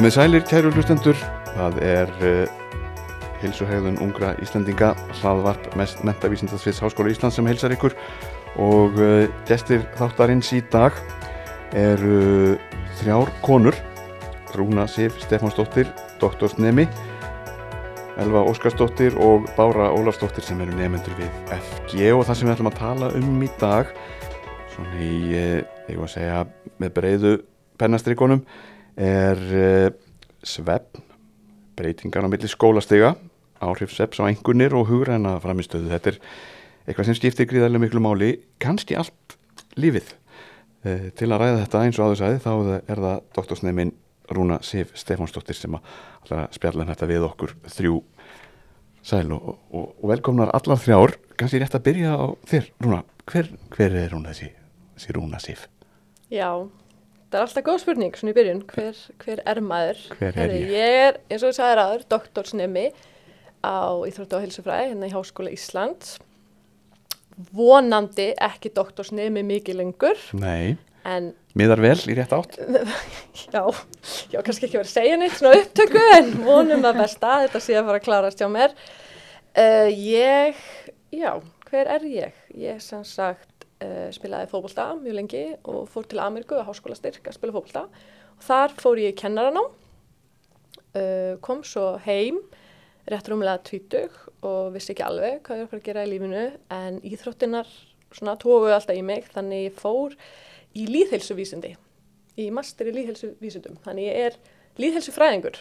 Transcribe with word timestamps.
Komið 0.00 0.14
sælir, 0.14 0.44
kæru 0.48 0.70
hlustendur, 0.72 1.18
það 1.44 1.74
er 1.84 2.10
uh, 2.24 2.52
hilsuhegðun 3.42 3.98
ungra 4.00 4.30
Íslandinga, 4.40 4.94
hlaðvarp 5.18 5.66
mest 5.76 6.00
mentavísindarsviðs 6.08 6.80
Háskóla 6.80 7.12
Íslands 7.12 7.36
sem 7.36 7.44
heilsar 7.44 7.74
ykkur. 7.76 7.92
Og 8.64 8.96
uh, 8.96 9.26
gestir 9.44 9.84
þáttarins 9.98 10.54
í 10.56 10.62
dag 10.72 10.96
eru 11.76 12.14
uh, 12.54 12.78
þrjár 13.02 13.34
konur, 13.44 13.76
Rúna 14.56 14.88
Sif 14.88 15.20
Stefánsdóttir, 15.26 15.92
doktorsnemi, 16.24 16.88
Elva 18.24 18.46
Óskarsdóttir 18.48 19.20
og 19.20 19.52
Bára 19.58 19.92
Ólafsdóttir 19.92 20.48
sem 20.48 20.64
eru 20.64 20.80
nefnendur 20.80 21.20
við 21.20 21.28
FG 21.58 22.08
og 22.14 22.24
það 22.24 22.40
sem 22.40 22.48
við 22.48 22.56
ætlum 22.56 22.72
að 22.72 22.80
tala 22.80 23.12
um 23.20 23.44
í 23.44 23.52
dag, 23.60 23.92
svona 24.72 24.96
í, 24.96 25.14
ég 25.36 25.92
var 25.92 26.08
að 26.08 26.12
segja, 26.16 26.42
með 26.80 26.96
breyðu 26.96 27.38
pennastrikonum, 27.76 28.46
er 28.96 29.42
uh, 29.54 29.88
svefn, 30.42 31.04
breytingar 31.78 32.26
á 32.26 32.32
milli 32.32 32.48
skólastega, 32.50 33.14
áhrif 33.60 33.92
svefs 33.94 34.20
á 34.20 34.28
engunir 34.28 34.74
og 34.76 34.88
hugræna 34.90 35.36
framistöðu. 35.42 35.90
Þetta 35.92 36.14
er 36.14 36.20
eitthvað 36.86 37.10
sem 37.10 37.18
skiptir 37.18 37.48
gríðarlega 37.50 37.84
miklu 37.86 38.02
máli, 38.04 38.32
kannski 38.62 38.98
allt 38.98 39.36
lífið. 39.80 40.14
Uh, 40.84 41.10
til 41.16 41.28
að 41.30 41.44
ræða 41.44 41.64
þetta 41.64 41.84
eins 41.84 42.00
og 42.00 42.08
áður 42.08 42.22
sæði 42.22 42.44
þá 42.44 42.52
er 42.80 43.04
það 43.04 43.26
doktorsnefnin 43.36 43.96
Rúna 44.30 44.60
Sif 44.62 44.94
Stefánsdóttir 44.98 45.58
sem 45.58 45.74
að 45.74 46.46
spjalla 46.54 46.84
um 46.84 46.90
þetta 46.92 47.08
við 47.10 47.26
okkur 47.26 47.56
þrjú 47.66 47.96
sæl 49.02 49.32
og, 49.34 49.56
og, 49.72 49.86
og 49.98 50.06
velkomnar 50.12 50.52
allar 50.54 50.80
þrjár. 50.80 51.16
Kannski 51.40 51.60
rétt 51.62 51.76
að 51.76 51.86
byrja 51.88 52.14
á 52.14 52.26
þér, 52.48 52.70
Rúna. 52.84 53.00
Hver, 53.30 53.50
hver 53.74 53.96
er 53.96 54.12
Rúna 54.12 54.34
þessi, 54.34 54.50
þessi 54.96 55.16
Rúna 55.16 55.40
Sif? 55.42 55.66
Já, 56.30 56.50
það 57.30 57.38
er 57.38 57.44
alltaf 57.44 57.66
góð 57.66 57.78
spurning 57.84 58.16
svona 58.18 58.32
í 58.32 58.36
byrjun, 58.36 58.62
hver, 58.72 59.00
hver 59.22 59.42
er 59.52 59.60
maður? 59.62 60.02
Hver 60.18 60.38
er 60.42 60.54
ég? 60.54 60.72
Ég 60.74 60.98
er, 61.04 61.18
eins 61.30 61.44
og 61.44 61.52
ég 61.52 61.56
sagði 61.58 61.76
ráður, 61.78 62.04
doktorsnemi 62.10 62.86
á 63.62 63.78
Íþróttu 64.08 64.38
og 64.38 64.44
Hilsufræði 64.44 64.88
hérna 64.90 65.10
í 65.10 65.14
Háskóla 65.14 65.52
Íslands. 65.54 66.16
Vonandi 67.56 68.32
ekki 68.42 68.72
doktorsnemi 68.76 69.44
mikið 69.46 69.78
lengur, 69.78 70.24
Nei, 70.36 70.74
en 71.08 71.30
miðar 71.56 71.80
vel 71.84 71.96
í 72.10 72.16
rétt 72.18 72.34
átt. 72.36 72.58
já, 73.54 73.62
já, 74.32 74.40
kannski 74.42 74.66
ekki 74.66 74.80
verið 74.80 74.90
að 74.90 74.96
segja 74.96 75.20
neitt 75.20 75.38
svona 75.38 75.62
upptöku, 75.62 76.02
en 76.18 76.34
vonum 76.44 76.84
að 76.90 77.00
besta, 77.04 77.38
þetta 77.46 77.62
sé 77.62 77.78
að 77.78 77.86
fara 77.88 78.02
að 78.02 78.08
klarast 78.08 78.42
hjá 78.42 78.50
mér. 78.52 78.74
Uh, 79.54 79.88
ég, 79.94 80.58
já, 81.14 81.32
hver 81.70 81.94
er 81.96 82.10
ég? 82.10 82.44
Ég 82.58 82.82
sem 82.84 83.06
sagt 83.06 83.49
spilaði 84.14 84.48
fótbolta 84.50 84.90
mjög 85.00 85.16
lengi 85.16 85.44
og 85.64 85.86
fór 85.88 86.08
til 86.08 86.20
Ameríku 86.20 86.58
að 86.58 86.66
háskóla 86.68 86.98
styrk 86.98 87.30
að 87.30 87.38
spila 87.38 87.54
fótbolta. 87.56 87.86
Og 88.36 88.44
þar 88.44 88.74
fór 88.80 89.00
ég 89.00 89.14
í 89.14 89.18
kennaranám, 89.20 89.70
uh, 90.96 91.36
kom 91.44 91.62
svo 91.66 91.94
heim 92.06 92.40
rétt 93.10 93.28
rúmlega 93.30 93.62
tvítug 93.66 94.14
og 94.46 94.74
vissi 94.74 94.92
ekki 94.94 95.04
alveg 95.06 95.40
hvað 95.44 95.58
ég 95.58 95.64
var 95.64 95.66
að 95.66 95.72
fara 95.72 95.80
að 95.80 95.88
gera 95.88 96.04
í 96.04 96.10
lífinu 96.12 96.44
en 96.76 97.00
íþróttinar 97.10 97.72
svona 98.14 98.36
tófu 98.40 98.70
alltaf 98.70 98.96
í 98.98 99.02
mig 99.06 99.26
þannig 99.32 99.66
ég 99.68 99.76
fór 99.78 100.14
í 100.76 100.86
líðhelsuvísindi, 100.86 101.74
í 102.38 102.46
master 102.54 102.90
í 102.90 102.94
líðhelsuvísindum, 102.94 103.78
þannig 103.84 104.06
ég 104.10 104.26
er 104.28 104.38
líðhelsufræðingur. 104.80 105.58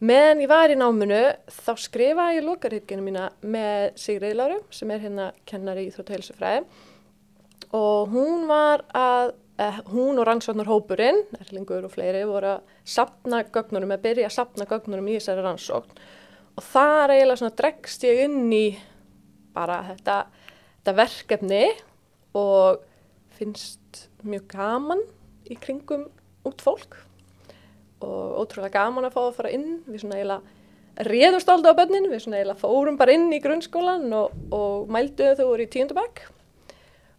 Meðan 0.00 0.40
ég 0.40 0.48
var 0.50 0.72
í 0.72 0.78
náminu 0.80 1.20
þá 1.52 1.72
skrifaði 1.78 2.38
ég 2.38 2.46
lokarhitginu 2.46 3.04
mína 3.04 3.26
með 3.44 3.90
Sigriði 4.00 4.38
Láru 4.38 4.56
sem 4.72 4.90
er 4.94 5.02
hérna 5.04 5.26
kennari 5.48 5.84
í 5.84 5.90
Íþrótt 5.90 6.14
og 7.76 8.10
hún 8.10 8.46
var 8.48 8.84
að, 8.94 9.34
eh, 9.58 9.80
hún 9.92 10.18
og 10.18 10.26
rannsóknar 10.26 10.66
hópurinn, 10.66 11.22
Erlingur 11.40 11.84
og 11.84 11.92
fleiri, 11.92 12.24
voru 12.26 12.56
að 12.56 12.60
sapna 12.84 13.44
gögnurum, 13.44 13.92
að 13.92 14.02
byrja 14.02 14.26
að 14.26 14.36
sapna 14.38 14.66
gögnurum 14.66 15.08
í 15.08 15.16
þessari 15.18 15.44
rannsókn. 15.44 16.00
Og 16.56 16.62
þar 16.62 17.14
eiginlega 17.14 17.38
svona 17.38 17.56
dregst 17.56 18.02
ég 18.02 18.24
inn 18.24 18.52
í 18.52 18.78
bara 19.54 19.82
þetta, 19.88 20.26
þetta 20.80 20.96
verkefni 20.96 21.70
og 22.34 22.80
finnst 23.38 24.08
mjög 24.24 24.48
gaman 24.48 25.02
í 25.48 25.56
kringum 25.56 26.08
út 26.44 26.60
fólk. 26.60 26.96
Og 28.00 28.46
ótrúlega 28.46 28.72
gaman 28.72 29.04
að 29.04 29.12
fá 29.14 29.22
að 29.28 29.34
fara 29.34 29.50
inn. 29.50 29.82
Við 29.86 30.00
svona 30.00 30.18
eiginlega 30.18 30.42
réðumst 31.06 31.48
alltaf 31.48 31.76
á 31.76 31.80
bönnin 31.80 32.10
við 32.10 32.24
svona 32.24 32.40
eiginlega 32.40 32.60
fórum 32.60 32.98
bara 33.00 33.14
inn 33.14 33.30
í 33.32 33.40
grunnskólan 33.40 34.10
og, 34.16 34.34
og 34.52 34.90
mælduðu 34.92 35.38
þau 35.38 35.46
voru 35.46 35.64
í 35.64 35.70
tíundabæk 35.70 36.22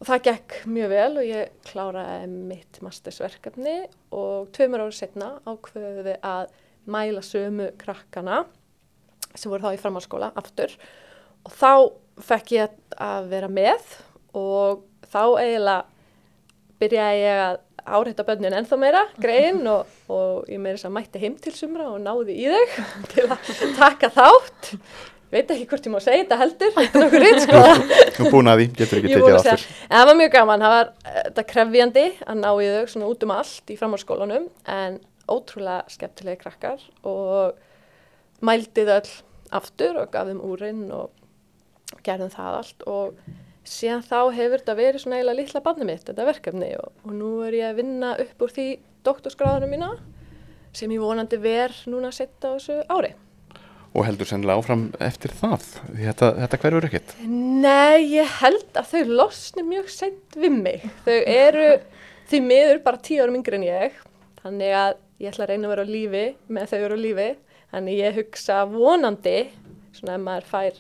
og 0.02 0.08
það 0.10 0.24
gekk 0.26 0.58
mjög 0.74 0.92
vel 0.96 1.12
og 1.22 1.28
ég 1.30 1.52
kláraði 1.70 2.30
mitt 2.50 2.80
mastersverkefni 2.82 3.78
og 4.18 4.50
tveimur 4.56 4.88
árið 4.88 4.98
setna 4.98 5.36
ákveðuðu 5.46 6.06
við 6.08 6.18
að 6.26 6.56
mæla 6.90 7.22
sömu 7.26 7.70
krakkana 7.82 8.44
sem 9.36 9.52
voru 9.52 9.68
þá 9.68 9.78
í 9.78 9.82
framhalskóla 9.82 10.32
aftur 10.42 10.74
og 11.46 11.54
þá 11.54 11.74
fekk 12.32 12.56
ég 12.58 12.78
að 12.98 13.30
vera 13.32 13.50
með 13.52 13.98
og 14.38 14.82
þá 15.12 15.24
eiginlega 15.44 15.86
byrjaði 16.82 17.22
ég 17.22 17.44
að 17.46 17.60
áreita 17.82 18.26
bönnin 18.26 18.56
ennþá 18.58 18.78
meira, 18.82 19.02
greiðin 19.22 19.70
og, 19.76 19.90
og 20.12 20.50
ég 20.50 20.62
meira 20.62 20.78
þess 20.78 20.90
að 20.90 20.96
mætti 20.98 21.22
heim 21.22 21.38
til 21.42 21.54
sumra 21.58 21.90
og 21.94 22.02
náði 22.02 22.38
í 22.42 22.50
þau 22.50 22.86
til 23.14 23.28
að 23.28 23.52
taka 23.78 24.12
þátt. 24.18 24.72
Veit 25.32 25.52
ekki 25.54 25.68
hvort 25.72 25.86
ég 25.88 25.94
má 25.94 26.00
segja 26.04 26.26
þetta 26.26 26.38
heldur, 26.42 26.72
þetta 26.76 27.00
er 27.00 27.06
okkur 27.08 27.24
reynd 27.24 27.44
sko. 27.46 27.60
Þú 28.18 28.32
búin 28.34 28.52
að 28.52 28.60
því, 28.60 28.66
getur 28.82 29.00
ekki 29.00 29.14
tekið 29.14 29.36
aftur. 29.38 29.66
En 29.88 29.94
það 29.96 30.10
var 30.10 30.18
mjög 30.20 30.34
gaman, 30.36 30.66
það 30.66 30.74
var 30.76 30.90
eh, 30.92 31.20
þetta 31.28 31.46
krefjandi 31.54 32.06
að 32.26 32.42
ná 32.42 32.50
í 32.52 32.68
þau 32.74 32.92
svona 32.94 33.12
út 33.14 33.24
um 33.28 33.34
allt 33.38 33.72
í 33.72 33.78
framhaldsskólanum 33.80 34.50
en 34.76 34.98
ótrúlega 35.32 35.96
skemmtilegi 35.96 36.42
krakkar 36.42 36.84
og 37.08 38.44
mældi 38.44 38.86
þau 38.90 38.98
öll 38.98 39.16
aftur 39.62 40.02
og 40.02 40.12
gaf 40.12 40.28
þeim 40.28 40.44
úrinn 40.48 40.84
og 40.96 42.02
gerðum 42.04 42.32
það 42.34 42.60
allt 42.60 42.86
og 42.92 43.24
síðan 43.68 44.04
þá 44.04 44.20
hefur 44.36 44.62
þetta 44.62 44.78
verið 44.78 45.04
svona 45.04 45.20
eiginlega 45.20 45.40
litla 45.40 45.64
barni 45.64 45.88
mitt, 45.88 46.06
þetta 46.08 46.28
verkefni 46.28 46.72
og, 46.80 46.94
og 47.06 47.16
nú 47.16 47.34
er 47.48 47.60
ég 47.60 47.72
að 47.72 47.82
vinna 47.82 48.14
upp 48.20 48.46
úr 48.46 48.56
því 48.56 48.68
doktorsgráðunum 49.06 49.76
mína 49.76 49.92
sem 50.76 50.92
ég 50.92 51.04
vonandi 51.04 51.40
ver 51.42 51.76
núna 51.92 52.12
að 52.12 52.22
setja 52.22 52.52
á 52.52 52.56
þessu 52.56 52.80
ári. 52.92 53.12
Og 53.92 54.06
heldur 54.08 54.28
sennilega 54.30 54.62
áfram 54.62 54.86
eftir 55.04 55.34
það, 55.36 55.66
því 55.90 56.06
þetta, 56.08 56.28
þetta 56.38 56.60
hverfur 56.64 56.86
ekkert. 56.88 57.14
Nei, 57.28 57.98
ég 58.14 58.38
held 58.40 58.78
að 58.80 58.94
þau 58.94 59.16
losni 59.20 59.66
mjög 59.68 59.90
sent 59.92 60.38
við 60.40 60.56
mig. 60.56 60.86
Þau 61.04 61.18
eru 61.20 61.66
því 62.32 62.40
miður 62.46 62.80
bara 62.86 63.02
tíu 63.04 63.20
árum 63.20 63.36
yngri 63.42 63.60
en 63.60 63.66
ég, 63.68 63.98
þannig 64.40 64.76
að 64.80 64.94
ég 65.20 65.34
ætla 65.34 65.44
að 65.44 65.52
reyna 65.52 65.68
að 65.68 65.74
vera 65.74 65.84
á 65.84 65.92
lífi 65.92 66.24
með 66.48 66.72
þau 66.72 66.78
eru 66.80 67.00
á 67.00 67.04
lífi. 67.04 67.28
Þannig 67.72 68.00
ég 68.00 68.20
hugsa 68.20 68.62
vonandi, 68.68 69.36
svona 69.96 70.16
ef 70.16 70.24
maður 70.24 70.48
fær 70.52 70.80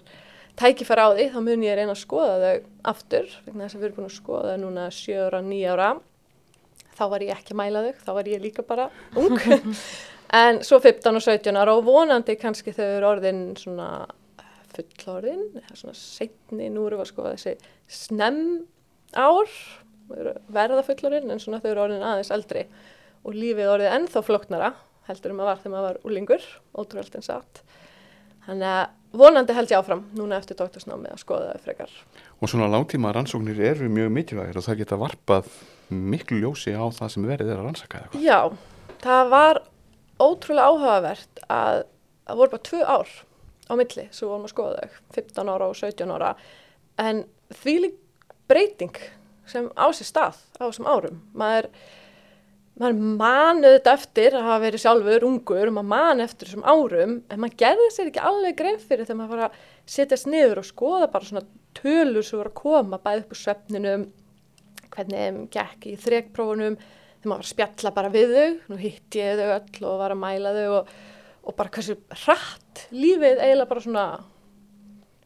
tækifæra 0.61 1.07
á 1.07 1.09
því, 1.11 1.27
þá 1.33 1.39
mun 1.43 1.67
ég 1.67 1.77
reyna 1.79 1.95
að 1.95 2.01
skoða 2.05 2.39
þau 2.41 2.55
aftur, 2.93 3.27
vegna 3.45 3.67
þess 3.67 3.75
að 3.75 3.81
við 3.81 3.89
erum 3.89 3.99
búin 3.99 4.09
að 4.09 4.15
skoða 4.17 4.55
núna 4.61 4.87
7 4.95 5.19
ára, 5.27 5.43
9 5.51 5.75
ára. 5.75 5.91
Þá 6.95 7.03
var 7.11 7.23
ég 7.25 7.35
ekki 7.35 7.55
að 7.55 7.61
mæla 7.61 7.83
þau, 7.85 7.93
þá 8.05 8.11
var 8.17 8.31
ég 8.31 8.43
líka 8.43 8.65
bara 8.67 8.87
ung. 9.19 9.37
En 10.31 10.61
svo 10.63 10.79
15 10.79 11.17
og 11.17 11.23
17 11.25 11.59
ára 11.59 11.75
og 11.75 11.83
vonandi 11.87 12.37
kannski 12.39 12.71
þau 12.75 12.85
eru 12.87 13.09
orðin 13.09 13.41
svona 13.59 13.89
fullorðin, 14.71 15.49
eða 15.59 15.75
svona 15.75 15.97
setni, 15.97 16.69
nú 16.71 16.85
erum 16.87 17.01
við 17.01 17.05
að 17.05 17.09
skoða 17.09 17.33
þessi 17.35 17.55
snem 17.91 18.39
ár, 19.19 19.51
verða 20.51 20.85
fullorðin 20.87 21.33
en 21.33 21.43
svona 21.43 21.59
þau 21.59 21.73
eru 21.73 21.83
orðin 21.87 22.07
aðeins 22.07 22.31
eldri 22.31 22.63
og 23.27 23.35
lífið 23.35 23.73
orðið 23.73 23.97
ennþá 23.97 24.23
flóknara 24.27 24.71
heldur 25.09 25.33
um 25.33 25.43
að 25.43 25.49
var 25.49 25.61
þegar 25.61 25.73
maður 25.73 25.87
var 25.87 25.99
úlingur, 26.07 26.47
ótrúlega 26.77 27.19
en 27.19 27.25
satt. 27.25 27.61
Þannig 28.45 28.67
að 28.71 29.19
vonandi 29.21 29.55
held 29.57 29.73
ég 29.73 29.81
áfram 29.81 30.05
núna 30.17 30.39
eftir 30.39 30.57
doktorsnámið 30.59 31.13
að 31.13 31.21
skoða 31.21 31.51
þau 31.51 31.65
frekar. 31.65 31.95
Og 32.39 32.49
svona 32.49 32.69
langtíma 32.71 33.11
rannsóknir 33.13 33.59
eru 33.71 33.89
mjög 33.91 34.13
mikilvægir 34.15 34.61
og 34.61 34.65
það 34.65 34.81
geta 34.81 34.99
varpað 35.01 35.51
miklu 35.91 36.39
ljósi 36.41 36.73
á 36.73 36.85
það 36.95 37.13
sem 37.13 37.27
verið 37.27 37.51
er 37.51 37.59
að 37.59 37.67
rannsaka 37.67 37.99
eða 37.99 38.07
eitthvað. 38.07 38.25
Já, 38.25 38.95
það 39.03 39.33
var 39.35 39.61
ótrúlega 40.21 40.69
áhugavert 40.71 41.43
að 41.47 41.83
það 42.27 42.41
voru 42.41 42.53
bara 42.53 42.67
tvö 42.69 42.81
ár 42.85 43.15
á 43.71 43.73
milli 43.79 44.05
sem 44.09 44.25
við 44.25 44.31
vorum 44.31 44.45
að 44.47 44.53
skoða 44.53 44.83
þau, 44.83 44.99
15 45.17 45.51
ára 45.53 45.71
og 45.71 45.79
17 45.79 46.13
ára 46.15 46.35
en 47.01 47.23
því 47.61 47.75
breyting 48.51 49.01
sem 49.49 49.67
á 49.75 49.87
sér 49.95 50.07
stað 50.07 50.39
á 50.59 50.63
þessum 50.67 50.87
árum. 50.87 51.19
Maður, 51.37 51.67
maður 52.79 53.01
manuð 53.19 53.75
þetta 53.77 53.95
eftir 53.97 54.37
að 54.37 54.47
hafa 54.47 54.63
verið 54.65 54.83
sjálfur 54.85 55.27
ungur 55.27 55.71
og 55.71 55.75
maður 55.77 55.89
man 55.91 56.23
eftir 56.25 56.49
þessum 56.49 56.67
árum 56.67 57.17
en 57.27 57.41
maður 57.41 57.59
gerði 57.63 57.89
sér 57.95 58.11
ekki 58.11 58.23
alveg 58.31 58.57
grein 58.59 58.79
fyrir 58.79 59.07
þegar 59.07 59.19
maður 59.21 59.35
var 59.35 59.43
að 59.47 59.59
setjast 59.95 60.29
niður 60.31 60.61
og 60.61 60.69
skoða 60.69 61.11
bara 61.11 61.27
svona 61.27 61.45
tölur 61.77 62.25
sem 62.27 62.39
voru 62.39 62.51
að 62.51 62.59
koma 62.61 63.01
bæði 63.01 63.23
upp 63.23 63.35
úr 63.35 63.41
svefninum, 63.41 64.07
hvernig 64.91 65.21
þeim 65.25 65.43
gekk 65.55 65.87
í 65.87 65.97
þrekprófunum, 66.05 66.79
þegar 67.21 67.29
maður 67.31 67.37
var 67.37 67.45
að 67.45 67.51
spjalla 67.53 67.91
bara 67.95 68.11
við 68.13 68.35
þau, 68.35 68.51
nú 68.71 68.77
hitti 68.81 69.21
ég 69.21 69.39
þau 69.39 69.49
öll 69.55 69.87
og 69.91 69.97
var 70.01 70.15
að 70.15 70.21
mæla 70.23 70.53
þau 70.57 70.67
og, 70.79 70.93
og 71.45 71.57
bara 71.57 71.73
hversu 71.75 71.97
hratt 72.25 72.85
lífið 72.91 73.41
eiginlega 73.45 73.69
bara 73.71 73.83
svona 73.85 74.05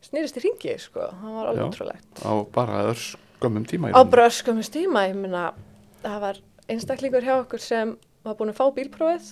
snýrist 0.05 0.37
í 0.37 0.43
ringi, 0.43 0.75
sko, 0.79 1.07
það 1.21 1.37
var 1.39 1.47
alveg 1.49 1.63
Já. 1.63 1.67
ótrúlegt. 1.71 2.19
Á 2.21 2.33
bara 2.53 2.81
öðr 2.85 2.99
skömmum 3.39 3.65
tíma. 3.65 3.89
í 3.89 3.91
Á 3.91 3.97
rauninni. 3.97 4.11
bröskum 4.13 4.59
tíma, 4.61 5.07
ég 5.09 5.17
meina, 5.17 5.45
það 6.03 6.19
var 6.27 6.41
einstaklingur 6.69 7.25
hjá 7.25 7.35
okkur 7.41 7.61
sem 7.63 7.95
var 8.25 8.37
búin 8.37 8.51
að 8.53 8.59
fá 8.59 8.65
bílprófið 8.75 9.31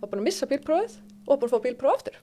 var 0.00 0.10
búin 0.10 0.22
að 0.22 0.26
missa 0.28 0.48
bílprófið 0.50 0.98
og 1.26 1.40
búin 1.40 1.48
að 1.48 1.54
fá 1.54 1.64
bílpróf 1.64 1.94
aftur, 1.96 2.18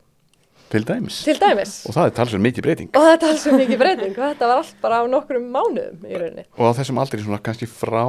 til 0.71 0.85
dæmis 0.87 1.19
til 1.25 1.39
dæmis. 1.41 1.73
og 1.87 1.95
það 1.95 2.09
er 2.09 2.15
talsverð 2.17 2.43
mikið 2.45 2.65
breyting 2.67 2.89
Og 2.97 3.05
þetta 3.07 3.27
er 3.27 3.33
alls 3.35 3.45
mikið 3.61 3.81
breyting 3.81 4.15
og 4.17 4.23
þetta 4.25 4.49
var 4.51 4.61
allt 4.61 4.81
bara 4.83 5.01
á 5.01 5.03
nokkrum 5.11 5.45
mánuðum 5.53 6.07
í 6.07 6.17
rauninni. 6.17 6.45
og 6.57 6.63
á 6.67 6.77
þessum 6.79 7.01
aldri 7.03 7.21
svona 7.23 7.41
kannski 7.43 7.69
frá 7.71 8.03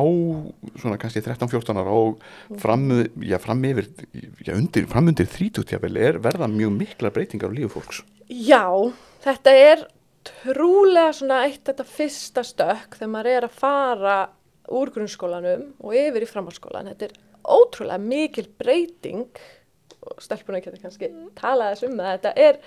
svona 0.79 0.99
kannski 1.01 1.23
13-14 1.25 1.83
ára 1.83 1.99
og 1.99 2.23
fram, 2.63 2.89
já, 3.23 3.39
fram 3.43 3.63
yfir 3.69 3.91
já, 4.45 4.55
undir, 4.57 4.89
fram 4.91 5.13
undir 5.13 5.29
30 5.31 5.69
jafnvel 5.75 5.97
er 5.97 6.19
verða 6.23 6.51
mjög 6.51 6.75
mikla 6.81 7.13
breytingar 7.15 7.53
á 7.53 7.57
lífu 7.57 7.79
fólks 7.79 8.03
Já, 8.29 8.67
þetta 9.25 9.55
er 9.57 9.87
trúlega 10.29 11.15
svona 11.17 11.45
eitt 11.47 11.63
þetta 11.65 11.87
fyrsta 11.89 12.43
stökk 12.45 12.99
þegar 12.99 13.13
maður 13.15 13.31
er 13.33 13.47
að 13.47 13.55
fara 13.57 14.17
úr 14.69 14.91
grunnskólanum 14.93 15.63
og 15.81 15.95
yfir 15.97 16.27
í 16.27 16.29
framhaldsskólan. 16.29 16.91
Þetta 16.93 17.09
er 17.09 17.15
ótrúlega 17.49 18.03
mikil 18.03 18.49
breyting 18.61 19.41
og 20.19 20.27
stelpuna 20.27 20.61
getur 20.65 20.83
kannski 20.83 21.11
talað 21.39 21.75
þess 21.75 21.89
um 21.89 21.97
það. 21.99 22.13
Þetta 22.17 22.35
er 22.49 22.61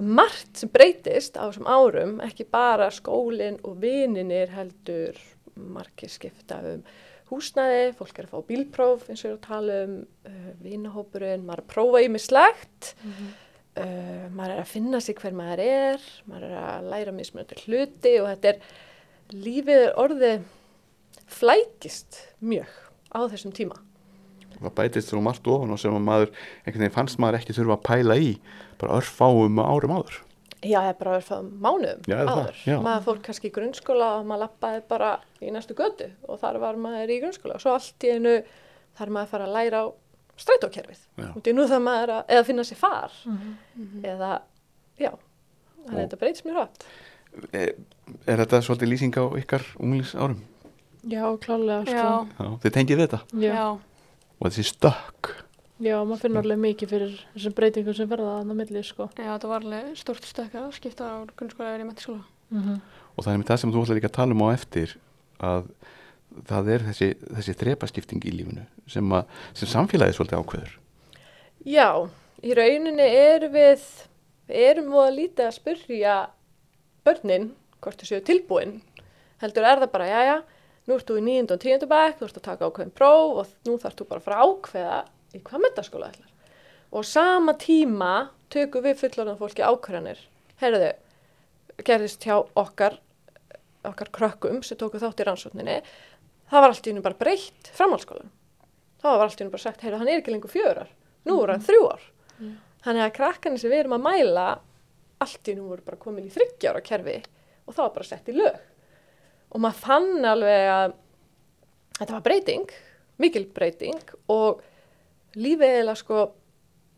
margt 0.00 0.62
sem 0.62 0.72
breytist 0.72 1.36
á 1.36 1.44
þessum 1.44 1.68
árum, 1.68 2.18
ekki 2.24 2.48
bara 2.48 2.88
skólinn 2.94 3.60
og 3.68 3.78
vininir 3.82 4.52
heldur 4.54 5.18
margir 5.52 6.12
skipta 6.12 6.62
um 6.64 6.84
húsnæði, 7.32 7.92
fólk 7.96 8.18
er 8.18 8.28
að 8.28 8.32
fá 8.34 8.48
bílpróf 8.48 9.06
eins 9.08 9.22
og 9.22 9.30
ég 9.30 9.34
er 9.34 9.38
að 9.38 9.46
tala 9.46 9.76
um, 9.86 9.94
uh, 10.28 10.48
vinahópurinn, 10.60 11.44
maður 11.46 11.62
er 11.62 11.64
að 11.64 11.70
prófa 11.72 12.02
í 12.04 12.08
mig 12.12 12.24
slegt, 12.24 12.90
uh, 13.80 14.26
maður 14.32 14.56
er 14.56 14.60
að 14.60 14.72
finna 14.72 15.00
sig 15.00 15.16
hver 15.20 15.36
maður 15.36 15.62
er, 15.64 16.08
maður 16.28 16.48
er 16.50 16.58
að 16.60 16.90
læra 16.92 17.14
mismunandi 17.16 17.60
hluti 17.64 18.16
og 18.20 18.28
þetta 18.34 18.52
er, 18.52 18.74
lífið 19.32 19.86
orðið 19.96 20.42
flækist 21.32 22.18
mjög 22.44 22.68
á 23.16 23.20
þessum 23.32 23.54
tíma. 23.56 23.78
Það 24.66 24.74
bætist 24.80 25.12
svo 25.12 25.20
margt 25.24 25.46
ofan 25.52 25.72
og 25.74 25.80
sem 25.82 25.94
að 25.98 26.04
maður 26.08 26.30
einhvern 26.64 26.84
veginn 26.84 26.94
fannst 26.98 27.18
maður 27.22 27.38
ekki 27.40 27.56
þurfa 27.56 27.76
að 27.78 27.86
pæla 27.88 28.16
í 28.22 28.30
bara 28.82 28.98
örfáum 29.00 29.58
árum 29.62 29.96
áður 29.98 30.20
Já, 30.62 30.76
það 30.78 30.88
er 30.92 30.98
bara 31.00 31.16
það 31.26 31.46
mánuðum 31.58 32.02
Já, 32.06 32.16
það? 32.22 32.28
áður. 32.38 32.58
Já. 32.70 32.74
Maður 32.86 33.00
fór 33.08 33.16
kannski 33.26 33.48
í 33.48 33.54
grunnskóla 33.56 34.10
og 34.20 34.26
maður 34.30 34.42
lappaði 34.44 34.82
bara 34.92 35.08
í 35.42 35.48
næstu 35.50 35.74
götu 35.74 36.06
og 36.30 36.38
þar 36.38 36.58
var 36.62 36.76
maður 36.78 37.10
í 37.10 37.16
grunnskóla 37.24 37.56
og 37.58 37.64
svo 37.64 37.72
allt 37.74 38.06
í 38.06 38.12
einu 38.14 38.34
þar 38.98 39.10
maður 39.16 39.26
að 39.26 39.32
fara 39.32 39.48
að 39.48 39.56
læra 39.56 39.80
á 39.82 39.86
strætókerfið. 40.42 41.00
Því 41.42 41.54
nú 41.58 41.64
það 41.66 41.82
maður 41.88 42.12
að, 42.14 42.22
eða 42.36 42.44
finna 42.46 42.64
sér 42.68 42.78
far 42.78 43.16
eða, 44.06 44.30
já, 45.02 45.10
þannig 45.82 45.98
að 45.98 46.00
þetta 46.04 46.20
breytist 46.22 46.46
mjög 46.46 46.56
hratt. 46.60 46.86
er, 47.58 47.74
er 48.30 48.42
þetta 48.44 48.62
svolítið 48.62 48.92
lýsing 48.94 49.18
á 49.18 49.24
ykkar 49.42 49.66
unglings 49.82 50.14
árum? 50.14 50.38
Já, 51.10 51.24
klálega, 51.42 51.82
sko. 51.90 51.98
Já, 51.98 52.38
Já, 52.38 52.50
þið 52.62 52.74
tengið 52.78 53.02
þetta 53.02 53.20
Já, 53.42 53.50
já, 53.50 53.66
og 54.42 54.50
þessi 54.50 54.66
stökk 54.72 55.30
já 55.82 55.96
maður 56.02 56.24
finnur 56.26 56.42
alveg 56.42 56.60
mikið 56.62 56.92
fyrir 56.92 57.14
þessum 57.36 57.54
breytingum 57.58 57.96
sem 57.96 58.10
verða 58.10 58.34
þannig 58.40 58.54
að 58.54 58.60
milli, 58.60 58.82
sko. 58.86 59.08
já, 59.14 59.30
þetta 59.30 59.52
var 59.54 59.64
alveg 59.64 59.94
stort 59.98 60.26
stökk 60.26 60.58
að 60.58 60.74
skipta 60.76 61.08
á 61.08 61.16
grunnskóla 61.30 61.72
yfir 61.72 61.86
í 61.86 61.88
mentiskóla. 61.88 62.26
Mm 62.52 62.82
og 63.16 63.24
það 63.24 63.32
er 63.32 63.40
með 63.40 63.50
það 63.50 63.60
sem 63.62 63.72
þú 63.72 63.82
ætlar 63.82 63.98
líka 63.98 64.10
að 64.10 64.16
tala 64.18 64.36
um 64.36 64.44
á 64.44 64.48
eftir 64.52 64.94
að 65.42 65.66
það 66.48 66.70
er 66.74 66.84
þessi, 66.88 67.08
þessi 67.36 67.54
þrepaskipting 67.60 68.24
í 68.24 68.32
lífinu 68.32 68.64
sem, 68.88 69.10
að, 69.12 69.34
sem 69.58 69.68
samfélagið 69.68 70.16
svolítið 70.16 70.40
ákveður 70.40 70.78
Já, 71.68 71.88
í 72.42 72.54
rauninni 72.58 73.04
erum 73.06 73.52
við, 73.54 73.84
við 74.48 74.64
erum 74.70 74.88
múið 74.90 75.04
að 75.04 75.18
lítið 75.18 75.44
að 75.46 75.58
spyrja 75.58 76.14
börnin 77.06 77.52
hvort 77.82 78.02
þau 78.02 78.08
séu 78.08 78.22
tilbúin. 78.26 78.72
Heldur 79.42 79.66
er 79.66 79.82
það 79.82 79.92
bara, 79.92 80.08
já, 80.10 80.20
já, 80.26 80.34
nú 80.88 80.96
ert 80.96 81.08
þú 81.08 81.18
í 81.20 81.24
nýjöndu 81.26 81.56
og 81.56 81.62
tíundu 81.62 81.88
bekk, 81.90 82.18
þú 82.18 82.28
ert 82.28 82.38
að 82.40 82.46
taka 82.48 82.68
ákveðin 82.68 82.94
próf 82.96 83.40
og 83.42 83.52
nú 83.68 83.76
þarf 83.82 83.98
þú 83.98 84.06
bara 84.10 84.22
að 84.22 84.26
fara 84.26 84.46
ákveða 84.46 84.98
í 85.32 85.40
hvað 85.46 85.64
metaskóla 85.66 86.10
ætlar. 86.10 86.30
Og 86.92 87.06
sama 87.08 87.54
tíma 87.60 88.12
tökum 88.52 88.84
við 88.84 88.98
fullorðan 89.00 89.38
fólki 89.40 89.64
ákveðanir. 89.64 90.20
Herðu, 90.60 90.90
gerðist 91.86 92.26
hjá 92.26 92.34
okkar, 92.58 92.98
okkar 93.88 94.10
krökkum 94.14 94.60
sem 94.66 94.78
tóku 94.80 95.00
þátt 95.02 95.22
í 95.22 95.28
rannsókninni, 95.28 95.78
það 96.50 96.64
var 96.64 96.74
allt 96.74 96.86
í 96.86 96.92
hennu 96.92 97.04
bara 97.04 97.18
breytt 97.18 97.70
framhaldsskólan. 97.78 98.34
Það 99.02 99.16
var 99.18 99.24
allt 99.26 99.40
í 99.40 99.42
hennu 99.42 99.54
bara 99.54 99.64
sagt, 99.64 99.82
heyrðu, 99.82 100.02
hann 100.02 100.10
er 100.10 100.20
ekki 100.20 100.34
lengur 100.34 100.52
fjörar, 100.52 100.90
nú 101.26 101.38
er 101.42 101.54
hann 101.54 101.64
þrjú 101.64 101.86
ár. 101.94 102.04
Þannig 102.82 103.06
að 103.06 103.16
krakkarnir 103.16 103.62
sem 103.62 103.70
við 103.72 103.84
erum 103.84 103.96
að 103.96 104.04
mæla, 104.08 104.46
allt 105.22 105.48
í 105.48 105.54
hennu 105.54 105.70
voru 105.70 105.86
bara 105.86 106.02
komin 106.02 106.26
í 106.26 106.34
þryggjára 106.34 106.82
kerfi 106.84 107.20
og 107.66 107.74
það 107.74 107.84
var 107.84 107.92
bara 107.96 108.08
sett 108.10 108.28
í 108.28 108.36
lög. 108.36 108.60
Og 109.52 109.60
maður 109.60 109.80
fann 109.84 110.26
alveg 110.26 110.68
að 110.72 110.94
þetta 111.98 112.14
var 112.14 112.24
breyting, 112.24 112.70
mikil 113.20 113.44
breyting 113.52 114.14
og 114.32 114.62
lífið 115.36 115.68
eiginlega 115.68 116.00
sko, 116.00 116.22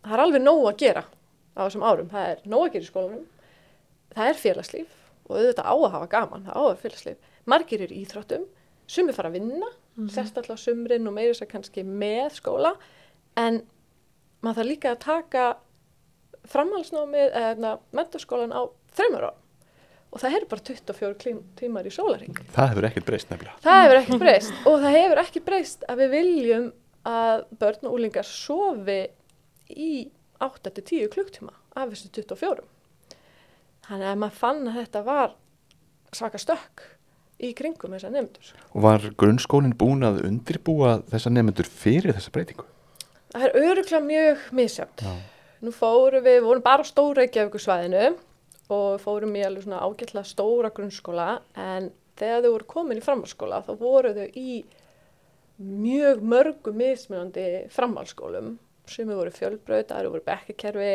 það 0.04 0.16
er 0.16 0.24
alveg 0.24 0.44
nóg 0.44 0.66
að 0.70 0.82
gera 0.84 1.04
á 1.04 1.60
þessum 1.64 1.86
árum. 1.86 2.10
Það 2.12 2.30
er 2.30 2.44
nóg 2.50 2.66
að 2.66 2.76
gera 2.76 2.86
í 2.86 2.90
skólanum, 2.90 3.24
það 4.14 4.30
er 4.30 4.40
félagslíf 4.44 5.00
og 5.24 5.36
auðvitað 5.38 5.70
á 5.70 5.74
að 5.74 5.92
hafa 5.96 6.10
gaman, 6.14 6.46
það 6.46 6.60
á 6.60 6.62
að 6.64 6.80
félagslíf. 6.84 7.30
Margir 7.50 7.84
eru 7.84 7.98
íþróttum, 8.00 8.48
sumir 8.86 9.16
fara 9.16 9.32
að 9.32 9.38
vinna, 9.40 9.70
sérstaklega 10.14 10.58
á 10.58 10.64
sumrin 10.64 11.08
og 11.08 11.16
meira 11.16 11.34
þess 11.34 11.46
að 11.46 11.52
kannski 11.54 11.84
með 11.86 12.38
skóla, 12.38 12.74
en 13.40 13.62
maður 14.44 14.60
þarf 14.60 14.70
líka 14.70 14.92
að 14.94 15.04
taka 15.04 15.44
framhalsnámið 16.52 17.38
eða 17.40 17.78
mentaskólan 17.96 18.52
á 18.52 18.62
þreymur 18.94 19.26
ára 19.30 19.43
og 20.14 20.22
það 20.22 20.36
er 20.38 20.46
bara 20.50 20.64
24 20.70 21.16
klím, 21.18 21.40
tímar 21.58 21.86
í 21.88 21.92
sólaring. 21.92 22.36
það 22.54 22.70
hefur 22.70 22.88
ekkert 22.88 23.08
breyst 23.08 23.30
nefnilega 23.32 23.58
Það 23.64 23.80
hefur 23.82 24.00
ekki 24.00 24.18
breyst 24.22 24.54
og 24.70 24.76
það 24.84 24.96
hefur 24.98 25.22
ekki 25.24 25.44
breyst 25.48 25.86
að 25.90 26.02
við 26.04 26.12
viljum 26.14 26.68
að 27.04 27.44
börn 27.60 27.88
og 27.88 27.96
úlingar 27.98 28.28
sofi 28.28 29.00
í 29.68 29.90
8-10 30.44 31.08
klukktíma 31.12 31.52
af 31.74 31.90
þessu 31.90 32.10
24. 32.14 32.62
Þannig 33.88 34.10
að 34.10 34.20
maður 34.22 34.38
fann 34.40 34.62
að 34.70 34.78
þetta 34.80 35.02
var 35.04 35.34
svaka 36.14 36.40
stökk 36.40 36.84
í 37.44 37.50
kringum 37.58 37.92
þessa 37.96 38.12
nefndur. 38.14 38.52
og 38.70 38.84
var 38.86 39.08
grunnskólinn 39.18 39.74
búin 39.76 40.06
að 40.06 40.22
undirbúa 40.28 41.00
þessa 41.10 41.32
nefnendur 41.34 41.66
fyrir 41.68 42.14
þessa 42.14 42.32
breytingu 42.32 42.64
Það 43.34 43.44
er 43.48 43.56
öruglega 43.58 43.98
mjög 44.06 44.42
misjöfn. 44.54 45.00
Já. 45.02 45.14
Nú 45.64 45.72
fórum 45.74 46.22
við, 46.22 46.36
við 46.38 46.44
vorum 46.46 46.62
bara 46.62 46.84
á 46.84 46.86
stóra 46.86 47.24
Reykjavíkusvæðinu 47.24 48.12
og 48.74 49.02
fórum 49.02 49.34
í 49.38 49.44
alveg 49.46 49.66
svona 49.66 49.82
ágætlega 49.84 50.26
stóra 50.28 50.70
grunnskóla 50.74 51.28
en 51.58 51.92
þegar 52.18 52.44
þau 52.44 52.54
voru 52.54 52.70
komin 52.70 53.00
í 53.00 53.04
framhaldsskóla 53.04 53.60
þá 53.66 53.72
voru 53.80 54.14
þau 54.16 54.38
í 54.38 54.56
mjög 55.64 56.24
mörgum 56.26 56.80
mismunandi 56.80 57.46
framhaldsskólum. 57.74 58.56
Sem 58.90 59.08
voru 59.08 59.30
fjölbraut, 59.32 59.92
aðri 59.94 60.10
voru 60.12 60.24
bekkakerfi, 60.26 60.88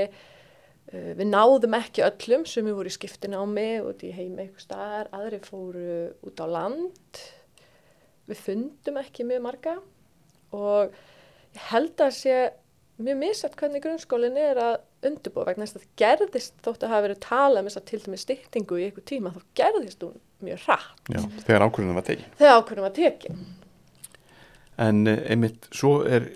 uh, 0.92 1.12
við 1.18 1.26
náðum 1.32 1.78
ekki 1.80 2.04
öllum 2.06 2.44
sem 2.46 2.68
voru 2.70 2.92
í 2.92 2.94
skiptinámi 2.94 3.70
út 3.88 4.04
í 4.06 4.12
heimi 4.14 4.44
eitthvað 4.44 4.66
staðar, 4.68 5.12
aðri 5.16 5.40
fóru 5.48 5.94
út 6.28 6.44
á 6.44 6.46
land, 6.46 7.24
við 8.30 8.44
fundum 8.46 9.00
ekki 9.02 9.26
mjög 9.26 9.46
marga 9.48 9.76
og 10.54 10.94
ég 11.56 11.64
held 11.72 12.04
að 12.06 12.14
sé 12.18 12.36
mjög 13.06 13.20
misætt 13.20 13.56
hvernig 13.60 13.84
grunnskólinn 13.84 14.40
er 14.40 14.60
að 14.64 14.74
undirbúa 15.10 15.46
vegna 15.48 15.66
þess 15.66 15.78
að 15.78 15.86
það 15.86 15.94
gerðist 16.02 16.58
þótt 16.66 16.84
að 16.84 16.94
hafa 16.94 17.06
verið 17.06 17.22
talað 17.26 17.64
með 17.64 17.72
þess 17.72 17.82
að 17.82 17.88
til 17.92 18.02
dæmis 18.06 18.26
styrtingu 18.26 18.80
í 18.80 18.88
einhver 18.88 19.06
tíma 19.12 19.32
þá 19.36 19.40
gerðist 19.60 20.04
hún 20.06 20.18
mjög 20.44 20.66
hratt. 20.66 21.02
Já, 21.08 21.22
þegar 21.46 21.66
ákvörðunum 21.68 22.00
var 22.00 22.08
tekin. 22.10 22.36
Þegar 22.40 22.60
ákvörðum 22.60 22.88
var 22.88 22.96
tekin. 23.00 23.42
en 24.80 25.08
eh, 25.12 25.24
einmitt 25.34 25.68
svo 25.76 25.94
er 26.08 26.30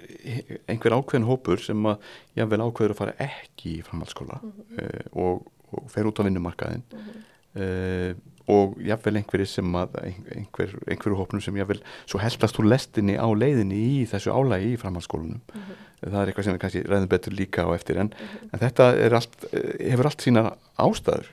einhver 0.67 0.97
ákveðin 0.97 1.27
hópur 1.29 1.61
sem 1.63 1.85
að 1.87 2.09
jável 2.35 2.59
ákveður 2.65 2.95
að 2.95 2.99
fara 2.99 3.13
ekki 3.23 3.77
í 3.77 3.83
framhaldsskóla 3.87 4.41
mm 4.43 5.13
og, 5.13 5.45
og 5.73 5.87
fer 5.91 6.07
út 6.09 6.19
á 6.19 6.27
vinnumarkaðin 6.27 6.83
mm 6.91 8.21
og 8.51 8.75
jável 8.83 9.15
einhverju 9.15 9.45
sem 9.47 9.75
að 9.79 9.93
einhver, 10.03 10.73
einhverju 10.91 11.15
hópnum 11.15 11.41
sem 11.43 11.55
jável 11.55 11.77
svo 12.01 12.19
heldast 12.19 12.57
úr 12.59 12.67
lestinni 12.67 13.15
á 13.15 13.27
leiðinni 13.31 13.77
í 13.79 13.99
þessu 14.09 14.33
álægi 14.35 14.73
í 14.73 14.79
framhaldsskólanum 14.81 15.39
það 16.03 16.19
er 16.21 16.31
eitthvað 16.31 16.47
sem 16.47 16.57
við 16.57 16.63
kannski 16.63 16.83
ræðum 16.87 17.13
betur 17.13 17.37
líka 17.37 17.65
á 17.65 17.69
eftir 17.75 18.01
en, 18.03 18.11
en 18.49 18.61
þetta 18.61 18.89
allt, 19.09 19.39
hefur 19.79 20.09
allt 20.09 20.27
sína 20.27 20.45
ástæður. 20.81 21.31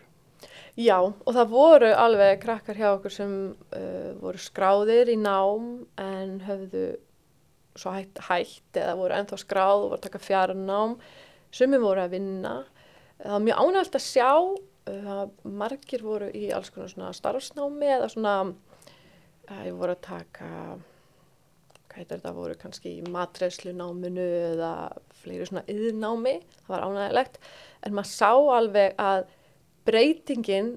Já, 0.79 0.97
og 1.03 1.35
það 1.35 1.51
voru 1.51 1.89
alveg 1.99 2.41
krakkar 2.45 2.79
hjá 2.79 2.89
okkur 2.95 3.13
sem 3.13 3.33
uh, 3.75 4.11
voru 4.21 4.39
skráðir 4.41 5.11
í 5.11 5.17
nám 5.19 5.83
en 6.01 6.37
höfðu 6.47 6.85
svo 7.79 7.93
hætt, 7.95 8.21
hætt 8.29 8.79
eða 8.79 8.97
voru 8.99 9.17
ennþá 9.17 9.39
skráð 9.41 9.77
og 9.83 9.89
voru 9.89 9.99
að 9.99 10.07
taka 10.07 10.23
fjara 10.23 10.57
nám, 10.57 10.97
sumir 11.55 11.83
voru 11.83 12.05
að 12.05 12.15
vinna. 12.17 12.55
Það 13.21 13.35
var 13.35 13.45
mjög 13.47 13.63
ánægt 13.65 13.99
að 13.99 14.07
sjá 14.07 14.31
uh, 14.31 15.11
að 15.17 15.35
margir 15.63 16.07
voru 16.07 16.31
í 16.33 16.47
alls 16.55 16.73
konar 16.73 16.93
svona 16.95 17.13
starfsnámi 17.19 17.91
eða 17.99 18.11
svona, 18.15 18.37
uh, 19.51 19.63
ég 19.67 19.77
voru 19.77 19.99
að 19.99 20.05
taka, 20.07 20.53
hvað 21.91 22.03
heitir 22.03 22.21
þetta, 22.21 22.35
voru 22.37 22.57
kannski 22.59 22.93
í 22.99 23.09
matreðslunáminu 23.11 24.27
eða 24.53 24.75
fleiri 25.23 25.49
svona 25.49 25.65
yðnámi, 25.71 26.37
það 26.63 26.75
var 26.75 26.87
ánægilegt, 26.87 27.41
en 27.85 27.97
maður 27.97 28.13
sá 28.13 28.31
alveg 28.57 29.03
að 29.03 29.25
breytingin, 29.89 30.71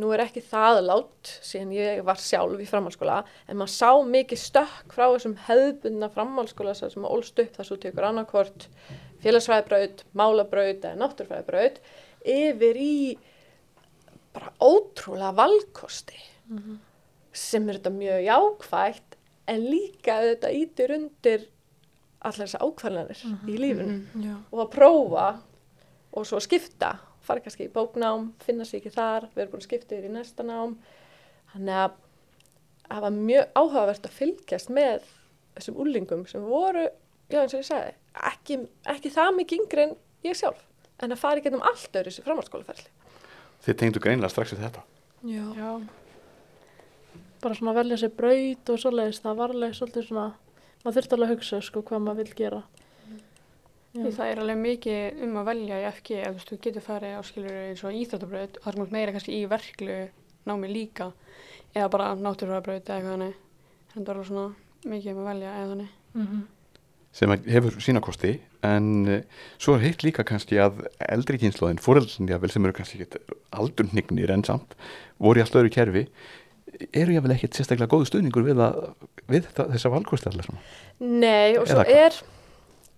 nú 0.00 0.10
er 0.10 0.24
ekki 0.24 0.42
það 0.42 0.80
látt 0.88 1.32
síðan 1.46 1.74
ég 1.76 2.00
var 2.06 2.18
sjálf 2.18 2.62
í 2.62 2.66
framhalskóla, 2.66 3.20
en 3.46 3.60
maður 3.60 3.74
sá 3.76 3.90
mikið 4.16 4.40
stökk 4.42 4.96
frá 4.96 5.04
þessum 5.12 5.36
hefðbundna 5.46 6.10
framhalskóla 6.14 6.74
sem 6.78 7.06
ólst 7.06 7.38
upp 7.38 7.54
þar 7.54 7.68
svo 7.68 7.78
tekur 7.82 8.08
annarkvort 8.08 8.66
félagsfræðibraut, 9.22 10.02
málabraut 10.16 10.82
eða 10.82 10.98
náttúrfræðibraut 11.00 11.78
yfir 12.34 12.80
í 12.80 12.96
bara 14.34 14.50
ótrúlega 14.58 15.34
valkosti 15.38 16.18
sem 17.34 17.68
er 17.68 17.78
þetta 17.78 17.92
mjög 17.94 18.24
jákvægt 18.26 19.13
en 19.50 19.64
líka 19.64 20.20
þetta 20.24 20.52
ítir 20.56 20.94
undir 20.96 21.48
allar 22.24 22.46
þessar 22.46 22.64
ákvarðanir 22.64 23.24
í 23.50 23.56
lífinu 23.60 23.96
Já. 24.24 24.36
og 24.50 24.62
að 24.64 24.70
prófa 24.72 25.26
og 26.14 26.26
svo 26.28 26.40
skipta, 26.40 26.94
fara 27.24 27.42
kannski 27.42 27.66
í 27.66 27.72
bóknám, 27.74 28.30
finna 28.44 28.64
sig 28.68 28.80
ekki 28.80 28.94
þar, 28.94 29.28
við 29.34 29.44
erum 29.44 29.54
búin 29.54 29.64
að 29.64 29.66
skipta 29.68 29.96
yfir 29.96 30.08
í 30.08 30.12
næsta 30.14 30.46
nám. 30.46 30.76
Þannig 31.52 31.80
að 31.82 31.96
það 32.86 33.04
var 33.06 33.16
mjög 33.16 33.58
áhugavert 33.58 34.06
að 34.08 34.16
fylgjast 34.20 34.70
með 34.74 35.08
þessum 35.56 35.80
úlingum 35.84 36.24
sem 36.30 36.46
voru, 36.46 36.86
já 37.32 37.40
eins 37.42 37.56
og 37.56 37.60
ég 37.64 37.68
sagði, 37.68 37.96
ekki, 38.30 38.60
ekki 38.94 39.12
það 39.14 39.34
mikið 39.40 39.62
yngri 39.64 39.86
en 39.88 39.96
ég 40.28 40.38
sjálf, 40.38 40.62
en 41.02 41.16
að 41.16 41.22
fara 41.24 41.42
í 41.42 41.44
getum 41.44 41.66
allt 41.66 41.98
öðru 41.98 42.12
þessu 42.12 42.26
framhaldsskólaferli. 42.28 42.88
Þið 43.64 43.78
tengdu 43.80 44.04
greinlega 44.04 44.32
strax 44.32 44.54
við 44.54 44.66
þetta. 44.68 44.86
Já. 45.24 45.44
Já. 45.58 45.70
Bara 47.44 47.58
svona 47.58 47.74
velja 47.76 47.98
sér 48.00 48.14
braut 48.16 48.72
og 48.72 48.80
svoleiðis, 48.80 49.20
það 49.20 49.38
var 49.42 49.52
alveg 49.52 49.76
svolítið 49.76 50.08
svona, 50.08 50.26
maður 50.80 50.96
þurfti 50.96 51.16
alveg 51.16 51.28
að 51.28 51.34
hugsa 51.34 51.60
sko 51.66 51.84
hvað 51.84 52.04
maður 52.06 52.22
vil 52.22 52.38
gera. 52.38 52.62
Því 53.94 54.12
það 54.16 54.30
er 54.30 54.40
alveg 54.42 54.60
mikið 54.62 55.20
um 55.26 55.36
að 55.38 55.48
velja 55.50 55.76
í 55.78 55.84
FG 55.92 56.16
ef 56.24 56.48
þú 56.48 56.58
getur 56.64 56.86
farið 56.88 57.14
á 57.14 57.22
skilur 57.28 57.60
eins 57.60 57.84
og 57.84 58.00
íþjóttabraut 58.00 58.58
og 58.58 58.64
það 58.64 58.72
er 58.72 58.80
mjög 58.80 58.96
meira 58.96 59.14
kannski 59.14 59.36
í 59.36 59.44
verklu 59.52 59.98
námi 60.48 60.72
líka 60.72 61.12
eða 61.76 61.92
bara 61.92 62.08
náttúrfræðabraut 62.18 62.88
eða 62.88 62.96
eitthvað 62.96 63.14
þannig. 63.14 63.38
Þannig 63.92 64.08
er 64.08 64.16
alveg 64.16 64.30
svona 64.32 64.90
mikið 64.90 65.12
um 65.12 65.22
að 65.22 65.30
velja 65.30 65.54
eða 65.54 65.70
þannig. 65.74 65.94
Mm 66.16 66.42
sem 67.14 67.30
að 67.30 67.48
hefur 67.54 67.76
sína 67.82 68.02
kosti 68.02 68.36
en 68.66 68.88
uh, 69.06 69.20
svo 69.62 69.76
er 69.76 69.84
hitt 69.86 70.04
líka 70.06 70.24
kannski 70.26 70.58
að 70.62 70.84
eldri 71.06 71.38
kynnslóðin, 71.42 71.82
fóreldrin 71.82 72.30
jável 72.30 72.50
sem 72.50 72.64
eru 72.66 72.76
kannski 72.76 73.06
aldurnignir 73.54 74.32
en 74.34 74.44
samt 74.46 74.74
voru 75.22 75.40
í 75.40 75.44
allt 75.44 75.58
öðru 75.60 75.72
kerfi 75.74 76.04
eru 76.92 77.14
jável 77.14 77.34
ekkert 77.34 77.58
sérstaklega 77.58 77.90
góðu 77.92 78.08
stuðningur 78.08 78.46
við, 78.46 78.60
að, 78.64 78.78
við 79.30 79.48
þessa 79.56 79.92
svona. 80.48 80.62
Nei, 81.00 81.56
og 81.58 81.68
svo 81.68 81.80
Eða 81.80 81.86
hvað? 81.86 82.02
er, 82.04 82.18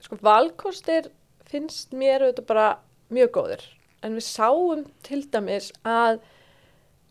sko, 0.07 0.19
valkostir 0.25 1.11
finnst 1.51 1.95
mér 1.97 2.27
auðvitað 2.27 2.49
bara 2.51 2.67
mjög 3.15 3.33
góðir. 3.37 3.65
En 4.05 4.17
við 4.17 4.27
sáum 4.27 4.85
til 5.07 5.23
dæmis 5.33 5.71
að 5.87 6.21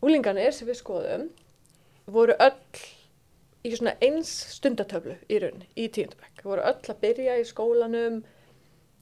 úlingarnir 0.04 0.54
sem 0.54 0.68
við 0.68 0.80
skoðum 0.80 1.26
voru 2.12 2.36
öll 2.38 2.84
í 3.66 3.72
svona 3.74 3.96
eins 4.04 4.30
stundatöflu 4.54 5.16
í 5.26 5.40
rauninni, 5.42 5.68
í 5.74 5.88
tíundabæk. 5.90 6.44
Voru 6.46 6.62
öll 6.62 6.92
að 6.92 7.00
byrja 7.02 7.38
í 7.40 7.46
skólanum 7.48 8.20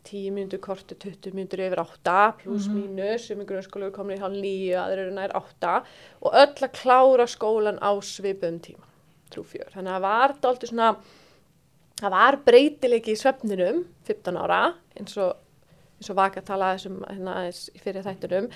10 0.04 0.34
mínútur 0.36 0.60
korti, 0.64 0.96
20 1.00 1.36
mínútur 1.36 1.62
yfir 1.64 1.80
8, 1.80 2.14
pluss 2.42 2.68
mínus, 2.68 3.26
sem 3.28 3.40
í 3.40 3.48
grunnskóla 3.48 3.88
eru 3.88 3.96
komin 3.96 4.18
í 4.18 4.22
hálf 4.22 4.36
9, 4.36 4.78
aðrir 4.82 5.04
eru 5.06 5.16
nær 5.16 5.36
8 5.38 5.74
og 6.20 6.40
öll 6.42 6.66
að 6.66 6.74
klára 6.76 7.26
skólan 7.30 7.80
á 7.80 7.90
svipum 8.04 8.58
tíma, 8.64 8.84
trú 9.32 9.46
fjör. 9.48 9.70
Þannig 9.72 9.94
að 9.94 9.96
það 9.96 10.08
var 10.08 10.36
dálítið 10.44 10.74
svona 10.74 10.90
það 12.00 12.14
var 12.16 12.38
breytileiki 12.46 13.14
í 13.14 13.18
svefninum 13.18 13.84
15 14.08 14.38
ára 14.40 14.60
eins 14.98 15.18
og, 15.20 15.36
eins 15.98 16.10
og 16.10 16.18
vaka 16.18 16.42
talaði 16.44 16.80
þessum 16.80 16.98
hérna 17.08 17.36
aðeins 17.40 17.62
í 17.70 17.82
fyrir 17.82 18.06
þættunum 18.06 18.48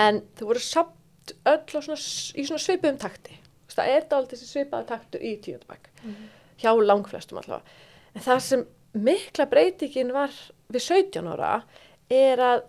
en 0.00 0.22
þau 0.38 0.44
voru 0.50 0.64
samt 0.64 1.34
öll 1.46 1.78
á 1.78 1.80
svona, 1.80 1.98
í 2.00 2.44
svona 2.48 2.62
svipuðum 2.62 2.98
takti. 3.00 3.36
Það 3.70 3.92
er 3.94 4.06
dálítið 4.10 4.40
þessi 4.40 4.50
svipaði 4.50 4.88
taktur 4.88 5.22
í 5.22 5.36
tíundabæk 5.44 5.90
hjá 6.60 6.72
langflestum 6.82 7.38
allavega. 7.40 7.78
En 8.16 8.24
það 8.24 8.40
sem 8.48 8.64
mikla 8.98 9.46
breytingin 9.50 10.10
var 10.14 10.34
við 10.70 10.86
17 10.86 11.32
ára 11.34 11.52
er 12.10 12.44
að 12.44 12.64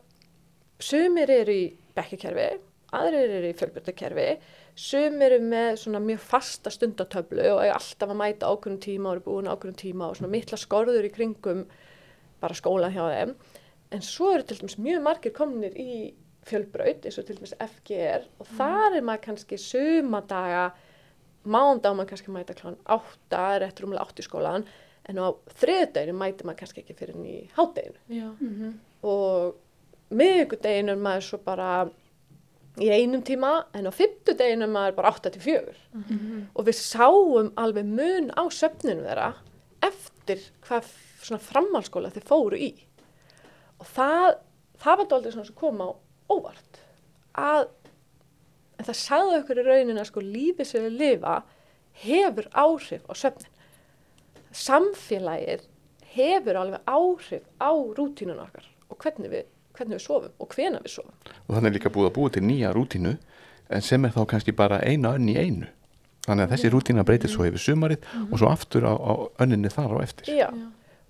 sumir 0.81 1.31
eru 1.33 1.55
í 1.55 1.69
bekkikerfi 1.95 2.49
aðrir 2.97 3.37
eru 3.37 3.51
í 3.51 3.57
fjölbjörnakerfi 3.59 4.27
sumir 4.81 5.35
eru 5.35 5.47
með 5.51 5.77
svona 5.83 6.01
mjög 6.03 6.23
fasta 6.23 6.71
stundatöflu 6.73 7.43
og 7.53 7.61
eiga 7.63 7.77
alltaf 7.77 8.11
að 8.11 8.19
mæta 8.21 8.51
ákveðnum 8.51 8.81
tíma 8.83 9.09
og 9.09 9.17
eru 9.17 9.25
búin 9.27 9.49
ákveðnum 9.51 9.79
tíma 9.79 10.09
og 10.09 10.19
svona 10.19 10.31
mikla 10.33 10.59
skorður 10.59 11.07
í 11.07 11.13
kringum 11.13 11.65
bara 12.41 12.57
skóla 12.57 12.89
hjá 12.91 13.03
þeim. 13.05 13.33
En 13.91 14.05
svo 14.05 14.31
eru 14.33 14.47
til 14.47 14.61
dæmis 14.61 14.79
mjög 14.81 15.03
margir 15.05 15.35
komnir 15.35 15.75
í 15.79 16.13
fjölbraut 16.47 17.05
eins 17.05 17.19
og 17.21 17.27
til 17.27 17.37
dæmis 17.37 17.55
FGR 17.61 18.25
og 18.41 18.53
þar 18.57 18.97
er 18.97 19.05
maður 19.05 19.25
kannski 19.27 19.59
sumadaga 19.61 20.69
mánda 21.43 21.91
á 21.91 21.93
maður 21.93 22.13
kannski 22.13 22.33
mæta 22.33 22.55
kláðan 22.57 22.79
átta, 22.85 23.43
er 23.55 23.67
eftir 23.67 23.87
umlega 23.87 24.07
átt 24.07 24.23
í 24.23 24.25
skólan 24.25 24.65
en 25.11 25.19
á 25.19 25.27
þriðdeginu 25.61 26.15
mæti 26.17 26.47
maður 26.47 26.61
kannski 26.61 26.83
ekki 26.83 26.95
fyrir 26.97 27.17
í 27.27 27.39
hádeginu. 27.57 27.99
Já. 28.15 28.29
og 29.03 29.57
miðvikudeginu 30.11 30.95
er 30.95 31.01
maður 31.01 31.27
svo 31.27 31.39
bara 31.45 31.71
í 32.81 32.87
einum 32.91 33.23
tíma 33.27 33.51
en 33.75 33.87
á 33.87 33.91
fimmtudeginu 33.91 34.67
er 34.67 34.71
maður 34.71 34.97
bara 34.99 35.11
8 35.11 35.33
til 35.35 35.41
4 35.43 35.75
og 36.55 36.67
við 36.67 36.77
sáum 36.79 37.51
alveg 37.59 37.87
mun 37.87 38.31
á 38.31 38.43
söfninu 38.47 39.03
þeirra 39.07 39.33
eftir 39.83 40.45
hvað 40.67 40.87
framhalskóla 41.21 42.11
þeir 42.13 42.25
fóru 42.25 42.57
í. 42.57 42.71
Og 43.81 43.87
það, 43.89 44.37
það 44.81 44.97
var 44.97 45.07
dálítið 45.11 45.35
svona 45.35 45.49
sem 45.49 45.57
kom 45.57 45.81
á 45.81 45.89
óvart. 46.31 46.79
Að 47.37 47.67
en 48.81 48.87
það 48.87 48.97
sagði 48.97 49.39
okkur 49.41 49.61
í 49.61 49.65
rauninni 49.67 50.01
að 50.01 50.09
sko 50.09 50.23
lífið 50.25 50.67
sem 50.67 50.85
við 50.87 50.97
lifa 51.01 51.35
hefur 52.01 52.47
áhrif 52.57 53.03
á 53.05 53.13
söfnin 53.13 53.50
samfélagið 54.55 55.67
hefur 56.15 56.59
alveg 56.59 56.87
áhrif 56.89 57.43
á 57.61 57.71
rútínun 57.71 58.41
okkar 58.43 58.67
og 58.91 58.97
hvernig 58.99 59.31
við, 59.31 59.45
hvernig 59.77 59.97
við 59.97 60.03
sofum 60.03 60.33
og 60.43 60.55
hvena 60.55 60.81
við 60.83 60.95
sofum. 60.97 61.15
Og 61.47 61.55
þannig 61.55 61.69
er 61.71 61.77
líka 61.77 61.93
búið 61.93 62.09
að 62.09 62.15
búa 62.17 62.33
til 62.33 62.43
nýja 62.45 62.73
rútínu 62.75 63.15
en 63.71 63.85
sem 63.85 64.05
er 64.05 64.15
þá 64.15 64.25
kannski 64.33 64.55
bara 64.55 64.81
eina 64.83 65.15
önn 65.15 65.29
í 65.31 65.37
einu. 65.39 65.69
Þannig 66.27 66.45
að 66.45 66.53
þessi 66.53 66.71
rútína 66.73 67.05
breytir 67.07 67.31
svo 67.31 67.47
yfir 67.47 67.63
sumarið 67.63 68.03
og 68.27 68.35
svo 68.37 68.51
aftur 68.51 68.85
á, 68.85 68.93
á 68.93 69.13
önninni 69.41 69.71
þar 69.73 69.97
á 69.97 70.03
eftir. 70.03 70.29
Já. 70.29 70.49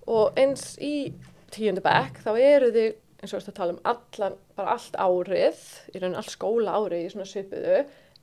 og 0.06 0.38
eins 0.38 0.76
í 0.82 1.12
tíundu 1.52 1.82
bekk 1.84 2.22
þá 2.24 2.30
eru 2.38 2.70
þið 2.74 2.88
eins 3.22 3.32
og 3.32 3.38
við 3.38 3.42
erum 3.42 3.52
að 3.52 3.58
tala 3.58 3.74
um 3.74 3.82
allan, 3.92 4.38
bara 4.58 4.72
allt 4.74 4.96
árið 4.98 5.60
í 5.92 6.00
raunin 6.00 6.18
allt 6.18 6.32
skóla 6.32 6.78
árið 6.78 7.04
í 7.04 7.12
svona 7.12 7.28
svipuðu 7.28 7.82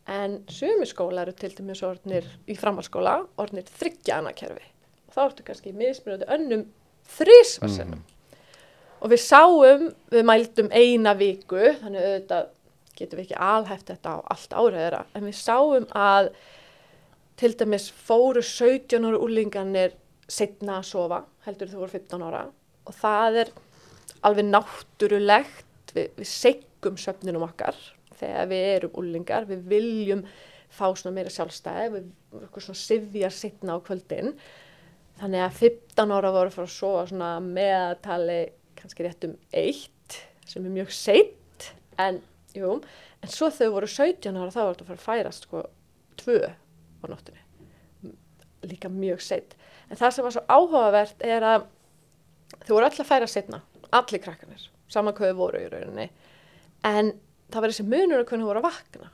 en 0.10 0.36
sumi 0.52 0.88
skóla 0.90 1.24
eru 1.24 1.36
til 1.38 1.54
dæmis 1.56 1.84
orðnir 1.86 2.28
í 2.50 2.58
framhalskóla 2.60 3.22
orðnir 3.40 3.70
þryggjana 3.80 4.34
kerfi. 4.36 4.66
og 4.66 4.79
þá 5.14 5.20
ertu 5.26 5.48
kannski 5.48 5.74
mismunandi 5.76 6.30
önnum 6.36 6.68
þrísvarsinnum 7.18 8.06
og 9.00 9.12
við 9.14 9.22
sáum, 9.24 9.90
við 10.12 10.26
mældum 10.28 10.72
eina 10.76 11.16
viku 11.18 11.74
þannig 11.82 12.06
auðvitað 12.06 12.50
getum 13.00 13.20
við 13.20 13.26
ekki 13.30 13.42
alhæft 13.50 13.92
þetta 13.94 14.16
á 14.16 14.18
allt 14.36 14.56
árið 14.56 14.82
þeirra 14.84 15.04
en 15.16 15.28
við 15.30 15.38
sáum 15.40 15.88
að 15.96 16.34
til 17.40 17.54
dæmis 17.56 17.88
fóru 17.96 18.44
17 18.44 19.06
ára 19.08 19.20
úlingarnir 19.24 19.96
setna 20.30 20.80
að 20.80 20.90
sofa 20.92 21.24
heldur 21.46 21.72
þau 21.72 21.80
voru 21.84 21.94
15 21.96 22.26
ára. 22.28 22.44
Og 22.88 22.96
það 23.00 23.42
er 23.44 23.52
alveg 24.28 24.48
náttúrulegt. 24.50 25.66
Við, 25.96 26.12
við 26.20 26.30
seggum 26.30 27.00
söfninum 27.02 27.48
okkar 27.48 27.78
þegar 28.20 28.50
við 28.52 28.66
erum 28.76 28.98
úlingar 29.02 29.48
við 29.50 29.64
viljum 29.72 30.26
fá 30.70 30.86
svona 30.92 31.16
meira 31.16 31.32
sjálfstæði. 31.34 31.88
Við 31.96 32.10
við 32.36 32.66
svona 32.66 32.82
sifjar 32.84 33.34
setna 33.34 33.78
á 33.80 33.86
kvöldin 33.88 34.36
þannig 35.20 35.44
að 35.44 35.58
15 35.60 36.16
ára 36.16 36.32
voru 36.34 36.54
fara 36.54 36.70
að 36.70 36.76
sofa 36.76 37.04
svona 37.10 37.30
meðatali 37.44 38.40
kannski 38.80 39.06
rétt 39.06 39.28
um 39.28 39.36
eitt 39.52 40.18
sem 40.48 40.66
er 40.66 40.74
mjög 40.74 40.94
seitt 40.96 41.68
en 42.00 42.22
jú, 42.56 42.78
en 43.20 43.32
svo 43.32 43.50
þau 43.54 43.68
voru 43.76 43.90
17 43.92 44.40
ára 44.40 44.54
þá 44.54 44.62
var 44.62 44.72
þetta 44.72 44.86
að 44.86 44.92
fara 44.92 45.00
að 45.00 45.08
færast 45.08 45.48
sko 45.48 45.64
tvö 46.20 46.40
á 46.48 47.06
nóttunni. 47.12 47.44
Líka 48.70 48.92
mjög 48.92 49.24
seitt 49.24 49.58
en 49.90 50.00
það 50.00 50.16
sem 50.16 50.28
var 50.28 50.36
svo 50.36 50.46
áhugavert 50.48 51.28
er 51.28 51.46
að 51.46 51.68
þau 52.64 52.74
voru 52.78 52.88
öll 52.88 53.04
að 53.04 53.10
færa 53.12 53.30
setna 53.30 53.62
allir 53.96 54.22
krakkanir, 54.22 54.68
saman 54.88 55.16
hvað 55.18 55.34
þau 55.34 55.40
voru 55.42 55.64
í 55.64 55.70
rauninni. 55.72 56.10
En 56.86 57.14
það 57.50 57.62
var 57.64 57.74
þessi 57.74 57.88
munur 57.90 58.22
að 58.22 58.28
hvernig 58.30 58.46
þau 58.46 58.52
voru 58.54 58.62
að 58.62 58.70
vakna. 58.70 59.12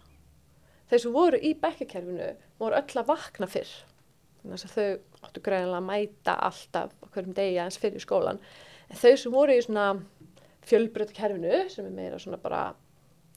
Þeir 0.85 1.01
sem 1.01 1.13
voru 1.15 1.41
í 1.41 1.51
bekkakerfinu 1.57 2.31
voru 2.61 2.77
öll 2.77 2.99
að 3.01 3.07
vakna 3.09 3.49
fyrr 3.49 3.71
þau 4.53 4.87
áttu 5.25 5.43
greinilega 5.43 5.79
að 5.81 5.87
mæta 5.89 6.35
alltaf 6.47 6.91
á 7.01 7.05
hverjum 7.13 7.35
degi 7.37 7.59
aðeins 7.59 7.79
fyrir 7.81 8.03
skólan. 8.03 8.41
En 8.89 8.99
þau 8.99 9.13
sem 9.17 9.33
voru 9.33 9.55
í 9.55 9.63
svona 9.65 9.87
fjölbröðkerfinu 10.65 11.63
sem 11.73 11.87
er 11.87 11.95
meira 11.95 12.19
svona 12.21 12.41
bara 12.41 12.65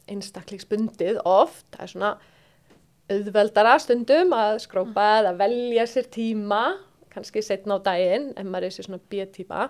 einstaklingsbundið 0.08 1.20
oft, 1.28 1.66
það 1.74 1.84
er 1.84 1.92
svona 1.92 2.12
auðveldara 3.08 3.78
stundum 3.80 4.34
að 4.36 4.58
skrópa 4.64 5.06
eða 5.22 5.34
velja 5.40 5.86
sér 5.88 6.08
tíma 6.12 6.62
kannski 7.12 7.42
setna 7.44 7.80
á 7.80 7.86
daginn 7.88 8.30
ef 8.36 8.46
maður 8.46 8.68
er 8.68 8.76
sér 8.76 8.88
svona 8.88 9.00
B-tíma. 9.08 9.68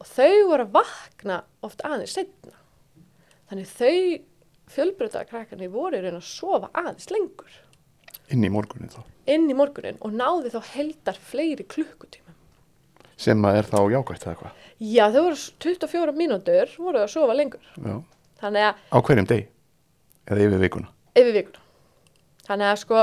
Og 0.00 0.08
þau 0.08 0.48
voru 0.48 0.66
að 0.66 0.76
vakna 0.80 1.42
oft 1.64 1.84
aðeins 1.86 2.16
setna 2.16 2.56
þannig 3.52 3.68
þau 3.68 3.96
fjölbröðakrakkarnir 4.72 5.72
voru 5.72 6.00
að 6.00 6.22
sofa 6.24 6.70
aðeins 6.72 7.10
lengur 7.12 7.58
inn 8.32 8.44
í 8.44 8.50
morgunin 8.52 8.90
þá 8.92 9.00
inn 9.32 9.48
í 9.50 9.54
morgunin 9.54 9.98
og 10.02 10.12
náði 10.18 10.50
þá 10.54 10.60
heldar 10.74 11.18
fleiri 11.30 11.64
klukkutíma 11.68 12.34
sem 13.22 13.44
að 13.46 13.60
er 13.60 13.68
þá 13.70 13.78
jákvægt 13.94 14.26
eða 14.26 14.38
hvað 14.40 14.60
Já, 14.82 15.04
þau 15.14 15.20
voru 15.28 15.36
s- 15.38 15.52
24 15.62 16.12
mínútur, 16.18 16.70
voru 16.82 16.98
að 17.04 17.10
sofa 17.12 17.34
lengur. 17.38 17.60
Já. 17.78 18.00
Þannig 18.40 18.64
að 18.66 18.80
á 18.90 18.98
hverjum 19.06 19.28
deg 19.30 19.44
eða 20.26 20.46
yfir 20.48 20.58
vikuna 20.64 20.88
yfir 21.14 21.36
vikuna. 21.36 21.60
Þannig 22.48 22.66
að 22.72 22.80
sko, 22.82 23.02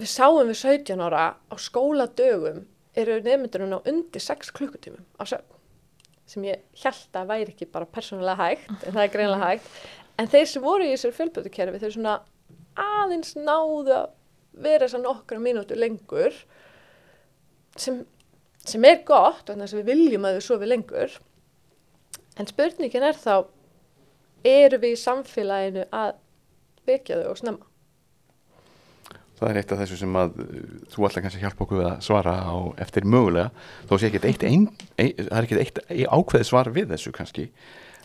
við 0.00 0.08
sáum 0.10 0.48
við 0.48 0.56
17 0.62 1.02
ára 1.04 1.24
á 1.36 1.54
skóladögum 1.60 2.62
eru 2.96 3.18
nefndurinn 3.26 3.74
á 3.76 3.84
undir 3.84 4.22
6 4.24 4.50
klukkutímum 4.56 5.04
á 5.20 5.22
sögn 5.28 5.50
sem 6.24 6.46
ég 6.48 6.62
held 6.80 7.18
að 7.20 7.28
væri 7.34 7.52
ekki 7.52 7.68
bara 7.68 7.84
persónulega 7.84 8.38
hægt, 8.40 8.70
en 8.86 8.94
það 8.96 9.02
er 9.04 9.12
greinlega 9.12 9.48
hægt. 9.50 9.66
En 10.16 10.30
þeir 10.32 10.46
sem 10.48 10.62
voru 10.64 10.86
í 10.88 10.94
þessari 10.94 11.18
fjölbötukerfi, 11.18 11.80
þeir 11.82 11.92
svona 11.98 12.14
aðeins 12.80 13.34
náðu 13.38 13.94
að 13.96 14.08
vera 14.64 14.86
þess 14.86 14.98
að 14.98 15.06
nokkra 15.06 15.40
mínútur 15.42 15.80
lengur 15.80 16.36
sem, 17.76 18.02
sem 18.62 18.86
er 18.86 19.02
gott, 19.06 19.46
þannig 19.48 19.72
að 19.72 19.80
við 19.80 19.90
viljum 19.92 20.26
að 20.28 20.38
við 20.38 20.46
sofi 20.46 20.70
lengur. 20.70 21.18
En 22.38 22.50
spurningin 22.50 23.06
er 23.06 23.18
þá, 23.18 23.46
eru 24.46 24.80
við 24.82 24.96
í 24.96 25.00
samfélaginu 25.02 25.86
að 25.94 26.18
vekja 26.86 27.22
þau 27.22 27.30
og 27.30 27.40
snemma? 27.40 27.70
það 29.34 29.50
er 29.50 29.60
eitt 29.60 29.72
af 29.74 29.80
þessu 29.82 29.98
sem 29.98 30.18
að 30.18 30.36
uh, 30.40 30.58
þú 30.92 31.06
ætla 31.08 31.22
kannski 31.24 31.40
að 31.40 31.46
hjálpa 31.46 31.64
okkur 31.66 31.86
að 31.88 31.96
svara 32.06 32.34
á 32.46 32.54
eftir 32.84 33.06
mögulega 33.08 33.50
þó 33.88 33.94
sé 33.96 34.08
ekki 34.08 34.22
eitt, 34.30 34.44
ein, 34.46 34.68
ein, 35.00 35.10
það 35.18 35.38
er 35.38 35.48
ekki 35.48 35.60
eitt 35.62 35.80
ákveði 36.06 36.48
svar 36.48 36.70
við 36.74 36.94
þessu 36.94 37.14
kannski 37.14 37.48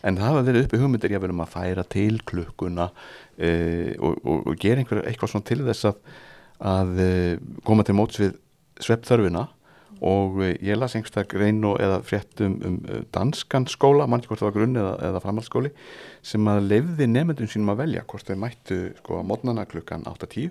en 0.04 0.18
það 0.18 0.28
hafa 0.30 0.48
verið 0.48 0.66
uppi 0.68 0.80
hugmyndir 0.82 1.16
ég 1.16 1.24
verðum 1.24 1.44
að 1.44 1.54
færa 1.54 1.86
til 1.92 2.20
klukkuna 2.28 2.90
uh, 2.90 3.92
og, 4.00 4.20
og, 4.24 4.44
og 4.50 4.60
gera 4.62 4.84
einhver, 4.84 5.04
eitthvað 5.08 5.34
svona 5.34 5.48
til 5.50 5.62
þess 5.68 5.90
að, 5.92 6.04
að 6.74 7.00
uh, 7.06 7.32
koma 7.68 7.88
til 7.88 7.98
móts 8.00 8.22
við 8.22 8.38
sveppþörfina 8.84 9.48
og 10.00 10.40
uh, 10.40 10.54
ég 10.64 10.80
las 10.80 10.96
grein 11.28 11.60
og 11.68 11.82
eða 11.84 12.00
frétt 12.08 12.44
um, 12.46 12.56
um 12.66 12.78
danskan 13.12 13.68
skóla, 13.68 14.08
mann 14.08 14.22
ekki 14.22 14.32
hvort 14.32 14.44
það 14.44 14.52
var 14.52 14.58
grunn 14.60 14.80
eða, 14.80 14.94
eða 15.10 15.24
framhaldsskóli 15.26 15.74
sem 16.22 16.48
að 16.48 16.70
lefði 16.70 17.10
nefndum 17.12 17.52
sínum 17.52 17.74
að 17.74 17.84
velja 17.84 18.06
hvort 18.08 18.30
þau 18.30 18.40
mættu 18.40 18.80
sko 19.02 19.22
mótnana 19.28 19.68
klukkan 19.68 20.08
8.10 20.08 20.50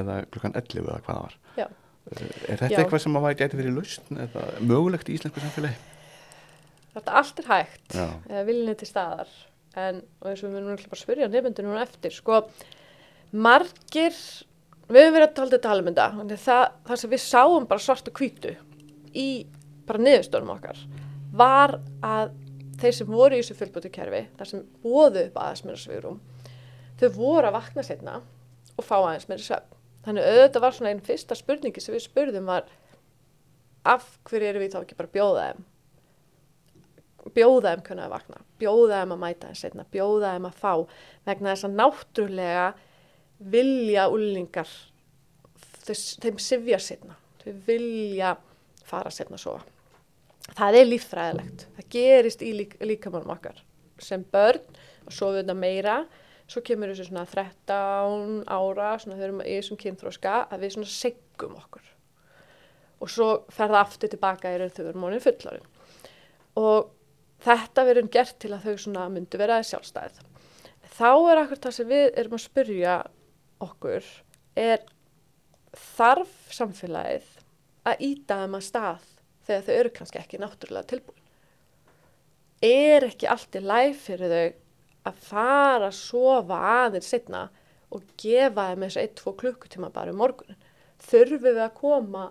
eða 0.00 0.22
klukkan 0.32 0.56
11 0.56 0.86
eða 0.86 1.00
hvað 1.04 1.14
það 1.14 1.22
var 1.26 1.38
Já. 1.60 1.68
Er 2.10 2.58
þetta 2.58 2.72
Já. 2.72 2.80
eitthvað 2.80 3.02
sem 3.04 3.16
að 3.18 3.24
væri 3.26 3.38
gæti 3.38 3.58
verið 3.60 3.76
lausn 3.76 4.20
eða 4.24 4.44
mögulegt 4.64 5.10
í 5.10 5.16
íslensku 5.18 5.42
samfélagi? 5.44 5.89
Þetta 6.94 7.16
allt 7.20 7.40
er 7.42 7.48
hægt, 7.50 7.94
eða 7.94 8.44
viljinni 8.48 8.74
til 8.80 8.88
staðar. 8.88 9.30
En, 9.78 10.00
eins 10.26 10.40
og 10.42 10.48
við 10.48 10.54
munum 10.56 10.72
náttúrulega 10.72 10.90
bara 10.90 11.04
spyrja 11.04 11.28
nefndur 11.30 11.66
núna 11.66 11.84
eftir, 11.84 12.14
sko, 12.14 12.40
margir, 13.30 14.16
við 14.90 15.04
höfum 15.04 15.14
verið 15.14 15.28
að 15.28 15.36
tala 15.36 15.54
þetta 15.54 15.76
um 15.76 15.90
þetta, 15.90 16.08
þannig 16.16 16.42
það, 16.42 16.64
það 16.88 17.00
sem 17.02 17.12
við 17.14 17.22
sáum 17.22 17.68
bara 17.70 17.84
svart 17.84 18.10
og 18.10 18.18
hvítu 18.18 18.56
í 19.14 19.28
bara 19.86 20.02
niðurstónum 20.02 20.52
okkar, 20.56 20.82
var 21.30 21.76
að 22.02 22.34
þeir 22.82 22.98
sem 22.98 23.14
voru 23.14 23.38
í 23.38 23.44
þessu 23.44 23.58
fullbúti 23.60 23.94
kerfi, 23.94 24.24
þar 24.38 24.50
sem 24.50 24.66
bóðu 24.82 25.24
upp 25.28 25.38
aðeins 25.38 25.64
meira 25.68 25.80
svigurum, 25.84 26.20
þau 26.98 27.08
voru 27.14 27.46
að 27.46 27.58
vakna 27.60 27.86
setna 27.86 28.20
og 28.74 28.86
fá 28.86 28.96
aðeins 28.98 29.30
meira 29.30 29.46
svefn. 29.46 29.76
Þannig 30.00 30.26
auðvitað 30.26 30.64
var 30.64 30.74
svona 30.74 30.90
einn 30.94 31.02
fyrsta 31.04 31.36
spurningi 31.36 31.82
sem 31.84 31.94
við 31.94 32.06
spurðum 32.06 32.46
var 32.48 32.70
af 33.84 34.06
hverju 34.26 34.48
erum 34.48 34.64
við 34.64 34.72
þá 34.74 34.78
ekki 34.80 34.96
bara 34.96 35.10
að 35.10 35.60
bjóða 37.20 37.32
þeim 37.32 37.34
bjóða 37.36 37.72
þeim 37.74 37.82
kunna 37.86 38.06
að 38.06 38.14
vakna, 38.14 38.38
bjóða 38.60 39.00
þeim 39.00 39.12
að 39.14 39.20
mæta 39.24 39.48
þeim 39.48 39.58
setna, 39.60 39.86
bjóða 39.92 40.34
þeim 40.34 40.46
að 40.48 40.60
fá 40.60 40.72
vegna 41.26 41.52
þess 41.52 41.66
að 41.66 41.74
náttúrulega 41.80 42.68
vilja 43.40 44.06
úlingar 44.12 44.70
þeim 45.84 46.40
sifja 46.40 46.78
setna, 46.80 47.16
þau 47.42 47.52
vilja 47.66 48.36
fara 48.88 49.12
setna 49.12 49.38
að 49.38 49.44
sofa. 49.44 49.66
Það 50.56 50.78
er 50.80 50.88
líffræðilegt, 50.88 51.66
það 51.76 51.90
gerist 51.94 52.42
í 52.42 52.50
lík, 52.56 52.74
líkamannum 52.82 53.34
okkar. 53.36 53.60
Sem 54.00 54.24
börn 54.32 54.64
og 55.06 55.12
sofa 55.12 55.40
þetta 55.42 55.56
meira, 55.58 55.96
svo 56.50 56.62
kemur 56.66 56.90
þessu 56.90 57.10
svona 57.10 57.26
13 57.30 58.40
ára, 58.50 58.94
svona 58.98 59.18
þau 59.18 59.26
erum 59.28 59.42
í 59.44 59.58
þessum 59.58 59.80
kynþróska 59.80 60.38
að 60.48 60.64
við 60.64 60.74
svona 60.74 60.94
seggum 60.94 61.58
okkur. 61.60 61.84
Og 63.00 63.12
svo 63.12 63.28
fer 63.52 63.70
það 63.70 63.82
aftur 63.84 64.12
tilbaka 64.12 64.50
í 64.52 64.58
raun 64.58 64.72
þegar 64.72 64.88
við 64.88 64.90
erum 64.94 65.06
mónið 65.06 65.28
fullorinn 65.28 65.68
og 66.58 66.90
þetta 67.44 67.84
verður 67.88 68.10
gert 68.12 68.38
til 68.42 68.52
að 68.54 68.66
þau 68.66 68.82
svona 68.84 69.06
myndu 69.12 69.40
vera 69.40 69.60
sjálfstæð. 69.64 70.20
Þá 70.90 71.10
er 71.32 71.42
akkur 71.42 71.62
það 71.64 71.76
sem 71.76 71.90
við 71.90 72.06
erum 72.20 72.36
að 72.36 72.44
spyrja 72.44 72.96
okkur 73.64 74.08
er 74.60 74.82
þarf 75.76 76.34
samfélagið 76.52 77.28
að 77.88 78.04
íta 78.04 78.40
þeim 78.42 78.58
að 78.58 78.66
stað 78.66 79.06
þegar 79.46 79.64
þau 79.66 79.74
eru 79.76 79.92
kannski 79.96 80.20
ekki 80.20 80.40
náttúrulega 80.40 80.90
tilbúin. 80.90 81.16
Er 82.60 83.06
ekki 83.06 83.30
allt 83.30 83.56
í 83.56 83.62
læg 83.64 83.94
fyrir 83.96 84.34
þau 84.34 84.58
að 85.10 85.22
fara 85.30 85.88
að 85.88 85.96
sofa 85.96 86.58
aðeins 86.74 87.08
setna 87.08 87.46
og 87.90 88.04
gefa 88.20 88.68
þeim 88.70 88.84
þessu 88.84 89.06
1-2 89.06 89.36
klukkutíma 89.40 89.92
bara 89.94 90.12
um 90.12 90.20
morgunin. 90.20 90.58
Þurfum 91.00 91.46
við 91.46 91.62
að 91.64 91.72
koma 91.78 92.26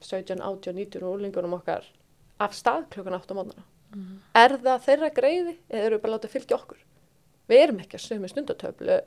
17, 0.00 0.40
18, 0.40 0.78
19 0.80 1.04
úrlingunum 1.06 1.58
okkar 1.58 1.84
af 2.42 2.56
stað 2.56 2.88
klukkan 2.94 3.20
8 3.20 3.36
á 3.36 3.71
mótnana? 3.92 4.20
Er 4.42 4.56
það 4.64 4.86
þeirra 4.88 5.10
greiði 5.14 5.56
eða 5.68 5.84
eru 5.86 5.96
við 5.96 6.02
bara 6.02 6.12
að 6.12 6.16
láta 6.16 6.32
fylgja 6.32 6.58
okkur? 6.58 6.84
Við 7.50 7.64
erum 7.66 7.82
ekki 7.82 7.98
að 7.98 8.04
sömu 8.06 8.30
stundatöflu 8.30 9.00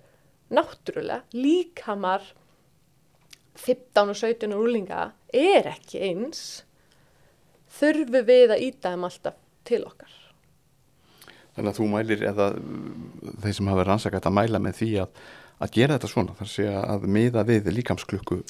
náttúrulega, 0.55 1.23
líkamar 1.33 2.25
15 3.55 4.11
og 4.11 4.19
17 4.19 4.53
úrlinga 4.55 5.07
er 5.33 5.71
ekki 5.71 6.01
eins 6.05 6.43
þurfum 7.75 8.27
við 8.27 8.53
að 8.53 8.67
íta 8.67 8.91
þeim 8.93 9.07
alltaf 9.07 9.39
til 9.65 9.81
okkar. 9.87 10.11
þannig 11.55 11.71
að 11.71 11.79
þú 11.79 11.87
mælir 11.87 12.23
eða 12.27 12.49
þeir 13.41 13.55
sem 13.57 13.71
hafa 13.71 13.87
rannsakað 13.87 14.27
að 14.27 14.35
mæla 14.37 14.59
með 14.59 14.77
því 14.81 14.89
að, 15.05 15.21
að 15.63 15.73
gera 15.77 15.95
þetta 15.95 16.11
svona 16.11 16.35
þar 16.35 16.51
sé 16.51 16.65
að 16.75 17.07
miða 17.15 17.45
við 17.47 17.69
líkamsklukku 17.77 18.41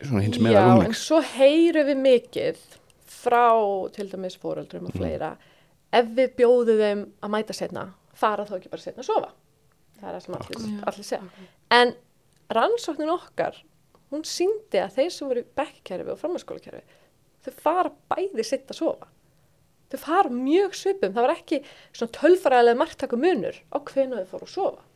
svona 0.00 0.24
hins 0.24 0.40
meðal 0.40 0.64
Já, 0.64 0.86
en 0.86 0.96
svo 0.96 1.20
heyrum 1.36 1.90
við 1.90 2.00
mikið 2.06 2.62
frá 3.12 3.52
til 3.96 4.08
dæmis 4.10 4.38
fóreldrum 4.40 4.88
og 4.88 4.96
fleira 4.96 5.34
ef 5.98 6.12
við 6.18 6.34
bjóðum 6.40 6.82
þeim 6.82 7.02
að 7.24 7.32
mæta 7.34 7.56
setna 7.56 7.86
fara 8.16 8.46
þá 8.48 8.54
ekki 8.58 8.72
bara 8.72 8.84
setna 8.84 9.04
að 9.04 9.10
sofa? 9.10 9.32
Það 9.96 10.08
er 10.08 10.16
það 10.16 10.24
sem 10.26 10.36
allir, 10.38 10.78
allir 10.90 11.08
segja. 11.08 11.48
En 11.76 11.92
rannsóknin 12.56 13.12
okkar 13.14 13.60
hún 14.12 14.24
síndi 14.28 14.80
að 14.80 14.96
þeir 14.98 15.12
sem 15.12 15.30
voru 15.30 15.42
í 15.42 15.50
bekkkerfi 15.58 16.12
og 16.12 16.20
framhanskólakerfi 16.20 16.82
þau 17.46 17.60
fara 17.62 17.92
bæði 18.10 18.46
setna 18.46 18.74
að 18.74 18.80
sofa. 18.80 19.08
Þau 19.86 19.98
fara 20.02 20.32
mjög 20.34 20.74
svipum. 20.74 21.12
Það 21.14 21.26
var 21.26 21.34
ekki 21.36 21.60
svona 21.94 22.14
tölfræðilega 22.16 22.80
margtaku 22.80 23.18
munur 23.22 23.58
á 23.70 23.76
hvenu 23.86 24.18
þau 24.18 24.30
fóru 24.32 24.48
að 24.48 24.54
sofa. 24.54 24.86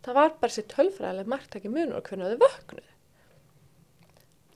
Það 0.00 0.16
var 0.16 0.32
bara 0.40 0.56
sér 0.56 0.66
tölfræðilega 0.72 1.30
margtaki 1.34 1.70
munur 1.70 2.00
á 2.00 2.06
hvenu 2.08 2.30
þau 2.32 2.40
vöknuðu. 2.44 2.88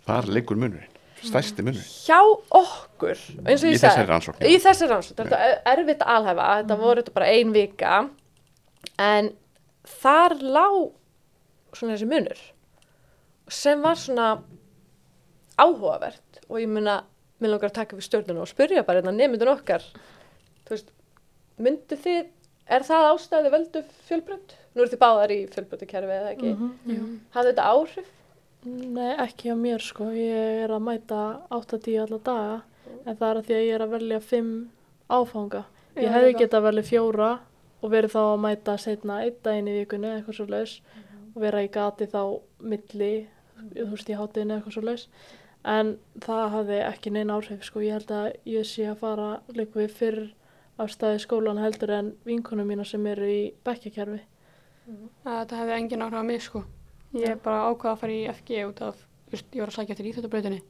Þar 0.04 0.30
liggur 0.36 0.58
munurinn, 0.60 0.93
stærsti 1.28 1.64
munurinn 1.66 1.86
hjá 2.06 2.18
okkur 2.60 3.18
eins 3.44 3.62
og 3.64 3.68
Í 3.68 3.74
ég 3.74 3.80
sagði 3.80 3.86
þessari 3.86 4.08
rannsókn, 4.10 4.40
já. 4.44 4.48
í 4.50 4.58
þessari 4.64 4.90
rannsókn, 4.92 5.18
þetta 5.22 5.40
er 5.44 5.78
erfitt 5.78 6.02
að 6.04 6.12
alhæfa 6.18 6.48
þetta 6.60 6.78
voru 6.82 7.02
þetta 7.04 7.14
bara 7.18 7.30
ein 7.34 7.54
vika 7.54 7.94
en 9.08 9.30
þar 10.02 10.36
lá 10.42 10.66
svona 11.74 11.94
þessi 11.96 12.10
munur 12.10 12.44
sem 13.54 13.82
var 13.84 13.98
svona 14.00 14.28
áhugavert 15.60 16.40
og 16.48 16.58
ég 16.60 16.70
muna 16.70 17.00
mér 17.42 17.52
langar 17.54 17.70
að 17.70 17.76
taka 17.80 17.98
við 17.98 18.06
stjórnuna 18.08 18.44
og 18.44 18.50
spyrja 18.50 18.84
bara 18.86 19.00
hérna 19.02 19.12
nefndun 19.14 19.50
okkar 19.54 19.84
þú 20.64 20.74
veist, 20.74 20.90
myndu 21.60 21.98
þið 22.00 22.22
er 22.74 22.84
það 22.86 23.08
ástæði 23.12 23.50
völdu 23.52 23.82
fjölbrönd? 24.08 24.54
Nú 24.74 24.82
eru 24.82 24.90
þið 24.94 25.00
báðar 25.02 25.32
í 25.34 25.38
fjölbröndukerfi 25.52 26.14
eða 26.16 26.30
ekki? 26.32 26.52
Mhm. 26.54 27.10
Hafði 27.34 27.50
þetta 27.52 27.66
áhrif? 27.74 28.08
Nei, 28.64 29.12
ekki 29.20 29.52
á 29.52 29.56
mér 29.60 29.82
sko. 29.84 30.08
Ég 30.16 30.62
er 30.64 30.72
að 30.72 30.84
mæta 30.86 31.20
8-10 31.52 31.98
alla 32.06 32.18
daga 32.24 32.54
en 33.04 33.16
það 33.16 33.26
er 33.28 33.40
að 33.40 33.46
því 33.48 33.56
að 33.56 33.64
ég 33.64 33.74
er 33.74 33.84
að 33.84 33.94
velja 33.94 34.20
5 34.24 34.52
áfanga. 35.12 35.64
Ég 36.00 36.14
hefði 36.14 36.30
líka. 36.30 36.38
getað 36.44 36.64
velja 36.68 36.84
fjóra 36.88 37.30
og 37.84 37.92
verið 37.92 38.14
þá 38.14 38.20
að 38.22 38.42
mæta 38.44 38.76
setna 38.80 39.18
einn 39.22 39.40
daginn 39.44 39.68
í 39.68 39.74
vikunni 39.76 40.08
eða 40.08 40.20
eitthvað 40.20 40.38
svo 40.38 40.46
laus 40.48 40.74
og 41.34 41.42
vera 41.42 41.64
í 41.64 41.68
gati 41.74 42.08
þá 42.08 42.20
milli, 42.72 43.12
þú 43.74 43.88
veist, 43.90 44.08
í 44.08 44.16
hátinn 44.16 44.50
eða 44.50 44.60
eitthvað 44.60 44.76
svo 44.78 44.84
laus. 44.88 45.04
En 45.64 45.90
það 46.24 46.44
hafði 46.54 46.78
ekki 46.84 47.12
neina 47.12 47.36
áhrif 47.36 47.66
sko. 47.68 47.82
Ég 47.84 47.98
held 47.98 48.14
að 48.16 48.30
ég 48.48 48.68
sé 48.68 48.88
að 48.88 49.00
fara 49.02 49.28
líka 49.52 49.80
við 49.82 49.98
fyrr 49.98 50.22
af 50.80 50.90
staði 50.90 51.20
skólan 51.22 51.60
heldur 51.60 51.92
en 51.94 52.14
vinkunum 52.24 52.66
mína 52.68 52.86
sem 52.88 53.04
eru 53.06 53.28
í 53.28 53.42
bekkjakerfi. 53.64 54.22
að 55.24 55.36
þetta 55.38 55.60
hefði 55.60 55.76
engin 55.78 56.02
áhrif 56.06 56.20
á 56.20 56.24
mig 56.24 56.42
sko. 56.42 56.64
Ég 57.14 57.38
bara 57.44 57.68
ákvaða 57.70 57.92
að 57.94 58.00
fara 58.00 58.12
í 58.16 58.22
FG 58.32 58.60
út 58.68 58.80
af, 58.82 59.02
ég 59.34 59.60
var 59.62 59.70
að 59.70 59.76
sækja 59.78 59.96
til 59.98 60.06
íþjóttabrautinni. 60.10 60.60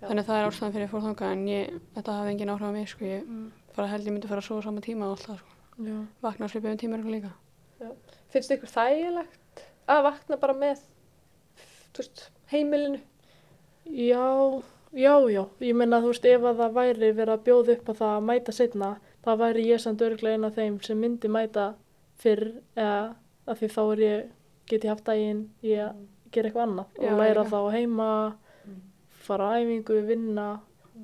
Já. 0.00 0.06
Þannig 0.08 0.22
að 0.24 0.28
það 0.30 0.38
er 0.40 0.48
ástæðan 0.50 0.72
fyrir 0.74 0.86
að 0.88 0.92
fór 0.94 1.04
þangað 1.06 1.32
en 1.36 1.42
ég, 1.50 1.74
þetta 1.94 2.14
hefði 2.18 2.32
engin 2.34 2.52
áhrif 2.54 2.66
á 2.66 2.72
mig 2.74 2.88
sko. 2.88 3.04
Ég 3.04 3.24
Mm. 3.28 3.50
bara 3.76 3.88
held 3.88 4.06
ég 4.06 4.12
myndi 4.12 4.28
fara 4.28 4.40
að 4.40 4.58
á 4.58 4.64
sama 4.64 4.80
tíma 4.80 5.04
og 5.06 5.10
allt 5.18 5.26
það 5.28 5.38
sko. 5.38 5.50
Já. 5.84 5.98
Vakna 6.22 6.46
að 6.46 6.50
svipið 6.54 6.70
um 6.72 6.76
tíma 6.82 6.96
eitthvað 6.96 7.14
líka. 7.16 7.32
Finnst 8.30 8.50
ykkur 8.50 8.72
þægilegt 8.74 9.62
að 9.88 10.02
vakna 10.08 10.36
bara 10.40 10.54
með 10.54 10.78
þú 11.94 11.98
veist, 12.02 12.30
heimilinu? 12.50 13.00
Já, 13.86 14.62
Já, 14.92 15.14
já, 15.30 15.44
ég 15.62 15.74
meina 15.78 16.00
þú 16.02 16.08
veist 16.10 16.24
ef 16.26 16.42
að 16.42 16.56
það 16.58 16.72
væri 16.74 17.10
verið 17.14 17.30
að 17.36 17.42
bjóða 17.46 17.74
upp 17.76 17.90
á 17.90 17.92
það 17.94 18.14
að 18.16 18.24
mæta 18.26 18.52
setna, 18.52 18.88
þá 19.22 19.30
væri 19.38 19.66
ég 19.68 19.78
samt 19.80 20.00
örglega 20.02 20.34
einn 20.34 20.44
af 20.48 20.54
þeim 20.56 20.78
sem 20.82 20.98
myndi 20.98 21.28
mæta 21.30 21.66
fyrr 22.18 22.48
eða 22.74 23.14
að 23.46 23.60
því 23.60 23.68
þá 23.70 23.78
er 23.92 24.02
ég, 24.02 24.24
get 24.70 24.84
ég 24.86 24.92
haft 24.94 25.06
daginn 25.08 25.44
í 25.66 25.74
að 25.82 26.00
gera 26.34 26.50
eitthvað 26.50 26.66
annað 26.68 26.98
Já, 27.00 27.08
og 27.12 27.18
læra 27.20 27.44
líka. 27.44 27.50
þá 27.50 27.60
heima, 27.76 28.10
fara 29.26 29.48
á 29.50 29.52
æfingu, 29.60 29.96
vinna 30.08 30.48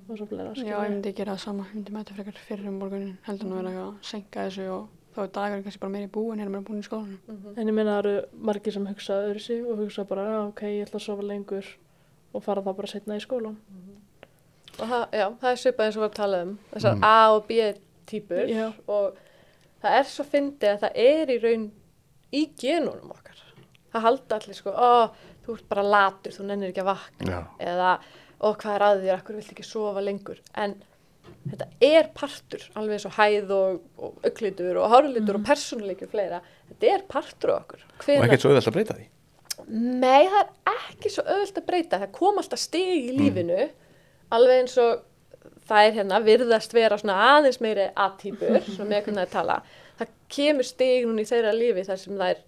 og 0.08 0.18
svo 0.18 0.26
fleira. 0.30 0.52
Já, 0.58 0.76
ég 0.76 0.92
myndi 0.92 1.12
gera 1.16 1.34
það 1.34 1.42
sama, 1.46 1.64
ég 1.70 1.78
myndi 1.80 1.94
mæta 1.96 2.14
frekar 2.16 2.38
fyrir 2.46 2.68
um 2.70 2.78
morgunin, 2.82 3.16
heldur 3.26 3.48
nú 3.50 3.56
að 3.58 3.64
vera 3.64 3.86
að 3.86 3.96
senka 4.06 4.44
þessu 4.46 4.66
og 4.76 4.88
þá 5.16 5.20
er 5.24 5.30
dagar 5.38 5.62
kannski 5.64 5.80
bara 5.82 5.92
meiri 5.96 6.10
búin 6.12 6.42
hérna 6.42 6.58
er 6.60 6.64
búin 6.66 6.82
í 6.82 6.86
skólanum. 6.86 7.18
En 7.56 7.66
ég 7.70 7.74
meina 7.74 7.94
það 7.96 8.00
eru 8.04 8.44
margir 8.50 8.74
sem 8.76 8.86
hugsa 8.86 9.16
öðru 9.24 9.40
sig 9.40 9.62
og 9.64 9.78
hugsa 9.80 10.04
bara, 10.04 10.26
já, 10.34 10.40
ok, 10.50 10.62
ég 10.76 10.86
ætla 10.86 11.00
að 11.00 11.06
sofa 11.06 11.24
lengur 11.24 11.70
og 12.36 12.42
fara 12.44 12.60
þá 12.66 12.72
bara 12.76 12.90
setna 12.92 13.16
í 13.16 13.24
skólan. 13.24 13.56
Og 14.76 14.84
það, 14.90 15.04
já, 15.16 15.26
það 15.40 15.50
er 15.54 15.60
svipað 15.62 15.86
eins 15.88 15.96
og 15.96 16.02
við 16.04 16.08
að 16.10 16.16
tala 16.20 16.42
um 16.44 16.50
þessar 16.74 16.96
Mm. 16.98 17.04
A 17.08 17.30
og 17.32 17.46
B 17.48 17.60
típur 18.06 18.46
Já. 18.52 18.66
og 18.86 19.16
það 19.82 19.96
er 19.98 20.04
svo 20.10 20.24
fyndið 20.28 20.68
að 20.74 20.82
það 20.84 20.98
er 21.06 21.32
í 21.32 21.38
raun 21.46 21.64
í 22.36 22.42
genunum 22.60 23.10
okkar. 23.16 23.25
Það 23.96 24.04
halda 24.06 24.38
allir 24.40 24.58
sko, 24.60 24.72
ó, 24.76 24.90
þú 25.46 25.56
ert 25.56 25.68
bara 25.72 25.86
latur, 25.86 26.34
þú 26.36 26.46
nennir 26.50 26.72
ekki 26.74 26.82
að 26.84 26.90
vakna 26.92 27.32
Já. 27.32 27.40
eða, 27.72 27.90
ó, 28.42 28.48
hvað 28.52 28.74
er 28.76 28.84
að 28.90 29.02
þér, 29.06 29.16
akkur 29.20 29.38
vilt 29.40 29.52
ekki 29.56 29.64
sofa 29.66 30.02
lengur. 30.04 30.40
En 30.54 30.76
þetta 31.50 31.66
er 31.88 32.08
partur, 32.14 32.62
alveg 32.78 32.96
eins 32.98 33.06
og 33.08 33.14
hæð 33.16 33.52
og, 33.56 33.80
og 33.98 34.26
auglitur 34.28 34.78
og 34.82 34.90
hárlitur 34.92 35.38
og 35.40 35.44
persónuleiki 35.48 36.06
og 36.06 36.12
fleira. 36.12 36.40
Þetta 36.70 36.90
er 36.94 37.04
partur 37.10 37.54
á 37.54 37.56
okkur. 37.60 37.82
og 37.86 38.04
Hvenær- 38.04 38.26
ekkert 38.28 38.44
svo 38.44 38.50
auðvelt 38.52 38.70
að 38.72 38.76
breyta 38.78 38.98
því 39.00 39.06
Nei, 39.66 40.26
það 40.28 40.40
er 40.42 40.82
ekki 40.92 41.10
svo 41.10 41.22
öðvöld 41.32 41.56
að 41.58 41.64
breyta. 41.66 41.98
Það 42.02 42.10
kom 42.14 42.36
alltaf 42.38 42.60
stig 42.60 43.06
í 43.08 43.14
lífinu, 43.16 43.64
alveg 44.36 44.60
eins 44.62 44.76
og 44.82 45.00
það 45.66 45.86
er 45.88 45.94
hérna 45.96 46.20
virðast 46.22 46.74
vera 46.76 46.98
svona 47.00 47.16
aðeins 47.32 47.58
meiri 47.64 47.86
A-típur, 47.96 48.60
svona 48.68 48.90
með 48.92 49.06
hvernig 49.06 49.16
það 49.22 49.24
er 49.24 49.32
tala. 49.32 49.56
Það 49.98 50.12
kemur 50.36 50.68
stig 50.68 51.06
núna 51.08 51.24
í 51.24 51.30
þeirra 51.30 51.54
lífi 51.56 51.86
þar 51.88 51.98
sem 52.02 52.20
það 52.20 52.34
er, 52.34 52.42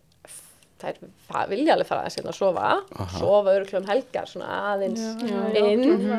það 0.80 0.90
er 0.90 1.10
það 1.28 1.48
vilja 1.52 1.74
alveg 1.74 1.88
fara 1.90 2.04
aðeins 2.04 2.18
hérna 2.20 2.32
að 2.34 2.38
sofa, 2.38 2.68
Aha. 2.98 3.18
sofa 3.18 3.54
öruglega 3.56 3.80
um 3.82 3.88
helgar, 3.90 4.30
svona 4.30 4.60
aðeins 4.74 5.04
Já, 5.28 5.42
inn. 5.62 5.84
já. 6.08 6.18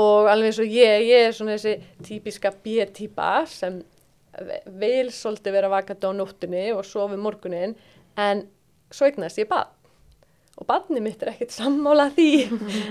Og 0.00 0.28
alveg 0.30 0.52
eins 0.52 0.60
og 0.62 0.70
ég, 0.70 1.06
ég 1.08 1.26
er 1.30 1.34
svona 1.34 1.56
þessi 1.56 1.74
típiska 2.06 2.52
B-típa 2.62 3.30
sem 3.50 3.80
vil 4.80 5.10
svolítið 5.10 5.56
vera 5.58 5.72
vakandi 5.72 6.06
á 6.06 6.12
nóttunni 6.14 6.68
og 6.76 6.84
sofa 6.86 7.16
um 7.18 7.24
morgunin, 7.26 7.74
en 8.16 8.44
svo 8.94 9.08
eignast 9.08 9.40
ég 9.42 9.48
bad 9.50 9.72
og 10.60 10.66
badni 10.68 11.00
mitt 11.00 11.22
er 11.24 11.30
ekkert 11.32 11.54
sammála 11.54 12.08
því 12.12 12.26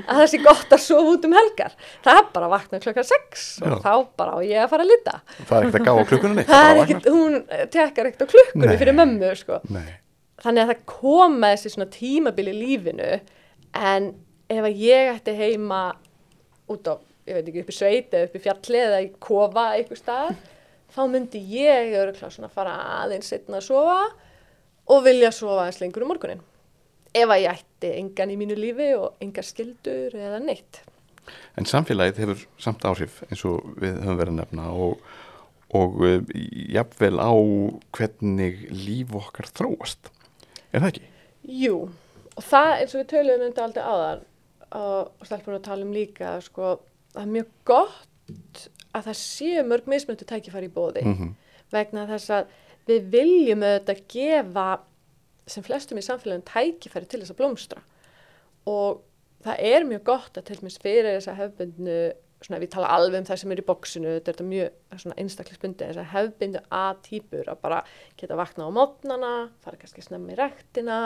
að 0.10 0.19
það 0.19 0.28
sé 0.32 0.39
gott 0.41 0.71
að 0.73 0.82
sofa 0.82 1.12
út 1.13 1.25
um 1.28 1.36
helgar 1.38 1.75
það 2.06 2.21
er 2.21 2.30
bara 2.34 2.47
að 2.47 2.54
vakna 2.56 2.80
klokkan 2.82 3.06
6 3.06 3.43
og 3.62 3.67
Já. 3.69 3.75
þá 3.84 3.91
bara 4.17 4.32
á 4.34 4.39
ég 4.47 4.63
að 4.63 4.71
fara 4.71 4.86
að 4.88 4.89
lita 4.93 5.15
það 5.45 5.56
er 5.60 5.67
ekkert 5.67 5.80
að 5.80 5.86
gá 5.86 5.91
á 5.91 5.99
er 6.71 6.82
ekkert, 6.84 7.10
hún 7.13 7.36
tekkar 7.75 8.10
ekkert 8.10 8.25
á 8.25 8.28
klukkunni 8.34 8.71
Nei. 8.71 8.80
fyrir 8.82 8.97
mömmu 8.97 9.32
sko. 9.38 9.60
Nei. 9.75 9.86
Þannig 10.43 10.63
að 10.63 10.71
það 10.71 10.86
koma 10.93 11.54
þessi 11.54 11.73
svona 11.73 11.89
tímabil 11.93 12.47
í 12.52 12.56
lífinu 12.58 13.10
en 13.80 14.12
ef 14.49 14.63
að 14.65 14.82
ég 14.82 15.12
ætti 15.13 15.36
heima 15.38 15.82
út 16.69 16.89
á, 16.89 16.95
ég 17.30 17.39
veit 17.39 17.49
ekki, 17.49 17.63
upp 17.63 17.73
í 17.73 17.78
sveit 17.78 18.13
eða 18.13 18.30
upp 18.30 18.38
í 18.38 18.43
fjalli 18.45 18.82
eða 18.86 19.02
í 19.06 19.12
kofa 19.21 19.65
einhver 19.75 19.99
stað 19.99 20.34
þá 20.93 21.02
myndi 21.12 21.41
ég 21.54 21.95
öruglega 21.99 22.32
svona 22.34 22.52
fara 22.54 22.75
aðeins 23.04 23.30
setna 23.30 23.60
að 23.60 23.67
sofa 23.69 23.99
og 24.89 25.04
vilja 25.06 25.32
sofa 25.36 25.65
aðeins 25.65 25.82
lengur 25.84 26.06
um 26.06 26.13
morgunin 26.13 26.45
ef 27.13 27.30
að 27.30 27.43
ég 27.43 27.58
ætti 27.58 27.91
engan 27.97 28.34
í 28.34 28.38
mínu 28.39 28.58
lífi 28.58 28.91
og 28.97 29.17
engar 29.23 29.45
skildur 29.45 30.13
eða 30.13 30.41
neitt. 30.43 30.84
En 31.58 31.67
samfélagið 31.69 32.21
hefur 32.23 32.45
samt 32.62 32.86
áhrif 32.86 33.19
eins 33.30 33.43
og 33.49 33.65
við 33.82 33.97
höfum 33.97 34.19
verið 34.19 34.34
að 34.34 34.39
nefna 34.39 34.69
og, 34.86 35.04
og 35.78 35.99
uh, 36.06 36.32
jafnvel 36.73 37.17
á 37.21 37.34
hvernig 37.97 38.63
líf 38.73 39.13
okkar 39.17 39.49
þróast. 39.54 40.12
Er 40.69 40.84
það 40.84 40.89
ekki? 40.91 41.12
Jú, 41.60 41.75
og 42.36 42.45
það 42.45 42.71
eins 42.75 42.95
og 42.95 43.01
við 43.01 43.12
töluðum 43.13 43.45
um 43.45 43.51
þetta 43.51 43.67
aldrei 43.67 43.84
áðan 43.84 44.25
og, 44.69 45.12
og 45.19 45.27
stelpunum 45.27 45.60
að 45.60 45.67
tala 45.69 45.88
um 45.88 45.93
líka, 45.95 46.34
sko, 46.45 46.73
það 47.15 47.23
er 47.23 47.36
mjög 47.38 47.53
gott 47.69 48.65
að 48.93 49.05
það 49.08 49.21
séu 49.21 49.63
mörg 49.65 49.89
mismöndu 49.89 50.27
tækifæri 50.29 50.69
í 50.69 50.73
bóði 50.73 51.05
Mm 51.05 51.38
vegna 51.73 52.05
þess 52.10 52.32
að 52.34 52.55
við 52.89 53.12
viljum 53.13 53.65
auðvitað 53.65 54.01
gefa 54.10 54.65
sem 55.49 55.65
flestum 55.65 55.99
í 55.99 56.05
samfélagin 56.05 56.45
tækifæri 56.47 57.10
til 57.10 57.21
þess 57.21 57.34
að 57.34 57.39
blómstra 57.41 57.84
og 58.69 59.03
það 59.45 59.63
er 59.71 59.86
mjög 59.88 60.03
gott 60.10 60.38
að 60.38 60.49
til 60.49 60.60
dæmis 60.60 60.79
fyrir 60.82 61.15
þess 61.15 61.32
að 61.32 61.39
hefbundnu 61.43 61.99
svona 62.39 62.58
ef 62.60 62.63
við 62.63 62.73
tala 62.75 62.91
alveg 62.95 63.21
um 63.21 63.28
það 63.28 63.41
sem 63.41 63.54
er 63.54 63.62
í 63.62 63.67
bóksinu 63.67 64.12
þetta 64.15 64.32
er 64.32 64.38
þetta 64.38 64.49
mjög 64.49 64.99
svona 65.04 65.17
einstaklisbundi 65.23 65.88
þess 65.89 66.02
að 66.02 66.12
hefbundu 66.13 66.62
A-típur 66.80 67.52
að 67.52 67.62
bara 67.63 67.80
geta 68.19 68.39
vakna 68.39 68.67
á 68.67 68.71
mótnana, 68.75 69.34
fara 69.63 69.80
kannski 69.82 70.06
snemma 70.06 70.34
í 70.34 70.39
rektina 70.39 70.99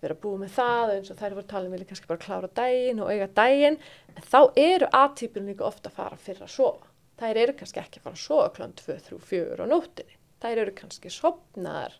vera 0.00 0.16
búið 0.16 0.44
með 0.44 0.54
það 0.56 0.94
eins 0.94 1.10
og 1.12 1.18
þær 1.20 1.34
voru 1.36 1.48
talið 1.48 1.74
vilja 1.74 1.88
kannski 1.90 2.08
bara 2.08 2.22
klára 2.22 2.48
daginn 2.56 3.02
og 3.04 3.10
eiga 3.12 3.26
daginn. 3.36 3.76
En 4.16 4.24
þá 4.24 4.40
eru 4.56 4.88
A-típurinn 4.96 5.50
líka 5.52 5.66
ofta 5.68 5.90
að 5.90 5.98
fara 5.98 6.20
fyrir 6.20 6.46
að 6.46 6.54
sofa. 6.54 6.88
Þær 7.20 7.42
eru 7.42 7.56
kannski 7.58 7.82
ekki 7.82 8.00
að 8.00 8.06
fara 8.06 8.16
að 8.16 8.24
sofa 8.24 8.54
klant 8.56 8.80
2, 8.80 8.96
3, 9.10 9.18
4 9.28 9.60
á 9.60 9.66
nóttinni 9.68 10.16
þær 10.40 10.62
eru 10.62 10.72
kannski 10.76 11.12
sopnaðar 11.12 11.98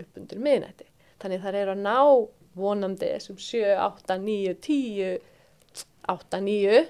upp 0.00 0.16
undir 0.16 0.40
miðnætti. 0.40 0.88
Þannig 1.20 1.44
þær 1.44 1.58
eru 1.60 1.74
að 1.74 1.82
ná 1.84 1.98
vonandi 2.56 3.10
þessum 3.12 3.38
7, 3.40 3.76
8, 3.76 4.16
9, 4.24 4.56
10 4.64 5.28
8, 6.12 6.40
9 6.42 6.80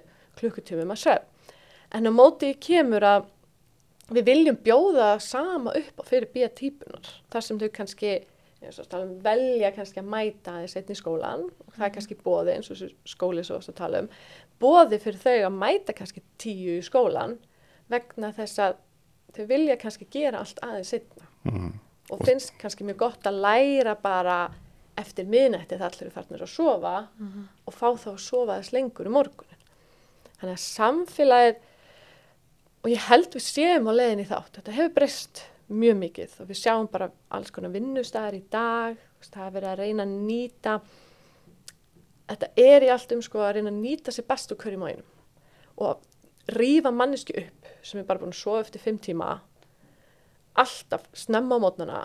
klukkutímum 0.41 0.95
að 0.95 1.03
svef 1.05 1.55
en 1.93 2.09
á 2.09 2.13
móti 2.13 2.53
kemur 2.61 3.05
að 3.05 3.31
við 4.13 4.29
viljum 4.29 4.59
bjóða 4.65 5.15
sama 5.23 5.75
upp 5.79 6.05
fyrir 6.09 6.31
B-típunar 6.35 7.11
þar 7.33 7.47
sem 7.47 7.61
þau 7.61 7.69
kannski 7.75 8.15
eins 8.63 8.79
og 8.79 8.89
tala 8.91 9.09
um, 9.09 9.17
velja 9.23 9.73
kannski 9.75 10.01
að 10.03 10.11
mæta 10.13 10.57
aðeins 10.57 10.77
einn 10.79 10.93
í 10.93 10.99
skólan 10.99 11.45
og 11.49 11.77
það 11.77 11.87
er 11.87 11.95
kannski 11.97 12.19
bóði 12.23 12.57
eins 12.57 12.71
og 12.71 12.83
skóli 13.09 13.45
svo 13.47 13.59
að 13.59 13.79
tala 13.79 14.03
um 14.05 14.11
bóði 14.63 15.01
fyrir 15.03 15.23
þau 15.23 15.39
að 15.49 15.57
mæta 15.59 15.97
kannski 15.99 16.23
tíu 16.41 16.79
í 16.79 16.87
skólan 16.87 17.39
vegna 17.91 18.33
þess 18.37 18.63
að 18.63 18.77
þau 19.37 19.47
vilja 19.49 19.79
kannski 19.81 20.09
gera 20.13 20.43
allt 20.43 20.61
aðeins 20.63 20.93
setna 20.95 21.27
-hmm. 21.45 21.73
og 22.11 22.27
finnst 22.27 22.55
kannski 22.61 22.85
mjög 22.85 23.01
gott 23.07 23.27
að 23.27 23.41
læra 23.47 23.95
bara 23.95 24.39
eftir 24.99 25.27
miðnætti 25.27 25.79
það 25.79 25.89
allir 25.89 26.07
eru 26.07 26.15
farnir 26.15 26.45
að 26.45 26.53
sofa 26.53 26.95
og 27.67 27.75
fá 27.75 27.89
þá 27.97 28.11
að 28.13 28.19
sofa 28.21 28.59
þess 28.59 28.73
lengur 28.73 29.09
í 29.09 29.13
morgunin. 29.13 29.62
Þannig 30.43 30.59
að 30.59 30.63
samfélagið, 30.67 31.59
og 32.83 32.91
ég 32.91 33.05
held 33.07 33.35
við 33.37 33.45
séum 33.47 33.85
á 33.87 33.93
leiðin 33.95 34.23
í 34.25 34.27
þátt, 34.27 34.57
þetta 34.57 34.73
hefur 34.75 34.95
breyst 34.97 35.43
mjög 35.71 35.99
mikið 36.01 36.33
og 36.43 36.49
við 36.51 36.59
sjáum 36.59 36.89
bara 36.91 37.07
alls 37.31 37.53
konar 37.55 37.71
vinnustæðar 37.71 38.37
í 38.37 38.43
dag, 38.51 38.99
það 39.23 39.45
er 39.47 39.55
verið 39.55 39.71
að 39.71 39.83
reyna 39.85 40.03
að 40.03 40.17
nýta, 40.27 40.75
þetta 42.33 42.51
er 42.65 42.89
í 42.89 42.91
allt 42.91 43.15
um 43.15 43.23
sko 43.23 43.45
að 43.47 43.55
reyna 43.61 43.71
að 43.71 43.81
nýta 43.85 44.15
sér 44.15 44.27
best 44.35 44.51
úr 44.51 44.61
hverjum 44.65 44.83
og 44.83 44.91
einum 44.91 45.09
og 45.87 46.59
rífa 46.59 46.91
manneski 46.91 47.39
upp 47.39 47.71
sem 47.87 48.03
er 48.03 48.11
bara 48.11 48.21
búin 48.21 48.35
að 48.35 48.43
sofa 48.43 48.67
eftir 48.67 48.83
fimm 48.83 48.99
tíma, 48.99 49.37
alltaf 50.59 51.07
snemma 51.15 51.63
á 51.63 51.63
mótnana 51.63 52.05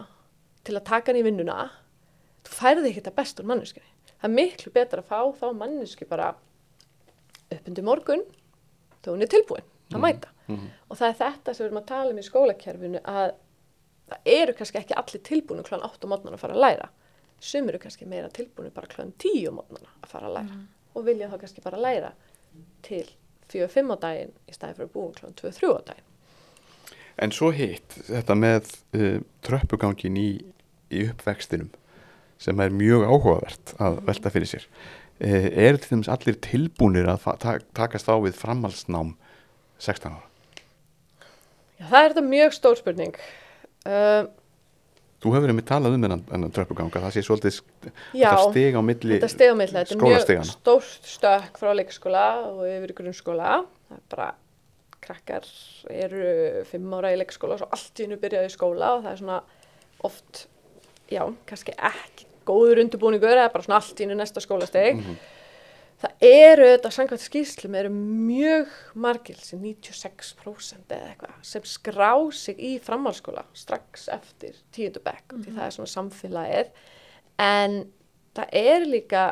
til 0.62 0.78
að 0.78 0.88
taka 0.94 1.12
hann 1.12 1.24
í 1.24 1.26
vinnuna, 1.26 1.72
þú 2.46 2.54
færði 2.54 2.92
ekki 2.92 3.02
þetta 3.02 3.18
best 3.18 3.42
úr 3.42 3.50
manneskinni. 3.50 3.94
Það 4.18 4.30
er 4.30 4.36
miklu 4.38 4.72
betra 4.74 5.02
að 5.02 5.10
fá 5.10 5.20
þá 5.42 5.48
manneski 5.58 6.08
bara 6.10 6.36
upp 7.54 7.68
undir 7.72 7.86
morgun 7.88 8.24
þegar 9.02 9.14
hún 9.14 9.26
er 9.26 9.32
tilbúin 9.32 9.68
að 9.94 10.04
mæta. 10.04 10.32
Mhm. 10.48 10.70
Og 10.90 10.98
það 10.98 11.10
er 11.10 11.20
þetta 11.22 11.54
sem 11.54 11.64
við 11.64 11.70
erum 11.70 11.82
að 11.82 11.92
tala 11.92 12.12
um 12.12 12.18
í 12.22 12.26
skólakerfinu 12.28 13.02
að 13.04 13.36
það 14.08 14.32
eru 14.34 14.54
kannski 14.54 14.82
ekki 14.82 14.98
allir 14.98 15.24
tilbúinu 15.24 15.64
kl. 15.68 15.82
8 15.84 16.08
á 16.08 16.12
mótnana 16.12 16.38
að 16.38 16.44
fara 16.44 16.58
að 16.58 16.64
læra. 16.66 16.90
Sum 17.40 17.70
eru 17.70 17.80
kannski 17.80 18.08
meira 18.08 18.30
tilbúinu 18.34 18.72
bara 18.74 18.88
kl. 18.88 19.12
10 19.18 19.48
á 19.48 19.52
mótnana 19.52 19.90
að 20.02 20.12
fara 20.12 20.28
að 20.28 20.38
læra 20.40 20.60
og 20.98 21.06
vilja 21.06 21.30
þá 21.30 21.40
kannski 21.40 21.64
bara 21.64 21.78
læra 21.78 22.12
til 22.82 23.06
4-5 23.52 23.94
á 23.94 23.98
daginn 24.02 24.34
í 24.48 24.56
staði 24.56 24.78
fyrir 24.78 24.90
að 24.90 24.94
búa 24.94 25.14
kl. 25.14 25.34
2-3 25.38 25.74
á 25.76 25.82
daginn. 25.92 26.08
En 27.18 27.34
svo 27.34 27.50
hitt, 27.52 27.98
þetta 28.06 28.36
með 28.38 28.72
uh, 28.94 29.20
tröppugangin 29.42 30.18
í, 30.22 30.30
í 30.94 31.08
uppvextinum 31.10 31.72
sem 32.38 32.60
er 32.62 32.74
mjög 32.74 33.08
áhugavert 33.10 33.74
að 33.82 34.02
velta 34.06 34.30
fyrir 34.34 34.50
sér. 34.52 34.68
Uh, 35.18 35.48
eru 35.50 35.80
til 35.82 35.96
dæmis 35.96 36.10
allir 36.14 36.36
tilbúnir 36.46 37.08
að 37.10 37.24
takast 37.74 38.06
á 38.06 38.14
við 38.22 38.36
framhalsnám 38.38 39.16
16 39.82 40.12
ára? 40.14 40.28
Já, 41.78 41.86
það 41.90 42.04
er 42.04 42.12
þetta 42.12 42.26
mjög 42.28 42.54
stór 42.58 42.78
spurning. 42.78 43.18
Uh, 43.86 44.28
Þú 45.18 45.32
hefur 45.34 45.50
einmitt 45.50 45.66
talað 45.66 45.96
um 45.98 46.04
þennan, 46.06 46.52
tröppuganga, 46.54 47.02
það 47.02 47.16
sé 47.16 47.24
svolítið 47.26 47.56
já, 48.14 48.30
steg 48.38 48.76
á 48.78 48.82
milli 48.86 49.16
þetta 49.18 49.30
steg 49.34 49.50
á 49.50 49.56
milli, 49.58 49.74
þetta 49.74 49.96
er 49.96 50.04
mjög 50.04 50.52
stórt 50.52 51.10
stökk 51.10 51.58
frá 51.58 51.72
leikskóla 51.74 52.26
og 52.52 52.62
yfir 52.70 52.94
grunnskóla. 53.00 53.56
Það 53.90 53.98
er 53.98 54.04
bara, 54.14 54.28
krakkar 55.02 55.50
eru 55.90 56.28
fimm 56.70 56.94
ára 57.00 57.16
í 57.16 57.18
leikskóla 57.18 57.58
og 57.58 57.64
svo 57.64 57.72
allt 57.74 57.98
í 57.98 58.06
hennu 58.06 58.22
byrjaði 58.22 58.52
í 58.52 58.54
skóla 58.54 58.94
og 59.00 59.08
það 59.08 59.16
er 59.16 59.22
svona 59.24 59.42
oft, 60.06 60.44
já, 61.10 61.24
kannski 61.50 61.74
ekki 61.90 62.30
góður 62.48 62.84
undirbúningur 62.84 63.36
eða 63.36 63.52
bara 63.54 63.68
svona 63.68 63.82
allt 63.82 64.00
í 64.00 64.06
hennu 64.06 64.18
næsta 64.18 64.44
skólasteg. 64.44 65.02
Mhm. 65.02 65.18
Það 65.18 65.34
það 65.98 66.26
eru 66.28 66.66
þetta 66.70 66.90
samkvæmt 66.94 67.24
skýrslum 67.24 67.76
eru 67.80 67.90
mjög 67.94 68.74
margil 69.02 69.38
sem 69.42 69.62
96% 69.64 70.94
eða 70.94 71.08
eitthvað 71.10 71.40
sem 71.50 71.64
skrá 71.66 72.12
sig 72.38 72.60
í 72.62 72.76
framhalskóla 72.86 73.44
strax 73.58 74.06
eftir 74.14 74.54
tíundu 74.76 75.02
bekk 75.02 75.34
mm 75.34 75.40
-hmm. 75.40 75.44
því 75.44 75.56
það 75.56 75.66
er 75.66 75.76
svona 75.78 75.96
samfélagið 75.96 76.68
en 77.40 77.92
það 78.36 78.48
er 78.52 78.86
líka 78.86 79.24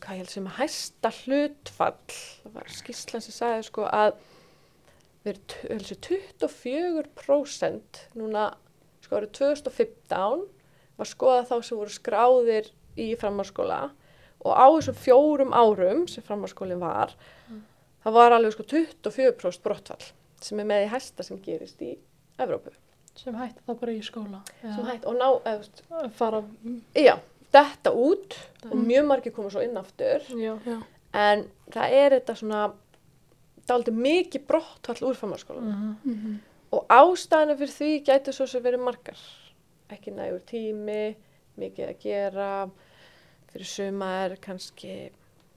hvað 0.00 0.14
ég 0.14 0.22
held 0.22 0.30
sem 0.30 0.46
að 0.46 0.58
hæsta 0.58 1.10
hlutfall 1.22 2.12
það 2.42 2.52
var 2.54 2.68
skýrslan 2.68 3.22
sem 3.22 3.34
sagði 3.38 3.62
sko 3.62 3.82
að 3.86 4.12
við 5.24 5.38
erum 5.70 6.00
24% 6.02 7.82
núna 8.14 8.54
sko 9.00 9.16
árið 9.16 9.30
2015 9.38 10.57
var 10.98 11.08
skoða 11.08 11.46
þá 11.48 11.56
sem 11.62 11.78
voru 11.78 11.94
skráðir 11.94 12.70
í 12.98 13.08
framhalskóla 13.18 13.80
og 14.44 14.52
á 14.54 14.66
þessum 14.66 14.98
fjórum 14.98 15.54
árum 15.54 16.04
sem 16.10 16.24
framhalskólinn 16.26 16.82
var 16.82 17.14
mm. 17.48 17.62
það 18.04 18.18
var 18.18 18.36
alveg 18.36 18.54
sko 18.54 18.66
24% 18.74 19.64
brottfall 19.64 20.10
sem 20.42 20.60
er 20.62 20.68
með 20.68 20.84
í 20.84 20.92
hæsta 20.92 21.24
sem 21.26 21.40
gerist 21.42 21.80
í 21.82 21.96
Evrópu. 22.38 22.70
Sem 23.18 23.34
hætti 23.34 23.64
það 23.66 23.80
bara 23.80 23.94
í 23.96 24.02
skóla? 24.06 24.44
Sem 24.60 24.84
hætti 24.86 25.08
og 25.10 25.16
ná, 25.18 25.26
eða 25.50 26.10
fara... 26.14 26.38
Já, 26.94 27.16
detta 27.54 27.90
út 27.90 28.36
mm. 28.64 28.70
og 28.70 28.76
mjög 28.82 29.08
margir 29.08 29.34
koma 29.34 29.50
svo 29.52 29.64
inn 29.64 29.78
aftur 29.80 30.26
já, 30.28 30.52
já. 30.66 30.76
en 31.16 31.46
það 31.72 31.96
er 31.98 32.16
þetta 32.18 32.36
svona 32.38 32.62
það 32.68 33.72
er 33.72 33.76
aldrei 33.78 33.98
mikið 34.04 34.46
brottfall 34.48 35.08
úr 35.08 35.18
framhalskóla 35.18 35.64
mm 35.64 35.96
-hmm. 36.04 36.38
og 36.76 36.86
ástæðinu 36.92 37.56
fyrir 37.58 37.74
því 37.78 37.90
gæti 38.04 38.32
svo 38.32 38.46
sem 38.46 38.62
verið 38.62 38.84
margar 38.84 39.18
ekki 39.90 40.10
nægur 40.16 40.40
tími 40.46 41.16
mikið 41.58 41.88
að 41.88 41.98
gera 42.02 42.50
fyrir 43.52 43.66
sumar 43.66 44.36
kannski 44.44 45.10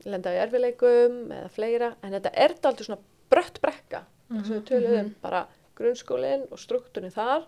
lenda 0.05 0.31
í 0.33 0.39
erfileikum 0.41 1.17
eða 1.31 1.49
fleira 1.53 1.89
en 2.03 2.13
þetta 2.15 2.31
er 2.33 2.55
aldrei 2.63 2.85
svona 2.87 3.01
brött 3.29 3.59
brekka 3.61 4.03
mm 4.29 4.37
-hmm. 4.37 4.45
sem 4.47 4.55
við 4.55 4.63
töluðum 4.69 5.05
um 5.05 5.15
bara 5.21 5.47
grunnskólinn 5.75 6.47
og 6.51 6.57
struktúrin 6.59 7.11
þar 7.13 7.43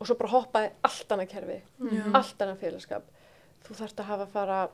og 0.00 0.06
svo 0.06 0.14
bara 0.18 0.30
hoppaði 0.30 0.70
allt 0.82 1.08
annað 1.12 1.28
kerfi 1.28 1.60
Mhm. 1.78 2.14
allt 2.14 2.38
annað 2.42 2.58
félagskap 2.62 3.02
þú 3.64 3.74
þarfst 3.74 4.00
að 4.00 4.04
hafa 4.04 4.22
að 4.24 4.28
fara 4.32 4.68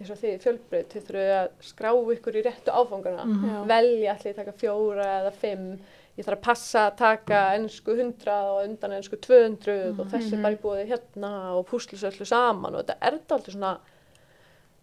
eins 0.00 0.10
og 0.10 0.16
því 0.18 0.38
fjölbreyt 0.42 0.88
þið 0.94 1.02
þurfið 1.06 1.32
að 1.40 1.48
skrá 1.60 1.90
ykkur 2.14 2.36
í 2.36 2.42
réttu 2.42 2.70
áfangana 2.70 3.24
Mhm. 3.24 3.48
Já. 3.50 3.64
velja 3.66 4.10
allir 4.14 4.32
að 4.32 4.36
taka 4.36 4.52
fjóra 4.52 5.04
eða 5.20 5.32
fimm 5.32 5.78
ég 6.16 6.24
þarf 6.26 6.38
að 6.38 6.44
passa 6.46 6.82
að 6.90 6.96
taka 7.00 7.38
ennsku 7.56 7.94
100 7.96 8.34
og 8.54 8.60
undan 8.68 8.92
ennsku 8.98 9.16
200 9.18 9.98
og 9.98 10.06
þessi 10.12 10.34
Mhm. 10.36 10.42
bara 10.42 10.54
í 10.54 10.60
búið 10.62 10.88
hérna 10.92 11.30
og 11.58 11.66
púslis 11.68 12.04
öllu 12.06 12.24
saman 12.26 12.74
og 12.74 12.84
þetta 12.84 12.96
er 13.00 13.18
aldrei 13.30 13.52
svona 13.56 13.78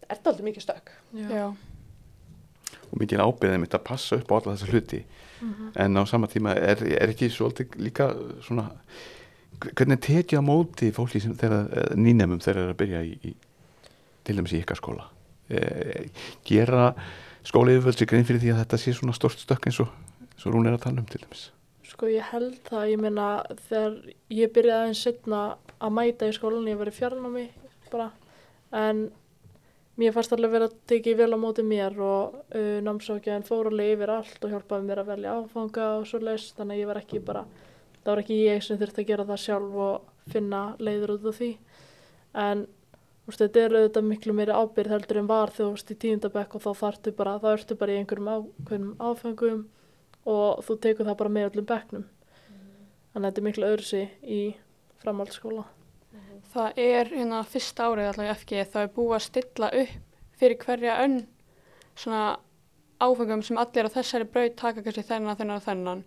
þetta 0.09 0.25
er 0.25 0.31
aldrei 0.33 0.45
mikið 0.51 0.65
stökk 0.65 0.91
Já. 1.31 1.45
og 2.91 2.99
mikil 2.99 3.19
ábyrðið 3.23 3.59
mitt 3.63 3.73
að 3.77 3.83
passa 3.87 4.15
upp 4.19 4.31
á 4.31 4.35
alla 4.35 4.55
þessa 4.57 4.71
hluti 4.71 5.03
Mhm. 5.41 5.71
en 5.75 5.95
á 5.97 6.03
sama 6.07 6.27
tíma 6.27 6.51
er, 6.55 6.83
er 6.83 7.07
ekki 7.09 7.29
svolítið 7.31 7.77
líka 7.79 8.11
svona 8.43 8.71
hvernig 9.61 9.99
tekið 10.01 10.37
á 10.37 10.43
móti 10.45 10.91
fólki 10.91 11.21
sem 11.21 11.33
þeirra 11.33 11.95
nýnemum 11.95 12.39
þegar 12.41 12.55
þeir 12.55 12.63
eru 12.63 12.73
að 12.73 12.77
byrja 12.81 13.01
í, 13.05 13.17
í 13.29 13.33
til 14.23 14.35
dæmis 14.35 14.53
í 14.53 14.61
ykkar 14.63 14.77
skóla 14.77 15.05
e, 15.49 16.09
gera 16.45 16.93
sér 17.43 18.05
grein 18.07 18.25
fyrir 18.25 18.39
því 18.41 18.51
að 18.53 18.65
þetta 18.65 18.77
sé 18.77 18.93
svona 18.93 19.13
stort 19.13 19.37
stökk 19.39 19.65
eins 19.67 19.79
og, 19.79 19.87
og 20.45 20.55
hún 20.55 20.67
er 20.67 20.77
að 20.77 20.85
tala 20.85 21.03
um 21.03 21.09
til 21.09 21.21
dæmis. 21.23 21.47
Sko 21.91 22.07
ég 22.07 22.27
held 22.31 22.59
það, 22.67 22.83
ég 22.93 23.01
meina 23.01 23.27
þegar 23.67 23.95
ég 24.31 24.51
byrjaði 24.55 24.83
aðeins 24.85 25.01
setna 25.05 25.41
að 25.81 25.95
mæta 25.97 26.29
í 26.29 26.35
skólan, 26.35 26.69
ég 26.71 26.79
var 26.79 26.91
í 26.91 26.95
fjarnámi 26.95 27.47
bara, 27.91 28.11
en 28.71 29.09
mér 29.99 30.13
fannst 30.15 30.31
alveg 30.33 30.53
verið 30.53 30.69
að 30.69 30.77
tekið 30.87 31.17
vel 31.19 31.35
á 31.35 31.37
móti 31.41 31.65
mér 31.67 31.97
og 31.99 32.37
uh, 32.55 32.77
námsókjaðin 32.85 33.47
fór 33.47 33.71
alveg 33.71 33.97
yfir 33.97 34.13
allt 34.13 34.45
og 34.45 34.53
hjálpaði 34.53 34.87
mér 34.87 35.01
að 35.03 35.11
velja 35.11 35.33
áfanga 35.41 35.89
og 35.97 36.07
svo 36.07 36.21
leist, 36.23 36.55
þannig 36.57 36.77
að 36.77 36.83
ég 36.83 36.91
var 36.91 37.01
ekki 37.01 37.23
bara, 37.27 37.43
það 37.99 38.13
var 38.13 38.23
ekki 38.23 38.39
ég 38.39 38.63
sem 38.65 38.79
þurfti 38.79 39.03
að 39.03 39.11
gera 39.11 39.27
það 39.33 39.43
sjálf 39.45 39.81
og 39.87 40.31
finna 40.31 40.61
leiður 40.79 41.17
út 41.17 41.27
af 41.33 41.41
því, 41.41 41.51
en 42.45 42.63
veist, 43.27 43.43
þetta 43.43 43.65
er 43.65 43.77
auðvitað 43.77 44.09
miklu 44.13 44.37
meiri 44.37 44.55
ábyrð 44.55 44.95
heldur 44.95 45.21
en 45.21 45.29
var 45.29 45.51
þegar 45.51 45.67
þú 45.67 45.75
veist 45.75 45.91
í 45.91 45.99
tíundabekk 46.05 46.57
og 46.57 46.65
þá 46.65 46.71
þarftu 46.85 47.15
bara, 47.19 47.37
þá 47.43 47.47
ertu 47.51 47.77
bara 47.83 47.93
í 47.95 48.01
einhverjum 48.01 48.91
áfengum 49.01 49.63
og 50.29 50.61
þú 50.65 50.77
tekur 50.85 51.07
það 51.07 51.19
bara 51.21 51.33
með 51.37 51.49
öllum 51.49 51.67
bekknum. 51.69 52.05
Þannig 53.11 53.25
að 53.25 53.27
þetta 53.27 53.41
er 53.41 53.47
miklu 53.47 53.69
öðrusi 53.69 54.03
í 54.21 54.41
framhaldsskóla. 55.01 55.65
Það 56.51 56.79
er 56.83 57.11
hérna 57.15 57.41
fyrsta 57.47 57.87
árið 57.87 58.09
alltaf 58.11 58.27
í 58.27 58.33
FG 58.35 58.63
það 58.73 58.85
er 58.85 58.95
búið 58.95 59.17
að 59.17 59.25
stilla 59.27 59.69
upp 59.81 59.99
fyrir 60.41 60.57
hverja 60.65 60.97
önn 61.05 61.19
svona 61.95 62.39
áfengum 63.01 63.43
sem 63.45 63.59
allir 63.61 63.89
á 63.89 63.95
þessari 63.95 64.27
braut 64.29 64.57
taka 64.59 64.83
kannski 64.83 65.05
þennan, 65.05 65.37
þennan 65.37 65.59
og 65.59 65.65
þennan 65.65 66.03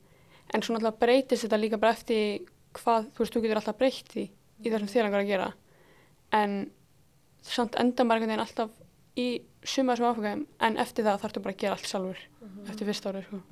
en 0.54 0.64
svona 0.64 0.80
alltaf 0.80 1.00
breytist 1.02 1.46
þetta 1.46 1.60
líka 1.60 1.80
bara 1.80 1.94
eftir 1.96 2.44
hvað, 2.74 3.08
þú 3.14 3.22
veist, 3.22 3.34
þú 3.34 3.42
getur 3.44 3.60
alltaf 3.60 3.78
breytt 3.80 4.16
í 4.18 4.26
það 4.62 4.78
sem 4.84 4.92
þér 4.92 5.08
langar 5.08 5.24
að 5.24 5.30
gera 5.32 5.48
en 6.38 6.56
samt 7.44 7.78
enda 7.80 8.06
maður 8.06 8.24
einhvern 8.24 8.34
veginn 8.34 8.46
alltaf 8.46 9.20
í 9.20 9.28
suma 9.62 9.94
þessum 9.94 10.10
áfengum 10.10 10.46
en 10.66 10.78
eftir 10.82 11.06
það 11.06 11.20
þarftu 11.24 11.44
bara 11.44 11.56
að 11.56 11.62
gera 11.64 11.78
allt 11.78 11.90
sjálfur 11.90 12.24
eftir 12.68 12.90
fyrsta 12.90 13.12
árið, 13.12 13.28
sko. 13.28 13.42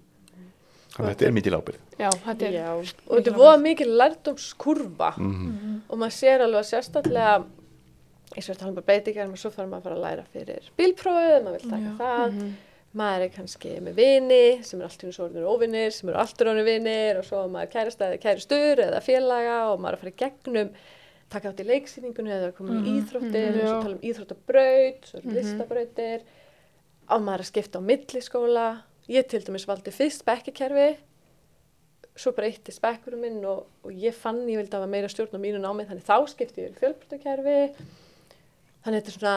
Þannig 0.93 1.09
að 1.09 1.13
þetta 1.15 1.27
er 1.27 1.33
mikil 1.39 1.57
ábyrð 1.57 1.79
Já, 1.99 2.11
þetta 2.27 2.47
er 2.49 2.53
Já, 2.53 2.69
og 2.77 3.17
þetta 3.17 3.31
er 3.33 3.39
voða 3.39 3.59
mikil 3.63 3.91
lærdómskurva 4.01 5.13
mm 5.19 5.83
og 5.93 5.99
maður 5.99 6.15
sér 6.17 6.41
alveg 6.47 6.61
að 6.63 6.69
sérstaklega 6.73 7.33
eins 8.33 8.47
og 8.49 8.55
þetta 8.55 8.65
hann 8.65 8.75
bara 8.79 8.87
breytingar 8.89 9.25
en 9.29 9.37
svo 9.37 9.51
fara 9.53 9.69
maður 9.69 9.81
að 9.81 9.83
fara 9.83 9.97
að 9.97 10.05
læra 10.07 10.23
fyrir 10.33 10.69
bílprófið, 10.79 11.43
maður 11.45 11.59
vil 11.59 11.71
taka 11.71 11.91
Já. 11.91 11.97
það 11.99 12.33
Mhm. 12.33 12.53
maður 12.95 13.23
er 13.25 13.29
kannski 13.33 13.71
með 13.81 13.95
vini 13.97 14.65
sem 14.65 14.81
er 14.81 14.85
allt 14.87 15.03
í 15.05 15.13
svo 15.13 15.27
orðinu 15.29 15.49
óvinnir, 15.53 15.93
sem 15.93 16.09
eru 16.09 16.19
alltur 16.19 16.47
orðinu 16.53 16.65
vinnir 16.65 17.19
og 17.19 17.25
svo 17.25 17.45
er 17.45 17.49
maður 17.49 17.71
kærasta 17.73 18.09
eða 18.09 18.21
kæristur 18.25 18.77
eða 18.87 19.01
félaga 19.05 19.73
og 19.73 19.81
maður 19.81 19.93
er 19.93 19.97
að 19.97 20.03
fara 20.03 20.13
í 20.13 20.21
gegnum 20.23 20.71
taka 21.33 21.49
átt 21.53 21.61
í 21.61 21.69
leiksýningunni 21.73 22.33
eða 22.37 22.53
komin 22.53 22.85
í 22.85 22.89
Mhm, 22.89 22.99
íþróttir 23.01 23.53
mhm, 23.53 23.61
og 23.61 23.69
svo 23.69 23.77
já. 23.77 23.83
tala 23.83 23.95
um 23.95 24.07
íþróttabraut 24.11 25.03
svo 25.09 25.21
Mhm. 25.25 25.35
listabrautir 25.37 26.21
á 27.09 27.15
maður 27.21 27.41
að 27.41 27.51
skipta 27.53 27.79
á 27.81 27.83
milliskóla 27.83 28.67
ég 29.11 29.27
til 29.31 29.43
dæmis 29.47 29.67
valdi 29.69 29.95
fyrst 29.95 30.25
bekkikerfi 30.27 30.91
svo 32.17 32.35
breytti 32.37 32.75
spekkurum 32.75 33.23
minn 33.25 33.41
og, 33.49 33.65
og 33.83 33.93
ég 33.97 34.15
fann 34.15 34.43
ég 34.45 34.61
vildi 34.61 34.77
hafa 34.77 34.91
meira 34.91 35.09
stjórn 35.09 35.39
á 35.39 35.41
mínu 35.41 35.63
námi 35.63 35.87
þannig 35.89 36.05
þá 36.07 36.29
skipti 36.29 36.67
ég 36.67 36.75
í 36.75 36.81
fjölbrutakerfi 36.81 37.59
þannig 38.85 38.99
þetta 39.01 39.13
er 39.13 39.17
svona 39.17 39.37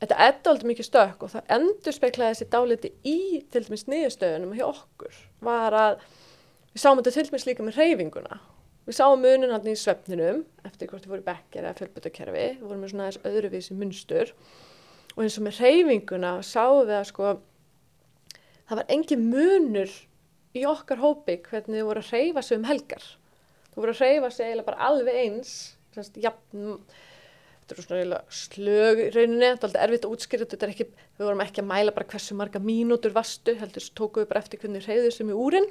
þetta 0.00 0.18
er 0.26 0.40
aldrei 0.50 0.70
mikið 0.72 0.88
stökk 0.88 1.22
og 1.22 1.32
það 1.36 1.54
endur 1.56 1.96
speklaði 1.96 2.34
þessi 2.34 2.50
dáliti 2.50 2.90
í 3.06 3.18
til 3.52 3.62
dæmis 3.68 3.86
niðurstöðunum 3.86 4.56
hjá 4.58 4.66
okkur 4.72 5.22
var 5.46 5.78
að 5.78 6.02
við 6.74 6.82
sáum 6.82 6.98
þetta 6.98 7.14
til 7.14 7.26
dæmis 7.30 7.46
líka 7.48 7.66
með 7.66 7.78
reyfinguna 7.78 8.40
við 8.84 8.98
sáum 8.98 9.22
munin 9.22 9.52
hann 9.54 9.70
í 9.70 9.76
svefninum 9.78 10.42
eftir 10.66 10.90
hvort 10.90 11.04
þið 11.04 11.14
voru 11.14 11.26
bekkir 11.26 11.64
eða 11.64 11.78
fjölbrutakerfi 11.78 12.36
við 12.36 12.62
vorum 12.66 12.82
með 12.84 12.92
svona 12.92 13.08
þess 13.08 13.28
öðruvísi 13.30 13.76
munstur. 13.78 14.32
Og 15.14 15.24
eins 15.24 15.38
og 15.38 15.46
með 15.46 15.60
reyfinguna 15.62 16.32
sáum 16.44 16.82
við 16.84 16.98
að 16.98 17.06
sko 17.08 17.30
það 18.74 18.82
var 18.82 18.92
engin 18.96 19.24
munur 19.30 19.96
í 20.54 20.66
okkar 20.68 21.00
hópi 21.02 21.38
hvernig 21.46 21.80
þið 21.80 21.88
voru 21.88 22.02
að 22.04 22.12
reyfa 22.14 22.44
sig 22.44 22.58
um 22.58 22.68
helgar. 22.68 23.08
Þú 23.72 23.82
voru 23.82 23.94
að 23.94 24.04
reyfa 24.04 24.30
sig 24.34 24.46
eiginlega 24.48 24.68
bara 24.68 24.88
alveg 24.90 25.18
eins 25.24 25.54
semst, 25.94 26.18
jafn, 26.18 26.76
þetta 27.62 27.76
er 27.76 27.86
svona 27.86 28.20
slög 28.34 29.00
í 29.04 29.08
rauninni, 29.14 29.46
þetta 29.46 29.54
er 29.54 29.68
alltaf 29.68 29.86
erfitt 29.86 30.06
að 30.08 30.14
útskýra 30.16 30.48
þetta 30.50 30.66
er 30.66 30.74
ekki, 30.74 30.86
við 31.18 31.26
vorum 31.28 31.42
ekki 31.44 31.62
að 31.62 31.70
mæla 31.70 31.94
bara 31.94 32.10
hversu 32.10 32.38
marga 32.38 32.62
mínútur 32.62 33.14
vastu, 33.14 33.54
heldur 33.60 33.84
svo 33.84 33.96
tókuðu 34.02 34.30
bara 34.30 34.42
eftir 34.42 34.62
hvernig 34.62 34.86
reyðu 34.88 35.12
sem 35.14 35.30
í 35.30 35.38
úrin. 35.46 35.68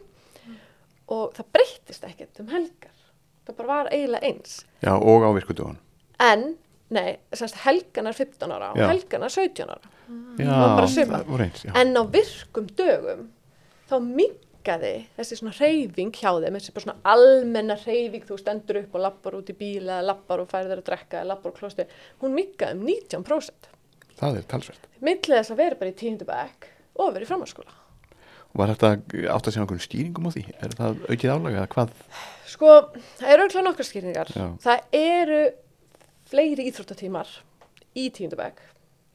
Og 1.12 1.34
það 1.36 1.50
breyttist 1.58 2.06
ekkert 2.08 2.40
um 2.40 2.52
helgar. 2.54 3.00
Það 3.44 3.58
bara 3.60 3.74
var 3.74 3.92
eiginlega 3.92 4.30
eins. 4.30 4.62
Já 4.84 4.94
og 4.96 5.28
á 5.28 5.30
virkudugun 5.36 5.82
en, 6.24 6.54
nei, 6.94 7.18
semst 7.36 7.60
helgan 7.64 8.10
er 8.10 8.18
15 8.18 8.54
ára 8.54 8.72
og 8.74 8.80
Já. 8.82 8.88
helgan 8.92 9.26
er 9.28 9.34
17 9.34 9.74
ára. 9.74 9.92
Já, 10.40 10.56
voru 11.28 11.46
eins 11.46 11.66
en 11.74 11.94
á 11.98 12.04
virkum 12.14 12.70
dögum 12.78 13.28
þá 13.90 13.96
mingaði 14.04 14.94
þessi 15.18 15.40
svona 15.40 15.54
reyfing 15.58 16.14
hjá 16.16 16.32
þeim, 16.32 16.58
þessi 16.58 16.74
bara 16.76 16.86
svona 16.88 17.14
almenna 17.14 17.78
reyfing, 17.84 18.26
þú 18.28 18.40
stendur 18.42 18.82
upp 18.84 18.98
og 18.98 19.06
lappar 19.06 19.38
út 19.40 19.52
í 19.54 19.58
bíl 19.58 19.84
eða 19.84 20.02
lappar 20.10 20.44
og 20.44 20.52
færið 20.52 20.74
þeir 20.74 20.84
að 20.84 20.90
drekka 20.90 21.22
eða 21.22 21.32
lappar 21.34 21.54
og 21.54 21.62
klosti, 21.62 21.88
hún 22.24 22.36
mingaði 22.38 22.80
um 22.80 22.90
19% 22.90 23.72
það 24.20 24.40
er 24.40 24.50
talsvert. 24.52 24.92
Millið 25.04 25.40
þess 25.40 25.54
að 25.54 25.64
vera 25.64 25.80
bara 25.80 25.94
í 25.94 25.98
tíundu 26.00 26.28
bekk 26.30 26.70
og 27.02 27.16
vera 27.16 27.26
í 27.26 27.30
framhalskóla 27.30 27.80
var 28.54 28.70
þetta 28.74 28.90
átt 29.34 29.48
að 29.48 29.56
segja 29.56 29.64
einhvern 29.64 29.82
skýringum 29.82 30.30
á 30.30 30.32
því? 30.36 30.44
Er 30.62 30.76
það 30.78 31.00
aukið 31.10 31.32
álag 31.34 31.56
eða 31.58 31.70
hvað? 31.74 31.94
Sko, 32.54 32.74
það 33.18 33.32
eru 33.34 33.46
auðvitað 33.46 33.66
nokkar 33.68 33.88
skýringar. 33.88 34.34
Já. 34.38 34.46
það 34.62 35.00
eru 35.00 35.40
fleiri 36.34 36.66
íþróttatímar 36.72 37.30
í 37.96 38.08
tíundu 38.14 38.38
bekk 38.40 38.62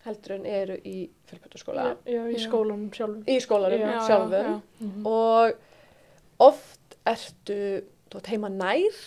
heldur 0.07 0.37
en 0.39 0.47
eru 0.49 0.77
í 0.87 0.97
fjölpötaskóla 1.29 1.89
Já, 2.07 2.21
í 2.31 2.39
skólanum 2.41 2.89
sjálfum. 2.95 3.23
í 3.29 3.37
skólanum 3.45 3.83
Já, 3.83 3.97
sjálfum. 4.07 4.53
já. 4.55 4.91
og 5.11 6.47
oft 6.49 6.97
ertu 7.09 7.59
þú 8.09 8.21
ert 8.23 8.31
heima 8.33 8.49
nær 8.53 9.01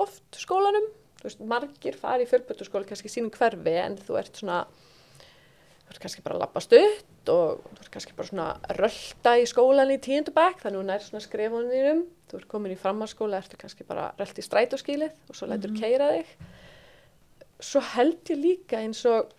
oft 0.00 0.38
skólanum. 0.40 0.86
Þú 1.20 1.26
veist, 1.28 1.40
margir 1.44 1.96
fari 2.00 2.24
í 2.24 2.28
fjölbötuskóla 2.30 2.88
kannski 2.88 3.10
sínum 3.12 3.30
hverfi 3.34 3.74
en 3.82 3.98
þú 4.00 4.16
ert 4.16 4.40
svona 4.40 4.62
þú 4.64 5.92
ert 5.92 6.00
kannski 6.00 6.22
bara 6.24 6.38
að 6.38 6.44
labba 6.46 6.62
stutt 6.64 7.28
og 7.34 7.60
þú 7.66 7.82
ert 7.84 7.90
kannski 7.92 8.16
bara 8.16 8.30
svona 8.30 8.46
að 8.64 8.80
rölda 8.80 9.34
í 9.36 9.44
skólan 9.50 9.92
í 9.92 9.98
tíundabæk 10.02 10.62
þannig 10.64 10.78
að 10.78 10.80
hún 10.80 10.94
er 10.94 11.04
svona 11.04 11.22
skrifunum 11.26 11.68
þínum. 11.74 12.00
Þú 12.30 12.40
ert 12.40 12.48
komin 12.48 12.72
í 12.72 12.78
framhalskóla, 12.80 13.42
ertu 13.44 13.60
kannski 13.60 13.84
bara 13.86 14.08
rölt 14.18 14.40
í 14.40 14.46
strætóskílið 14.46 15.12
og 15.28 15.36
svo 15.36 15.50
lætur 15.52 15.74
mm 15.74 15.80
keira 15.84 16.10
þig 16.16 16.34
svo 17.60 17.80
held 17.94 18.30
ég 18.32 18.38
líka 18.40 18.80
eins 18.80 19.02
og 19.08 19.30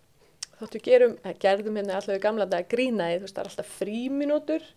þóttu 0.60 0.80
gerum, 0.84 1.16
eða 1.24 1.38
gerðum 1.42 1.76
hérna 1.80 1.96
alltaf 1.98 2.16
í 2.18 2.22
gamla 2.22 2.46
dag 2.46 2.68
grínaði, 2.70 3.18
þú 3.18 3.26
veist 3.26 3.34
það 3.36 3.42
er 3.44 3.50
alltaf 3.50 3.72
fríminútur 3.80 4.68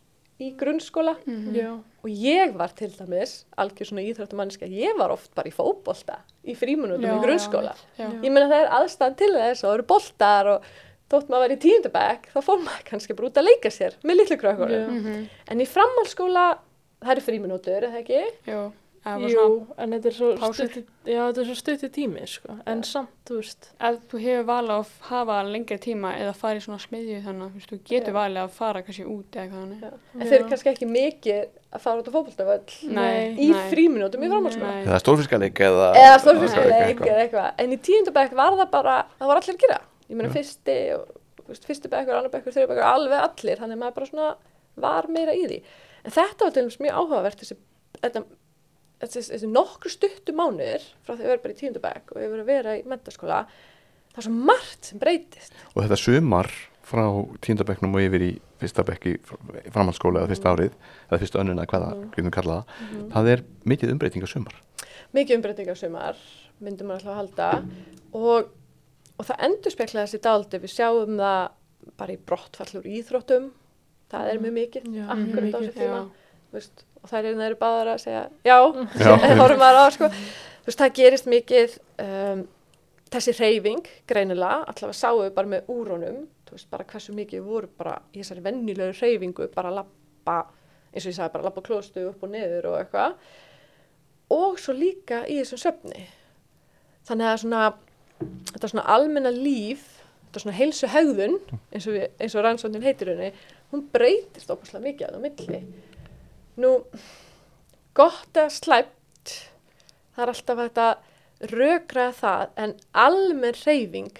í 0.41 0.49
grunnskóla. 0.59 1.13
Já, 1.55 1.69
og 2.03 2.09
ég 2.09 2.55
var 2.59 2.73
til 2.75 2.89
dæmis 2.91 3.35
algjör 3.57 3.87
svona 3.91 4.03
íþróttumanniska, 4.03 4.67
ég 4.67 4.97
var 4.99 5.13
oft 5.13 5.31
bara 5.37 5.47
í 5.47 5.53
fótbolta 5.55 6.17
í 6.43 6.55
fríminútum 6.57 7.05
í 7.07 7.21
grunnskóla. 7.23 7.75
Já, 7.99 8.09
ég 8.09 8.33
meina 8.33 8.49
það 8.49 8.65
er 8.65 8.73
aðstæðan 8.79 9.15
til 9.21 9.31
þess 9.37 9.63
og 9.63 9.69
það 9.69 9.75
eru 9.77 9.87
boltar 9.93 10.49
og 10.55 10.65
þótt 11.13 11.29
maður 11.29 11.45
var 11.45 11.53
í 11.55 11.59
tíundabæk 11.67 12.27
þá 12.33 12.39
fór 12.49 12.63
maður 12.65 12.87
kannski 12.89 13.15
bara 13.15 13.29
út 13.29 13.37
að 13.39 13.47
leika 13.47 13.71
sér 13.71 13.95
með 14.03 14.19
litlu 14.23 14.37
krökkunum. 14.41 14.81
Já. 14.81 14.89
Mhm. 14.89 15.29
en 15.53 15.61
í 15.61 15.67
framhaldsskóla 15.69 16.45
það 17.05 17.11
eru 17.15 17.21
fríminútur, 17.29 17.77
er 17.77 17.91
það 17.93 18.01
ekki? 18.01 18.23
Jú, 18.49 18.61
jú, 19.05 19.45
en 19.77 19.93
þetta 19.93 20.09
er 20.09 20.15
svo 20.17 20.29
stutti, 20.55 20.81
já, 21.05 21.19
þetta 21.27 21.41
er 21.43 21.47
svo 21.49 21.55
stutti 21.59 21.89
tími, 21.93 22.23
sko, 22.29 22.55
en 22.71 22.83
samt, 22.87 23.11
þú 23.27 23.37
veist, 23.39 23.67
ef 23.77 23.99
þú 24.11 24.21
hefur 24.23 24.47
valið 24.49 24.73
að 24.75 24.93
hafa 25.09 25.35
lengri 25.49 25.77
tíma 25.83 26.13
eða 26.17 26.31
fara 26.37 26.57
í 26.57 26.63
svona 26.65 26.79
smiðju 26.81 27.19
þannig, 27.25 27.51
þú 27.51 27.59
veist, 27.59 27.73
þú 27.73 27.79
getur 27.91 28.13
Já. 28.13 28.17
valið 28.17 28.41
að 28.43 28.55
fara 28.55 28.83
kannski 28.87 29.05
út 29.15 29.37
eða 29.37 29.45
hvað. 29.51 29.75
Já. 29.81 29.91
en 30.15 30.23
þeir 30.25 30.37
eru 30.39 30.47
kannski 30.53 30.71
ekki 30.73 30.89
mikið 30.89 31.43
að 31.75 31.83
fara 31.85 32.01
út 32.01 32.09
á 32.09 32.15
fótboltavöll 32.15 32.95
Nei, 32.95 33.35
í 33.45 33.49
fríminútum 33.73 34.25
í 34.25 34.31
framhaldsskóla. 34.31 34.71
Nei. 34.79 34.87
eða 34.87 35.01
stórfiskaleik 35.03 35.61
eða 35.67 35.91
eða 35.99 36.17
stórfiskaleik 36.23 36.87
eitthvað. 36.87 37.11
eða 37.11 37.25
eitthvað. 37.27 37.51
en 37.61 37.75
í 37.75 37.79
tíundabæk 37.89 38.35
var 38.39 38.57
það 38.61 38.73
bara, 38.73 38.97
það 39.19 39.31
var 39.31 39.41
allir 39.41 39.55
að 39.57 39.63
gera. 39.65 39.79
Ég 40.05 40.17
meina 40.19 40.33
fyrsti 40.33 40.79
fyrsti 41.65 41.91
bekkur, 41.91 42.15
annar 42.17 42.31
bekkur, 42.33 42.53
þriði 42.55 42.71
bekkur, 42.71 42.87
alveg 42.89 43.21
allir. 43.21 43.59
Þannig 43.61 43.77
að 43.77 43.81
maður 43.83 43.97
bara 43.99 44.09
svona 44.09 44.29
var 44.81 45.07
meira 45.13 45.35
í 45.35 45.43
því. 45.45 45.59
En 46.05 46.13
þetta 46.15 46.47
var 46.47 46.55
til 46.55 46.63
dæmis 46.63 46.79
mjög 46.81 46.97
áhugavert 46.99 47.41
þessi, 47.41 47.57
þetta, 48.01 48.23
þessi, 49.03 49.49
nokkru 49.51 49.91
stuttu 49.91 50.35
mánuðir 50.35 50.83
frá 51.05 51.15
því 51.15 51.25
að 51.25 51.31
vera 51.31 51.43
bara 51.43 51.55
í 51.55 51.59
tíundabæk 51.59 52.13
og 52.15 52.21
yfir 52.23 52.43
að 52.43 52.49
vera 52.51 52.75
í 52.79 52.85
mentaskóla 52.87 53.41
það 54.15 54.21
er 54.21 54.27
svo 54.27 54.35
margt 54.47 54.89
sem 54.89 55.01
breytist. 55.01 55.57
Og 55.75 55.83
þetta 55.83 55.99
sumar 55.99 56.51
frá 56.85 57.03
tíundabekknum 57.43 57.97
og 57.97 58.05
yfir 58.05 58.23
í 58.23 58.31
fyrsta 58.61 58.85
bekk 58.87 59.07
í 59.09 59.15
fr- 59.25 59.57
framhaldsskóla 59.73 60.21
eða 60.21 60.31
fyrsta 60.31 60.53
árið 60.53 60.75
eða 61.09 61.19
fyrsta 61.23 61.41
önnuna, 61.41 61.65
hvað 61.67 61.85
það, 61.87 62.03
hvernig 62.15 62.35
kalla 62.35 62.57
það 62.69 63.09
það 63.15 63.31
er 63.33 63.43
mikið 63.73 63.93
umbreytinga 63.95 64.29
sumar. 64.31 64.59
Mikið 65.15 65.39
umbreytingar 65.39 65.79
sumar 65.79 66.21
myndum 66.63 66.87
maður 66.91 67.09
alltaf 67.09 67.11
að 67.11 67.19
halda. 67.19 67.49
Og, 68.15 68.49
og 69.19 69.27
það 69.27 69.45
endur 69.49 69.73
speklaði 69.75 70.07
þessi 70.07 70.23
daldi 70.23 70.61
við 70.63 70.73
sjáum 70.75 71.17
það 71.19 71.41
bara 71.99 72.15
í 72.15 72.19
brottfallur 72.31 72.87
íþróttum. 72.95 73.49
Það 74.13 74.29
er 74.31 74.41
mjög 74.43 74.55
mikið, 74.59 74.87
akkurat 75.09 75.51
á 75.51 75.59
þessu 75.59 75.75
tíma 75.75 75.99
og 77.05 77.11
þær 77.11 77.29
eru 77.29 77.59
báðar 77.59 77.93
að 77.93 78.03
segja 78.03 78.25
já, 78.45 78.57
horfum 79.39 79.61
maður 79.61 79.79
á 79.85 79.87
sko. 79.93 80.09
Þú 80.09 80.71
veist, 80.71 80.81
það 80.81 80.93
gerist 80.97 81.29
mikið 81.29 81.77
um, 82.01 82.43
þessi 83.13 83.35
reyfing 83.37 83.89
greinilega, 84.09 84.63
allavega 84.65 84.97
sáum 84.97 85.21
við 85.21 85.33
bara 85.37 85.51
með 85.53 85.71
úrónum 85.71 86.19
þú 86.47 86.57
veist, 86.57 86.69
bara 86.73 86.87
hversu 86.89 87.15
mikið 87.15 87.45
voru 87.45 87.71
bara 87.77 87.95
í 88.11 88.21
þessari 88.21 88.45
vennilegu 88.45 88.97
reyfingu, 88.97 89.49
bara 89.53 89.71
að 89.71 89.81
lappa 89.83 90.37
eins 90.91 91.05
og 91.05 91.11
ég 91.11 91.17
sagði, 91.17 91.33
bara 91.35 91.43
að 91.43 91.49
lappa 91.51 91.65
klóstu 91.65 92.05
upp 92.09 92.23
og 92.25 92.31
niður 92.33 92.69
og 92.71 92.77
eitthvað. 92.79 93.17
Og 94.35 94.61
svo 94.61 94.73
líka 94.73 95.21
í 95.29 95.37
þessum 95.43 95.61
söfni 95.61 96.07
þannig 97.05 97.29
að 97.29 97.41
svona 97.43 97.65
þetta 98.51 98.71
svona 98.71 98.85
almenna 98.95 99.31
líf 99.33 99.83
þetta 100.27 100.43
svona 100.43 100.57
heilsu 100.57 100.89
hegðun 100.91 101.35
eins 101.71 101.87
og, 101.89 101.99
og 102.25 102.45
rannsóknin 102.45 102.85
heitir 102.85 103.13
henni 103.13 103.31
hún 103.73 103.85
breytist 103.93 104.51
opaslega 104.53 104.85
mikið 104.85 105.07
að 105.07 105.17
það 105.17 105.25
milli 105.27 105.59
nú 106.61 106.71
gott 107.95 108.35
eða 108.35 108.51
slæmt 108.53 109.33
það 110.15 110.23
er 110.23 110.31
alltaf 110.31 110.61
hægt 110.63 110.81
að 110.81 111.51
rökra 111.51 112.07
það 112.15 112.43
en 112.63 112.73
almenn 113.05 113.61
reyfing 113.65 114.19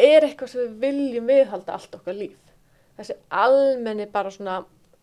er 0.00 0.26
eitthvað 0.26 0.52
sem 0.52 0.62
við 0.62 0.78
viljum 0.82 1.28
viðhalda 1.30 1.76
allt 1.76 1.98
okkar 1.98 2.16
líf. 2.18 2.38
Þessi 2.98 3.16
almenni 3.42 4.08
bara 4.10 4.32
svona 4.32 4.62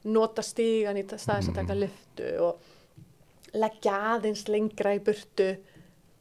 nota 0.10 0.44
stígan 0.46 1.00
í 1.00 1.06
staðis 1.10 1.52
að 1.52 1.60
taka 1.62 1.78
lyftu 1.78 2.30
og 2.44 3.56
leggja 3.58 3.96
aðeins 4.14 4.46
lengra 4.52 4.94
í 4.96 5.02
burtu 5.04 5.50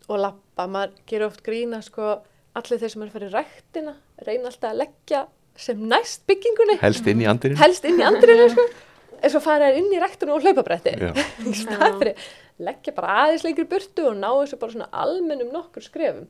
og 0.09 0.21
lappa, 0.23 0.67
maður 0.67 0.95
gerur 1.09 1.29
oft 1.29 1.43
grína 1.45 1.83
sko, 1.85 2.17
allir 2.57 2.81
þeir 2.81 2.93
sem 2.95 3.03
eru 3.05 3.11
að 3.11 3.17
fara 3.17 3.29
í 3.29 3.35
ræktina 3.35 3.95
reyna 4.25 4.49
alltaf 4.49 4.71
að 4.71 4.81
leggja 4.83 5.25
sem 5.59 5.81
næst 5.91 6.23
byggingunni, 6.31 6.79
helst 6.81 7.07
inn 7.11 7.23
í 7.23 7.27
andirinn 7.29 7.59
helst 7.61 7.87
inn 7.89 7.99
í 8.01 8.07
andrinu 8.07 8.47
sko, 8.55 8.65
eins 9.23 9.37
og 9.39 9.45
fara 9.45 9.71
inn 9.77 9.91
í 9.93 10.01
ræktinu 10.03 10.37
og 10.37 10.45
hlaupabretti. 10.45 10.95
Já. 10.99 11.13
í 11.49 11.55
staðið 11.57 12.01
fyrir 12.03 12.27
leggja 12.69 12.95
bara 12.97 13.15
aðeins 13.25 13.47
lengri 13.47 13.67
burtu 13.71 14.09
og 14.11 14.19
ná 14.19 14.29
þessu 14.31 14.59
bara 14.61 14.75
svona 14.75 14.91
almennum 15.05 15.53
nokkur 15.55 15.87
skrefum. 15.87 16.27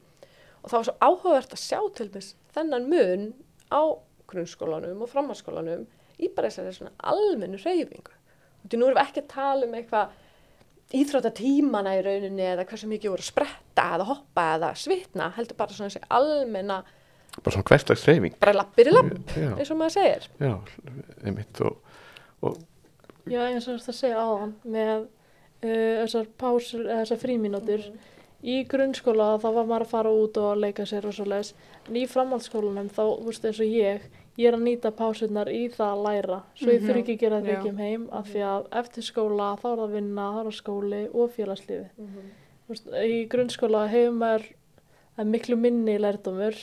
Og 0.62 0.70
það 0.70 0.79
var 0.79 0.88
svo 0.88 0.96
áhugavert 1.01 1.55
að 1.55 1.64
sjá 1.64 1.81
til 1.96 2.09
þess 2.14 2.37
þennan 2.57 2.88
mun 2.90 3.29
á 3.70 3.83
grunnskólanum 4.29 5.03
og 5.05 5.11
framhalskólanum 5.12 5.87
í 6.18 6.31
bara 6.35 6.51
þessari 6.51 6.77
svona 6.77 6.94
almennu 7.11 7.61
reyfingu 7.62 8.14
og 8.59 8.70
því 8.70 8.81
nú 8.81 8.88
erum 8.88 8.98
við 8.98 9.05
ekki 9.05 9.22
að 9.22 9.31
tala 9.33 9.68
um 9.68 9.77
eitthvað 9.79 10.16
íþróttatímana 10.98 11.94
í 11.98 12.05
rauninni 12.05 12.46
eða 12.48 12.64
hversu 12.68 12.88
mikið 12.90 13.12
voru 13.12 13.24
að 13.24 13.31
spretta 13.31 13.85
eða 13.96 14.09
hoppa 14.09 14.46
eða 14.57 14.70
svitna 14.81 15.29
heldur 15.37 15.59
bara 15.59 15.77
svona 15.77 15.92
þessi 15.92 16.11
almenna 16.18 16.79
bara 17.38 17.55
svona 17.55 17.68
hverstags 17.70 18.07
reyfing 18.09 18.38
bara 18.40 18.57
lappir 18.57 18.90
í 18.90 18.94
lapp 18.94 19.37
eins 19.37 19.70
og 19.70 19.79
maður 19.81 19.94
segir. 19.98 20.27
Já, 20.40 20.55
einmitt. 21.22 21.61
Og, 21.64 21.94
og 22.48 22.59
já, 23.31 23.41
eins 23.49 23.67
og 23.69 23.75
þú 23.75 23.79
ert 23.81 23.88
að 23.88 23.99
segja 24.01 24.23
áðan 24.25 24.55
með 24.64 24.95
uh, 24.99 26.05
þessar 26.05 26.27
pásur, 26.38 26.85
eða 26.87 27.01
þessar 27.05 27.23
frímínútur 27.25 27.88
í 28.43 28.61
grunnskóla 28.71 29.33
þá 29.43 29.49
var 29.57 29.67
maður 29.67 29.85
að 29.87 29.91
fara 29.91 30.11
út 30.14 30.37
og 30.38 30.57
leika 30.62 30.85
sér 30.87 31.07
og 31.11 31.14
svo 31.17 31.25
leis 31.27 31.55
en 31.88 31.97
í 31.99 32.05
framhaldsskólanum 32.07 32.88
þá, 32.95 33.03
þú 33.19 33.27
veist 33.27 33.45
eins 33.49 33.61
og 33.61 33.67
ég 33.67 34.05
ég 34.38 34.47
er 34.47 34.55
að 34.55 34.62
nýta 34.69 34.93
pásurnar 34.95 35.49
í 35.51 35.64
það 35.75 35.88
að 35.97 36.03
læra. 36.07 36.37
Svo 36.55 36.69
ég 36.71 36.79
Mhm. 36.81 36.87
þurfi 36.87 37.01
ekki 37.03 37.14
að 37.17 37.19
gera 37.25 37.41
það 37.41 37.49
Já. 37.49 37.57
ekki 37.59 37.69
um 37.73 37.79
heim 37.83 38.05
af 38.12 38.27
því 38.31 38.43
að 38.47 38.67
eftir 38.81 39.03
skóla 39.03 39.49
þá 39.59 39.64
er 39.73 39.79
það 39.83 39.95
vinna, 39.97 40.27
þá 40.31 40.38
er 40.38 40.47
það 40.47 40.59
skóli 40.61 41.01
og 41.14 41.33
félagslífi 41.35 41.88
Þú 41.99 42.69
veist, 42.69 42.87
í 42.87 43.29
grunnskóla 43.33 43.88
hefur 43.91 44.14
maður 44.14 44.45
það 45.17 45.25
er 45.25 45.31
miklu 45.33 45.57
minni 45.59 45.99
lærdómur 45.99 46.55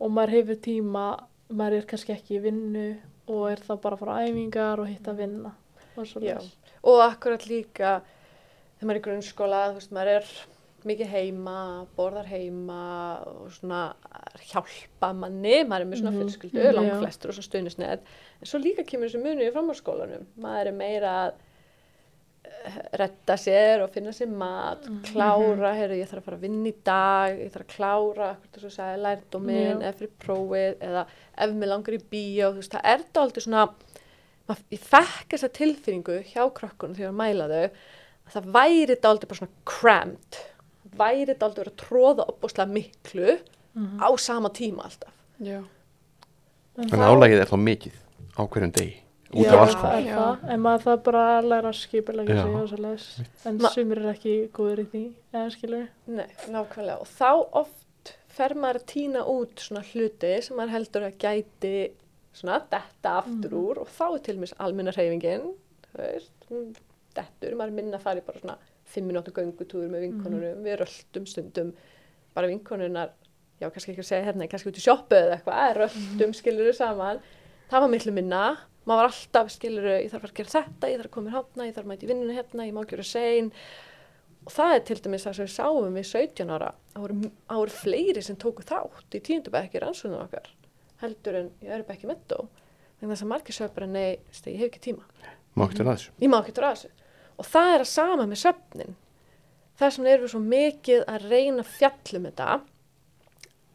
og 0.00 0.10
maður 0.10 0.34
hefur 0.36 0.56
tíma 0.68 1.06
maður 1.48 1.78
er 1.78 1.86
kannski 1.88 2.12
ekki 2.12 2.36
í 2.36 2.42
vinnu 2.44 2.86
og 3.28 3.50
er 3.52 3.56
þá 3.64 3.80
bara 3.80 3.96
að 3.96 3.98
fara 4.04 4.12
á 4.12 4.24
æfingar 4.28 4.78
og 4.84 4.86
hitta 4.92 5.12
vinna 5.16 5.54
og 5.98 6.48
og 6.84 7.00
akkurat 7.12 7.44
líka 7.50 8.00
þegar 8.78 8.86
maður 8.86 8.94
er 8.94 9.00
í 9.00 9.06
grunnskóla, 9.08 9.62
þú 9.72 9.74
veist, 9.80 9.90
maður 9.92 10.12
er 10.18 10.24
mikið 10.88 11.08
heima, 11.10 11.86
borðar 11.96 12.28
heima 12.30 12.82
og 13.26 13.48
svona 13.50 13.80
hjálpa 14.52 15.10
manni, 15.18 15.64
maður 15.66 15.80
er 15.82 15.88
með 15.90 15.98
svona 16.00 16.12
Mhm. 16.14 16.20
fjölskyldu, 16.22 16.62
Mhm. 16.62 16.74
langt 16.76 16.92
Já. 16.92 17.00
flestur 17.02 17.28
og 17.28 17.34
svona 17.34 17.48
stuðnisnett, 17.50 18.00
en 18.40 18.46
svo 18.46 18.58
líka 18.62 18.84
kemur 18.86 19.08
þessi 19.08 19.22
muni 19.22 19.48
í 19.48 19.52
framhalskólanum, 19.52 20.24
maður 20.38 20.66
er 20.68 20.72
meira 20.72 21.10
að 21.26 21.32
eh, 22.64 22.78
redda 22.98 23.34
sér 23.36 23.82
og 23.84 23.90
finna 23.92 24.10
sér 24.14 24.28
mat, 24.30 24.82
klára, 25.10 25.74
heyrðu, 25.76 25.98
ég 26.00 26.08
þarf 26.08 26.22
að 26.22 26.24
fara 26.28 26.36
að 26.38 26.40
vinna 26.46 26.68
í 26.70 26.74
dag, 26.86 27.38
ég 27.38 27.50
þarf 27.52 27.66
að 27.66 27.74
klára, 27.76 28.28
hvort 28.38 28.62
þú 28.62 28.70
sagði, 28.72 29.02
lærdóminn, 29.04 29.80
Já. 29.82 29.90
eða 29.90 29.94
fyrir 29.98 30.12
prófið, 30.24 30.76
eða 30.80 31.06
ef 31.36 31.50
mér 31.50 31.68
langar 31.72 31.94
í 31.98 32.00
bíó, 32.10 32.52
þú 32.54 32.62
veist, 32.62 32.72
það 32.72 32.80
er 32.84 32.98
það 33.12 33.22
aldrei 33.24 33.42
svona, 33.44 33.66
mað, 34.48 34.62
ég 34.72 34.80
fekk 34.80 35.34
þessa 35.34 35.50
tilfinningu 35.58 36.18
hjá 36.32 36.44
krökkunum 36.56 36.94
þegar 36.96 37.08
ég 37.08 37.12
var 37.12 37.18
að 38.26 38.34
það 38.34 38.48
væri 38.58 38.86
þetta 38.94 39.10
aldrei 39.12 39.28
bara 39.30 39.40
svona 39.40 39.66
cramped, 39.72 40.38
væri 40.98 41.26
þetta 41.30 41.48
aldrei 41.48 41.64
verið 41.64 41.74
að 41.74 41.82
tróða 41.84 42.28
opbúslega 42.32 42.72
miklu 42.72 43.38
Mhm. 43.78 43.98
á 44.02 44.08
sama 44.18 44.48
tíma 44.50 44.82
alltaf. 44.88 45.12
Já. 45.40 45.60
en 46.78 47.02
álagið 47.04 47.40
er 47.42 47.46
þá 47.50 47.58
mikið 47.58 47.94
á 48.38 48.42
hverjum 48.48 48.72
degi 48.72 48.96
út 49.34 49.44
Já, 49.44 49.52
af 49.52 49.60
alls 49.60 49.74
það, 49.74 50.44
en 50.54 50.60
maður 50.64 50.82
það 50.86 51.02
bara 51.04 51.24
læra 51.42 51.68
að 52.72 52.82
leis 52.84 53.06
en 53.44 53.58
sumir 53.74 53.98
er 53.98 54.12
ekki 54.14 54.34
góður 54.56 54.82
í 54.84 54.86
því 54.92 55.02
eða 55.34 55.50
skilur 55.52 55.88
Nei, 56.06 56.26
nákvæmlega. 56.48 57.00
Og 57.00 57.06
þá 57.06 57.30
oft 57.52 58.14
fer 58.28 58.54
maður 58.54 58.80
að 58.80 58.86
týna 58.94 59.24
út 59.28 59.54
svona 59.66 59.82
hluti 59.92 60.32
sem 60.42 60.56
maður 60.56 60.74
heldur 60.76 61.06
að 61.10 61.18
gæti 61.18 61.74
svona 62.38 62.58
detta 62.70 63.14
aftur 63.20 63.56
úr 63.58 63.82
og 63.82 63.90
þá 63.92 64.04
er 64.08 64.22
til 64.26 64.36
mér 64.40 64.54
almenna 64.64 64.94
hreyfingin, 64.94 65.48
þú 65.88 66.00
veist, 66.02 66.34
hún 66.50 66.68
dettur, 67.16 67.56
maður 67.58 67.72
er 67.72 67.78
minna 67.80 67.98
að 67.98 68.04
fara 68.06 68.22
í 68.22 68.26
bara 68.26 68.42
svona 68.42 68.58
fimm 68.88 69.10
minútu 69.10 69.34
göngutúður 69.36 69.90
með 69.92 70.06
vinkonunum, 70.06 70.62
við 70.64 70.78
röldum 70.82 71.26
stundum, 71.28 71.74
bara 72.36 72.48
vinkonunar, 72.48 73.12
já, 73.60 73.68
kannski 73.68 73.92
ekki 73.92 74.04
að 74.04 74.10
segja 74.12 74.30
hérna, 74.30 74.48
kannski 74.48 74.72
út 74.72 74.80
í 74.80 74.84
sjoppu 74.84 75.18
eða 75.18 75.36
eitthvað, 75.36 75.74
röldum 75.82 76.32
skilur 76.36 76.72
saman, 76.76 77.20
það 77.68 77.84
var 77.84 77.92
miklu 77.92 78.14
minna, 78.16 78.44
maður 78.88 79.02
var 79.02 79.10
alltaf 79.10 79.52
skilur, 79.52 79.90
ég 79.98 80.08
þarf 80.14 80.30
að 80.30 80.38
gera 80.38 80.54
þetta, 80.54 80.88
ég 80.88 81.02
þarf 81.02 81.10
að 81.10 81.14
koma 81.18 81.28
mér 81.28 81.36
hátna, 81.36 81.68
ég 81.68 81.76
þarf 81.76 81.88
að 81.88 81.92
mæta 81.92 82.06
í 82.06 82.10
vinnuna 82.12 82.38
hérna, 82.38 82.68
ég 82.70 82.78
má 82.78 82.82
gera 82.88 83.04
sein, 83.04 83.52
og 84.48 84.54
það 84.54 84.74
er 84.74 84.84
til 84.88 84.96
dæmis 85.04 85.26
það 85.26 85.36
sem 85.36 85.48
við 85.48 85.52
sáum 85.52 85.96
við 85.98 86.06
17 86.08 86.52
ára 86.54 86.70
það 86.94 87.02
voru, 87.04 87.16
það 87.50 87.58
voru 87.60 87.74
fleiri 87.74 88.22
sem 88.24 88.38
tóku 88.40 88.64
þátt 88.64 89.16
í 89.18 89.20
tíundabækir 89.26 89.84
rannsóknum 89.84 90.22
okkar 90.22 90.48
heldur 91.02 91.38
en 91.38 91.50
ég 91.64 91.74
er 91.74 91.84
ekki 91.84 92.08
með 92.10 92.24
þó 92.30 92.38
þannig 92.98 93.12
þess 93.12 93.24
að 93.24 93.30
margir 93.32 93.56
sögur 93.56 93.74
bara 93.76 93.90
nei, 93.90 94.18
veist, 94.26 94.48
ég 94.48 94.58
hef 94.58 94.70
ekki 94.72 94.82
tíma. 94.88 95.04
Má 95.54 95.64
ekki 95.66 95.78
til 95.78 95.86
aðeins 95.86 96.08
ég 96.18 96.32
má 96.32 96.38
ekki 96.40 96.54
tóra 96.56 96.72
þessu. 96.74 96.90
Og 97.38 97.46
það 97.46 97.74
er 97.74 97.84
að 97.84 97.90
sama 97.92 98.26
með 98.26 98.40
söfnin. 98.42 98.96
Þess 99.78 99.98
vegna 100.00 100.10
erum 100.10 100.24
við 100.26 100.32
svo 100.32 100.40
mikið 100.42 101.04
að 101.06 101.28
reyna 101.30 101.62
að 101.62 101.72
fjallum 101.76 102.26
þetta 102.26 102.48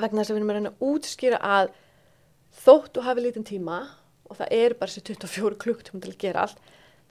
vegna 0.03 0.19
þess 0.19 0.31
að 0.31 0.35
við 0.35 0.41
erum 0.41 0.51
að 0.51 0.57
reyna 0.57 0.73
að 0.73 0.85
útskýra 0.89 1.39
að 1.47 1.71
þótt 2.63 2.99
og 2.99 3.07
hafi 3.07 3.23
lítinn 3.23 3.47
tíma 3.47 3.79
og 4.27 4.39
það 4.39 4.55
er 4.57 4.75
bara 4.79 4.91
þessi 4.91 5.05
24 5.13 5.59
klukktíma 5.63 6.03
til 6.03 6.11
að 6.13 6.19
gera 6.23 6.45
allt 6.45 6.59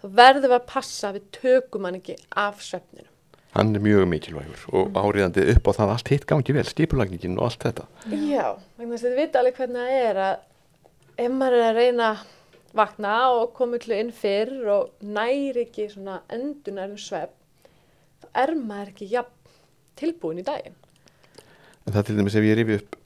þá 0.03 0.05
verðum 0.19 0.51
við 0.51 0.57
að 0.59 0.69
passa 0.73 1.09
að 1.09 1.19
við 1.19 1.29
tökum 1.39 1.89
hann 1.89 1.99
ekki 1.99 2.19
af 2.43 2.63
söfninu 2.65 3.09
hann 3.53 3.75
er 3.77 3.85
mjög 3.85 4.07
mikilvægur 4.09 4.63
og 4.73 4.95
áriðandi 4.97 5.45
upp 5.53 5.69
á 5.69 5.73
það 5.77 5.85
að 5.85 5.95
allt 5.95 6.13
hitt 6.13 6.29
gangi 6.29 6.55
vel, 6.57 6.65
stipulagningin 6.69 7.37
og 7.39 7.51
allt 7.51 7.67
þetta. 7.67 7.89
Já, 8.09 8.47
þess 8.79 9.03
að 9.03 9.09
þið 9.09 9.19
vita 9.21 9.43
alveg 9.43 9.59
hvernig 9.61 9.83
það 9.83 9.99
er 9.99 10.21
að 10.27 11.27
ef 11.27 11.35
maður 11.37 11.59
er 11.59 11.67
að 11.67 11.81
reyna 11.81 12.09
að 12.13 12.25
vakna 12.73 13.17
og 13.37 13.53
koma 13.57 13.77
öllu 13.77 13.99
inn 14.01 14.13
fyrr 14.17 14.71
og 14.73 15.05
næri 15.05 15.67
ekki 15.67 15.91
svona 15.93 16.23
endunar 16.33 16.89
um 16.95 17.01
svepp 17.01 17.35
þá 18.23 18.29
er 18.45 18.55
maður 18.57 18.95
ekki 18.95 19.11
jafn 19.13 19.59
tilbúin 20.01 20.41
í 20.41 20.47
daginn. 20.47 20.79
En 21.85 21.93
það 21.93 22.09
til 22.09 22.17
dæmis 22.17 22.39
ef 22.39 22.47
ég 22.47 22.57
rifi 22.57 22.79
upp 22.81 22.97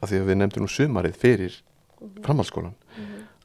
að 0.00 0.12
því 0.12 0.20
að 0.20 0.30
við 0.30 0.38
nefndum 0.38 0.66
nú 0.66 0.70
sumarið 0.70 1.18
fyrir 1.18 1.58
framhaldsskólan 2.24 2.76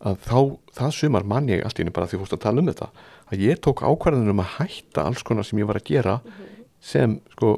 að 0.05 0.17
þá, 0.25 0.39
það 0.75 0.95
sumar 0.97 1.27
mann 1.27 1.49
ég 1.49 1.63
allt 1.65 1.79
í 1.79 1.83
henni 1.83 1.95
bara 1.95 2.09
því 2.11 2.19
fórst 2.21 2.35
að 2.35 2.43
tala 2.45 2.61
um 2.61 2.71
þetta 2.71 2.89
að 3.31 3.45
ég 3.45 3.61
tók 3.63 3.83
ákvarðanum 3.85 4.41
að 4.43 4.51
hætta 4.57 5.05
alls 5.07 5.23
konar 5.25 5.47
sem 5.47 5.61
ég 5.61 5.69
var 5.69 5.79
að 5.79 5.87
gera 5.87 6.17
sem 6.83 7.19
sko 7.35 7.55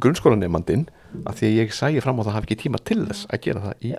grunnskólanemandinn 0.00 0.88
að 1.26 1.40
því 1.40 1.48
að 1.48 1.56
ég 1.58 1.72
sæi 1.74 2.02
fram 2.02 2.20
á 2.20 2.26
það 2.26 2.36
hafi 2.36 2.48
ekki 2.48 2.58
tíma 2.64 2.80
til 2.86 3.00
þess 3.02 3.26
að 3.30 3.42
gera 3.46 3.62
það 3.64 3.86
í 3.86 3.94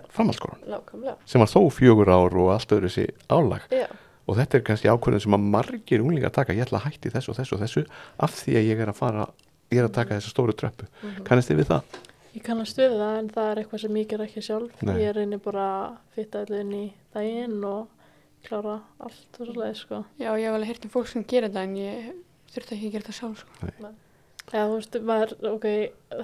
Nákvæmlega. 0.72 1.16
Sem 1.28 1.42
var 1.42 1.50
þó 1.52 1.60
fjögur 1.76 2.12
ár 2.12 2.38
og 2.40 2.52
allt 2.54 2.72
öðru 2.76 2.88
þessi 2.88 3.04
álag. 3.28 3.66
Já, 3.72 3.84
og 4.26 4.38
þetta 4.38 4.58
er 4.58 4.64
kannski 4.68 4.90
ákvörðin 4.92 5.24
sem 5.26 5.36
að 5.36 5.48
margir 5.56 6.04
unglingar 6.04 6.32
taka, 6.34 6.56
ég 6.56 6.64
ætla 6.64 6.80
að 6.80 6.86
hætti 6.88 7.12
þessu 7.12 7.34
og 7.34 7.38
þessu 7.40 7.56
og 7.56 7.62
þessu 7.64 7.84
af 8.24 8.38
því 8.38 8.56
að 8.60 8.68
ég 8.70 8.82
er 8.84 8.92
að 8.92 8.98
fara 9.02 9.26
ég 9.72 9.82
er 9.82 9.88
að 9.88 9.94
taka 9.98 10.16
þessa 10.18 10.32
stóru 10.32 10.56
tröppu. 10.56 10.88
Kannast 11.26 11.52
þið 11.52 11.62
við 11.62 11.70
það? 11.72 12.00
Ég 12.32 12.44
kannast 12.46 12.78
við 12.80 12.94
það 12.96 13.16
en 13.18 13.26
það 13.32 13.48
er 13.50 13.60
eitthvað 13.60 13.82
sem 13.82 13.98
ég 14.00 14.06
ger 14.08 14.22
ekki 14.24 14.42
sjálf. 14.44 14.84
Nei. 14.88 14.94
Ég 15.02 15.16
reynir 15.16 15.40
bara 15.44 15.66
að 15.72 15.98
fitta 16.16 16.44
allir 16.44 16.62
inn 16.64 16.76
í 16.78 16.84
daginn 17.12 17.58
og 17.68 17.90
klára 18.46 18.78
allt 19.02 19.36
og 19.38 19.50
svolítið 19.50 19.76
sko. 19.82 20.00
Já, 20.16 20.30
ég 20.30 20.46
hef 20.46 20.56
alveg 20.56 20.70
heyrt 20.72 20.86
um 20.88 20.94
fólk 20.94 21.10
sem 21.10 21.26
gerir 21.28 21.52
þetta 21.52 21.66
en 21.68 21.76
ég 21.76 22.08
þurfti 22.54 22.76
ekki 22.78 22.88
að 22.88 22.96
gera 22.96 23.06
þetta 23.06 23.18
sjálf 23.18 23.44
sko. 23.44 23.92
Já, 24.52 24.64
þú 24.66 24.72
veist, 24.78 24.98
maður, 25.08 25.34
ok, 25.52 25.68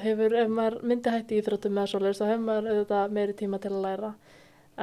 hefur, 0.03 0.35
ef 0.41 0.51
maður 0.53 0.79
myndi 0.91 1.13
hætti 1.15 1.39
íþróttum 1.39 1.77
með 1.77 1.93
svoleiðis, 1.93 2.19
þá 2.19 2.27
hefur 2.33 2.43
maður 2.49 2.73
auðvitað 2.73 3.15
meiri 3.19 3.37
tíma 3.39 3.61
til 3.63 3.71
að 3.71 3.85
læra. 3.85 4.11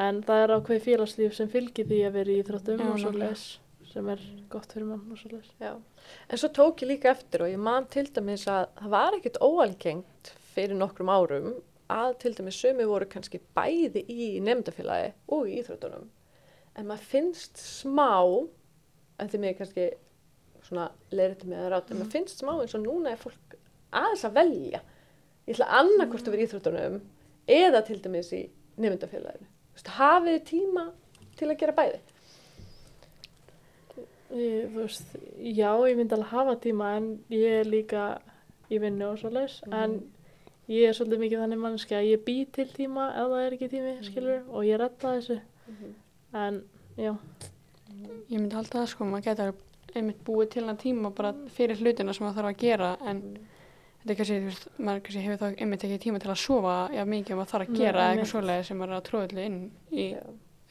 En 0.06 0.22
það 0.28 0.46
er 0.46 0.54
ákveð 0.56 0.86
félagslíf 0.86 1.36
sem 1.36 1.52
fylgir 1.52 1.90
því 1.90 2.00
að 2.08 2.16
vera 2.20 2.32
í 2.32 2.40
íþróttum 2.44 2.86
og 2.86 2.98
svoleiðis, 3.04 3.44
sem 3.92 4.10
er 4.14 4.24
gott 4.52 4.72
fyrir 4.72 4.88
mann 4.90 5.12
og 5.12 5.52
já 5.60 5.74
En 6.30 6.40
svo 6.40 6.50
tók 6.54 6.82
ég 6.84 6.94
líka 6.94 7.12
eftir 7.12 7.46
og 7.46 7.52
ég 7.52 7.62
man 7.62 7.88
til 7.92 8.08
dæmis 8.14 8.48
að 8.52 8.68
það 8.80 8.92
var 8.96 9.20
ekkert 9.20 9.40
óalgengt 9.44 10.34
fyrir 10.56 10.78
nokkrum 10.80 11.12
árum 11.12 11.50
að 11.92 12.16
til 12.24 12.34
dæmis 12.38 12.58
sömu 12.58 12.88
voru 12.90 13.08
kannski 13.10 13.42
bæði 13.58 14.06
í 14.10 14.30
nefndafélagi 14.44 15.14
og 15.36 15.50
í 15.50 15.60
íþróttunum. 15.62 16.10
En 16.76 16.90
maður 16.90 17.10
finnst 17.12 17.62
smá 17.62 18.10
en 19.20 19.32
því 19.32 19.42
mig 19.44 19.58
kannski 19.60 19.90
svona 20.66 20.90
leiriti 21.14 21.48
með 21.48 21.66
það 21.66 21.74
rátt 21.76 21.92
en 21.92 22.02
maður 22.02 22.16
finnst 22.18 22.42
smá 22.42 22.56
eins 22.56 22.78
og 22.78 22.86
núna 22.88 23.14
er 23.14 23.22
fólk 23.22 23.58
aðeins 23.96 24.26
að 24.28 24.40
velja. 24.40 24.86
Ég 25.46 25.58
ætla 25.60 25.74
annarkvort 25.82 26.26
að 26.26 26.36
vera 26.36 26.46
í 26.46 26.50
íþróttunum 26.50 27.02
eða 27.60 27.84
til 27.86 28.00
dæmis 28.02 28.32
í 28.34 28.46
nefndafélaginu 28.82 29.52
hafið 29.84 30.44
tíma 30.48 30.90
til 31.38 31.50
að 31.52 31.60
gera 31.60 31.76
bæði? 31.76 32.00
Ég, 34.36 34.72
veist, 34.74 35.16
já, 35.38 35.70
ég 35.88 35.98
myndi 35.98 36.16
alveg 36.16 36.32
hafa 36.32 36.56
tíma 36.64 36.96
en 36.98 37.10
ég 37.32 37.62
er 37.62 37.70
líka 37.70 38.06
í 38.74 38.80
vinnu 38.82 39.12
og 39.12 39.20
svoleiðis, 39.22 39.62
en 39.70 40.00
ég 40.72 40.88
er 40.90 40.96
svolítið 40.98 41.22
mikið 41.26 41.44
þannig 41.44 41.62
mannski 41.62 41.96
að 41.98 42.08
ég 42.12 42.24
bý 42.26 42.36
til 42.56 42.68
tíma 42.74 43.10
ef 43.14 43.28
það 43.34 43.44
er 43.46 43.56
ekki 43.58 43.70
tími, 43.76 43.94
skilur, 44.08 44.40
og 44.50 44.66
ég 44.66 44.80
retta 44.82 45.16
þessu, 45.18 45.40
en 46.46 46.64
já, 46.98 47.14
Ég 48.30 48.40
myndi 48.42 48.56
halda 48.58 48.82
það 48.82 48.88
sko, 48.92 49.06
maður 49.08 49.24
getur 49.30 49.52
einmitt 49.96 50.18
búið 50.28 50.50
til 50.56 50.64
hann 50.68 50.78
tíma 50.82 51.10
bara 51.16 51.30
fyrir 51.56 51.78
hlutina 51.80 52.14
sem 52.14 52.26
maður 52.26 52.42
þarf 52.42 52.50
að 52.50 52.58
gera 52.60 52.90
en 53.08 53.22
þetta 54.02 54.12
er 54.12 54.18
kannski, 54.20 54.40
þú 54.42 54.50
veist, 54.50 54.66
maður 54.78 55.04
kannski 55.06 55.22
hefur 55.24 55.40
þá 55.40 55.62
einmitt 55.64 55.86
ekki 55.88 56.00
tíma 56.04 56.20
til 56.22 56.32
að 56.34 56.42
sofa 56.42 56.74
já 56.94 57.04
mikið 57.08 57.36
og 57.36 57.40
maður 57.40 57.52
þarf 57.54 57.66
að 57.68 57.72
Nei, 57.72 57.80
gera 57.80 58.02
eitthvað 58.02 58.16
einmitt. 58.18 58.32
svoleiði 58.34 58.66
sem 58.68 58.82
maður 58.82 58.92
er 58.92 58.98
að 59.00 59.06
tróða 59.08 59.30
allir 59.30 59.46
inn 59.50 59.62
í 59.96 60.08
Já. 60.12 60.26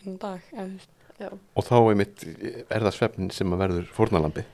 einn 0.04 0.18
dag 0.26 0.50
eða 0.52 0.66
þú 0.66 0.74
veist. 0.74 0.90
Já. 1.22 1.28
og 1.54 1.64
þá 1.70 1.74
einmitt 1.80 2.26
er 2.68 2.84
það 2.84 2.94
svefnin 2.98 3.30
sem 3.38 3.54
að 3.56 3.62
verður 3.64 3.88
fórnalambi 3.96 4.44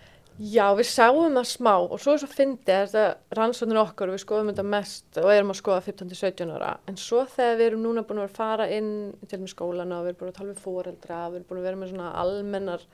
Já, 0.41 0.70
við 0.72 0.86
sáum 0.88 1.34
það 1.36 1.47
smá 1.51 1.74
og 1.76 1.99
svo 2.01 2.14
er 2.14 2.20
svo 2.22 2.26
fyndið 2.32 2.70
að 2.72 2.86
þetta 2.95 3.36
rannsóknir 3.36 3.78
okkar 3.82 4.09
og 4.09 4.14
við 4.16 4.22
skoðum 4.22 4.49
þetta 4.49 4.62
mest 4.72 5.18
og 5.20 5.32
erum 5.34 5.51
að 5.53 5.59
skoða 5.59 5.82
15-17 5.84 6.53
ára. 6.55 6.70
En 6.88 6.97
svo 6.97 7.26
þegar 7.28 7.59
við 7.59 7.64
erum 7.66 7.82
núna 7.84 8.05
búin 8.09 8.22
að 8.22 8.38
fara 8.38 8.68
inn 8.72 8.88
til 9.28 9.41
með 9.43 9.53
skólana 9.53 9.99
og 9.99 10.07
við 10.07 10.14
erum 10.14 10.20
búin 10.22 10.30
að 10.32 10.38
tala 10.38 10.55
við 10.55 10.62
fóreldra 10.64 11.18
við 11.26 11.36
erum 11.36 11.49
búin 11.51 11.61
að 11.61 11.68
vera 11.68 11.80
með 11.82 11.93
svona 11.93 12.14
almennar 12.22 12.86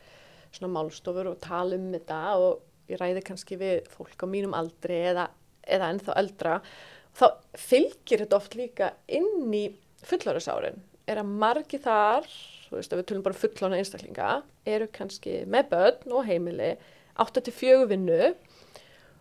svona 0.57 0.73
málstofur 0.75 1.31
og 1.31 1.39
tala 1.47 1.79
um 1.79 1.87
þetta 1.95 2.19
og 2.49 2.91
ég 2.91 3.03
ræði 3.05 3.23
kannski 3.31 3.61
við 3.63 3.87
fólk 3.95 4.27
á 4.27 4.33
mínum 4.35 4.59
aldri 4.59 4.99
eða, 5.13 5.29
eða 5.63 5.93
ennþá 5.95 6.19
eldra 6.25 6.59
þá 7.15 7.27
fylgir 7.69 8.25
þetta 8.25 8.41
oft 8.43 8.59
líka 8.59 8.91
inn 9.07 9.55
í 9.55 9.69
fullorðisárin. 10.03 10.83
Er 11.07 11.23
að 11.23 11.31
margi 11.47 11.79
þar 11.79 12.27
þú 12.67 12.81
veist 12.81 12.91
að 12.91 13.05
við 13.05 13.09
tölum 13.13 13.25
bara 13.31 13.39
fullorna 13.39 13.79
einstaklinga 13.79 14.35
eru 14.67 14.91
kannski 14.91 15.45
með 15.47 15.71
börn 15.77 16.19
og 16.19 16.27
heimili 16.27 16.75
8-4 17.23 17.87
vinnu 17.91 18.21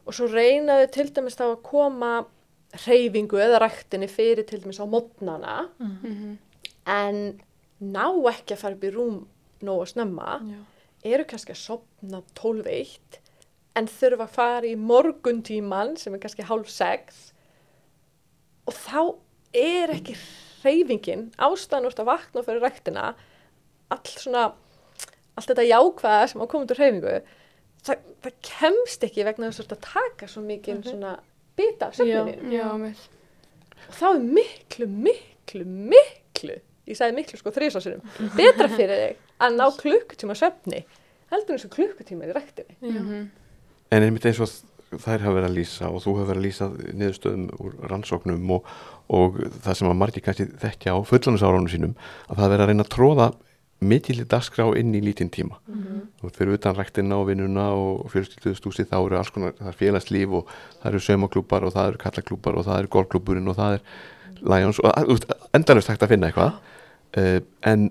og 0.05 0.13
svo 0.13 0.29
reynaðu 0.29 0.89
til 0.93 1.09
dæmis 1.15 1.37
þá 1.39 1.45
að 1.47 1.63
koma 1.65 2.13
reyfingu 2.85 3.39
eða 3.41 3.61
ræktinni 3.63 4.09
fyrir 4.11 4.45
til 4.47 4.61
dæmis 4.63 4.81
á 4.81 4.85
mótnana. 4.85 5.55
En 6.85 7.41
ná 7.81 8.07
ekki 8.31 8.55
að 8.55 8.61
fara 8.61 8.77
upp 8.77 8.83
í 8.85 8.93
rúm 8.93 9.21
nógu 9.65 9.85
snemma. 9.89 10.39
Já, 10.45 10.59
eru 11.15 11.25
kannski 11.29 11.53
að 11.53 11.61
sopna 11.61 12.21
12-1 12.37 13.21
en 13.75 13.87
þurfa 13.91 14.25
að 14.25 14.35
fara 14.35 14.67
í 14.69 14.75
morguntíman 14.79 15.95
sem 15.99 16.13
er 16.15 16.21
kannski 16.23 16.45
hálf 16.47 16.69
6 16.71 17.31
og 18.65 18.73
þá 18.73 19.01
er 19.55 19.93
ekki 19.95 20.15
reyfingin 20.63 21.27
ástæðan 21.37 21.89
úr 21.89 21.97
að 21.99 22.09
vakna 22.09 22.43
fyrir 22.45 22.63
ræktina 22.63 23.09
all 23.93 24.13
svona 24.13 24.45
allt 25.35 25.49
þetta 25.51 25.67
jákvæða 25.67 26.29
sem 26.31 26.41
á 26.41 26.45
til 26.47 26.79
reyfingu 26.79 27.17
það, 27.85 28.03
það 28.25 28.35
kemst 28.49 29.03
ekki 29.07 29.25
vegna 29.27 29.49
þess 29.51 29.59
að 29.61 29.65
þú 29.65 29.67
ert 29.69 29.77
að 29.77 29.87
taka 29.93 30.27
svo 30.31 30.41
mikið 30.45 30.75
Mhm. 30.75 30.89
svona 30.89 31.15
bita 31.55 31.87
af 31.87 31.95
söfninu 31.95 32.61
og 33.87 33.95
þá 33.95 34.05
er 34.09 34.19
miklu, 34.19 34.87
miklu, 34.87 35.65
miklu 35.65 36.55
ég 36.87 36.97
sagði 36.99 37.15
miklu 37.19 37.37
sko 37.39 37.51
þrísásinum 37.55 38.01
betra 38.37 38.67
fyrir 38.69 39.01
þig 39.01 39.17
að 39.41 39.55
ná 39.59 39.65
klukkutíma 39.79 40.35
söfni 40.37 40.83
heldur 41.31 41.55
eins 41.57 41.65
og 41.65 41.71
klukkutíma 41.73 42.27
í 42.29 42.33
ræktinni. 42.35 42.75
Já, 42.81 42.99
Mhm. 43.01 43.29
en 43.91 44.03
einmitt 44.03 44.25
eins 44.25 44.39
og 44.39 44.49
þær 45.01 45.19
hafa 45.25 45.33
verið 45.41 45.49
að 45.49 45.57
lýsa 45.57 45.87
og 45.89 46.01
þú 46.03 46.13
hafa 46.19 46.33
verið 46.33 46.41
að 46.41 46.45
lýsa 46.45 46.93
niðurstöðum 46.93 47.49
úr 47.59 47.73
rannsóknum 47.89 48.51
og, 48.51 48.63
og 49.09 49.33
það 49.65 49.73
sem 49.75 49.87
að 49.89 49.97
margir 49.97 50.21
kannski 50.23 50.45
þekkja 50.61 50.93
á 50.93 50.97
fullanusárunum 51.03 51.67
sínum 51.69 51.95
að 52.29 52.37
það 52.37 52.45
er 52.45 52.51
verið 52.53 52.63
að 52.63 52.69
reyna 52.69 52.83
að 52.85 52.93
tróða 52.95 53.27
mikillir 53.83 54.27
dagskrá 54.31 54.67
inn 54.79 54.95
í 54.95 55.01
lítinn 55.03 55.31
tíma. 55.33 55.59
Þú 55.67 56.27
veist, 56.27 56.37
fyrir 56.39 56.57
utan 56.57 56.77
ræktina 56.77 57.19
og 57.19 57.27
vinnuna 57.29 57.67
og 57.75 58.07
fjölskylduðstúsi 58.13 58.87
þá 58.87 58.97
eru 59.01 59.19
alls 59.19 59.33
konar 59.35 59.55
það 59.59 59.71
er 59.71 59.79
félagslíf 59.81 60.39
og 60.39 60.49
það 60.79 60.89
eru 60.91 61.03
saumaklúpar 61.07 61.67
og 61.67 61.75
það 61.75 61.91
eru 61.91 62.01
kallaklúpar 62.05 62.59
og 62.59 62.67
það 62.69 62.79
eru 62.79 62.93
golfklúpurinn 62.95 63.51
og 63.51 63.59
það 63.59 63.77
er 63.77 63.85
Lions 64.45 64.79
og 64.83 65.21
endanust 65.55 65.91
hægt 65.91 66.03
að 66.03 66.15
finna 66.15 66.31
eitthvað. 66.31 66.59
Uh, 67.15 67.39
en 67.63 67.89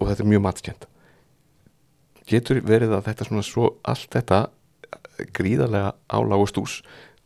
og 0.00 0.08
þetta 0.08 0.24
er 0.24 0.32
mjög 0.32 0.44
matskjönd 0.46 0.88
getur 2.28 2.60
verið 2.64 2.96
að 2.96 3.06
þetta 3.10 3.28
svona 3.28 3.46
svo 3.46 3.68
allt 3.88 4.12
þetta 4.14 4.42
eh, 4.46 5.24
gríðarlega 5.34 5.94
álag 6.12 6.44
og 6.44 6.50
stús 6.50 6.80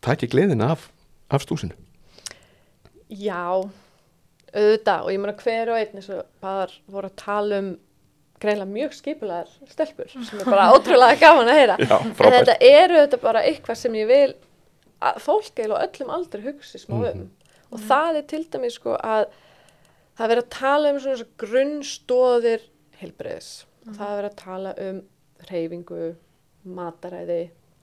tæki 0.05 0.31
gleðina 0.33 0.73
af, 0.75 0.89
af 1.33 1.45
stúsinu? 1.45 1.77
Já, 3.07 3.63
auðvitað 4.57 5.07
og 5.07 5.13
ég 5.13 5.23
meina 5.23 5.37
hver 5.43 5.73
og 5.73 5.81
einn 5.81 6.01
eins 6.01 6.09
og 6.15 6.23
bara 6.43 6.73
voru 6.91 7.11
að 7.11 7.19
tala 7.23 7.61
um 7.63 7.71
greinlega 8.43 8.69
mjög 8.69 8.95
skipulegar 8.99 9.53
stelpur 9.71 10.11
sem 10.13 10.41
er 10.43 10.49
bara 10.49 10.69
ótrúlega 10.75 11.19
gaman 11.21 11.51
að 11.53 11.61
heyra. 11.61 11.77
Já, 11.81 11.97
en 12.05 12.37
þetta 12.37 12.57
eru 12.69 13.01
þetta 13.01 13.21
bara 13.23 13.45
eitthvað 13.49 13.81
sem 13.81 13.97
ég 13.97 14.11
vil 14.11 14.35
að 15.07 15.21
fólk 15.25 15.61
eða 15.65 15.83
öllum 15.87 16.13
aldrei 16.17 16.45
hugsi 16.47 16.81
smá 16.81 16.97
um. 16.99 17.05
Mhm. 17.07 17.27
og 17.73 17.83
það 17.89 18.21
er 18.21 18.27
til 18.31 18.43
dæmis 18.53 18.79
sko 18.79 18.97
að 18.97 19.27
það 20.17 20.25
er 20.25 20.31
verið 20.33 20.45
að 20.45 20.53
tala 20.57 20.91
um 20.93 21.01
svona 21.05 21.29
grunnstóðir 21.43 22.67
heilbreyðis 23.01 23.51
og 23.87 23.95
það 23.99 24.11
er 24.11 24.19
verið 24.21 24.31
að 24.31 24.43
tala 24.43 24.75
um 24.87 25.01
reyfingu, 25.51 26.05
mataræði, 26.77 27.43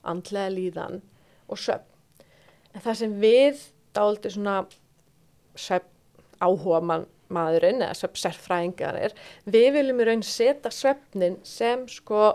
andlega 0.10 0.50
líðan 0.52 1.02
og 1.48 1.60
söfn. 1.62 1.90
En 2.74 2.82
það 2.82 2.98
sem 3.00 3.14
við 3.22 3.62
dálítið 3.94 4.36
svona 4.38 4.56
söfn 5.54 5.93
áhuga 6.44 6.82
mann, 6.84 7.06
maðurinn 7.34 7.82
eða 7.82 7.96
svefnsérfræðingarnir, 7.98 9.16
við 9.50 9.70
viljum 9.78 10.02
í 10.04 10.08
raun 10.10 10.26
setja 10.28 10.72
svefnin 10.74 11.40
sem 11.48 11.88
sko 11.90 12.34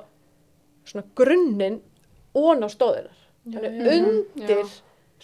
svona 0.89 1.05
grunninn 1.19 1.81
ón 2.39 2.65
á 2.65 2.69
stóðunar. 2.73 3.19
Undir 3.49 4.65
Já. 4.65 4.73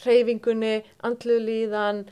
hreyfingunni, 0.04 0.76
andlu 1.04 1.38
líðan, 1.42 2.04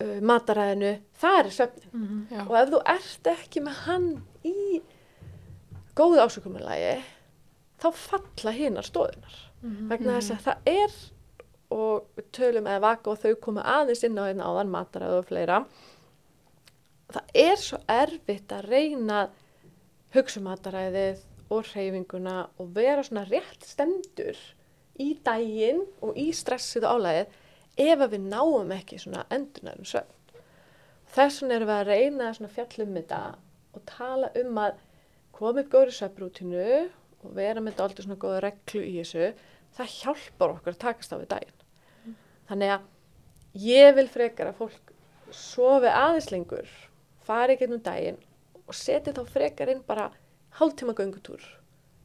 uh, 0.00 0.18
mataræðinu, 0.24 0.98
það 1.20 1.38
er 1.40 1.50
svefnin. 1.58 1.90
Mhm. 1.92 2.20
Já. 2.30 2.42
Og 2.48 2.54
ef 2.60 2.70
þú 2.74 2.82
ert 2.94 3.32
ekki 3.34 3.64
með 3.64 3.80
hann 3.86 4.08
í 4.44 4.82
góðu 5.96 6.22
ásökumulagi, 6.24 6.94
þá 7.80 7.88
falla 7.92 8.52
hinar 8.52 8.86
stóðunar. 8.86 9.40
Mhm. 9.62 9.88
Vegna 9.88 10.18
þess 10.18 10.30
að 10.34 10.44
það 10.46 10.56
er, 10.66 10.96
og 11.72 12.08
við 12.16 12.26
tölum 12.36 12.68
eða 12.68 12.82
vaka 12.84 13.12
og 13.12 13.22
þau 13.22 13.34
koma 13.46 13.64
aðeins 13.78 14.04
inn 14.06 14.18
á 14.20 14.24
einn 14.26 14.42
áðan, 14.44 14.72
mataræðu 14.72 15.20
og 15.20 15.28
fleira, 15.30 15.60
það 17.14 17.38
er 17.44 17.56
svo 17.60 17.80
erfitt 17.90 18.52
að 18.52 18.68
reyna 18.72 19.22
hugsa 20.14 20.40
um 20.40 20.50
og 21.52 21.66
hreyfinguna 21.68 22.36
og 22.58 22.70
vera 22.74 23.02
svona 23.04 23.26
rétt 23.28 23.66
stemdur 23.68 24.38
í 25.00 25.12
daginn 25.26 25.82
og 26.02 26.16
í 26.18 26.30
stressið 26.34 26.86
og 26.88 27.00
álæðið 27.00 27.40
ef 27.84 28.04
við 28.10 28.28
náum 28.30 28.72
ekki 28.74 28.98
svona 29.02 29.24
endunarum 29.34 29.86
svefn. 29.88 30.10
Þess 31.14 31.42
vegna 31.42 31.56
erum 31.58 31.70
við 31.70 31.76
að 31.76 31.88
reyna 31.90 32.30
svona 32.34 32.54
fjalla 32.54 32.86
um 32.86 32.96
þetta 32.98 33.20
og 33.74 33.86
tala 33.90 34.30
um 34.40 34.60
að 34.62 34.78
koma 35.34 35.62
upp 35.62 35.72
góðri 35.72 35.94
svefnrútinu 35.94 36.68
og 37.24 37.34
vera 37.36 37.62
með 37.62 37.78
dálítið 37.80 38.06
svona 38.06 38.22
góða 38.22 38.40
reglu 38.44 38.82
í 38.82 38.94
þessu, 39.00 39.28
það 39.74 39.94
hjálpar 39.98 40.56
okkur 40.56 40.74
að 40.74 40.82
takast 40.84 41.14
á 41.14 41.16
við 41.18 41.30
daginn. 41.32 42.16
Þannig 42.50 42.74
að 42.74 43.62
ég 43.64 43.94
vil 43.98 44.06
frekar 44.12 44.50
að 44.50 44.60
fólk 44.60 44.92
sofi 45.34 45.90
aðeins 45.90 46.30
lengur, 46.32 46.70
fari 47.24 47.56
ekki 47.56 47.70
um 47.70 47.82
daginn 47.82 48.20
og 48.64 48.76
seti 48.76 49.14
þá 49.14 49.22
frekar 49.28 49.72
inn 49.72 49.82
bara 49.86 50.10
hálftíma 50.58 50.94
göngutúr 50.96 51.42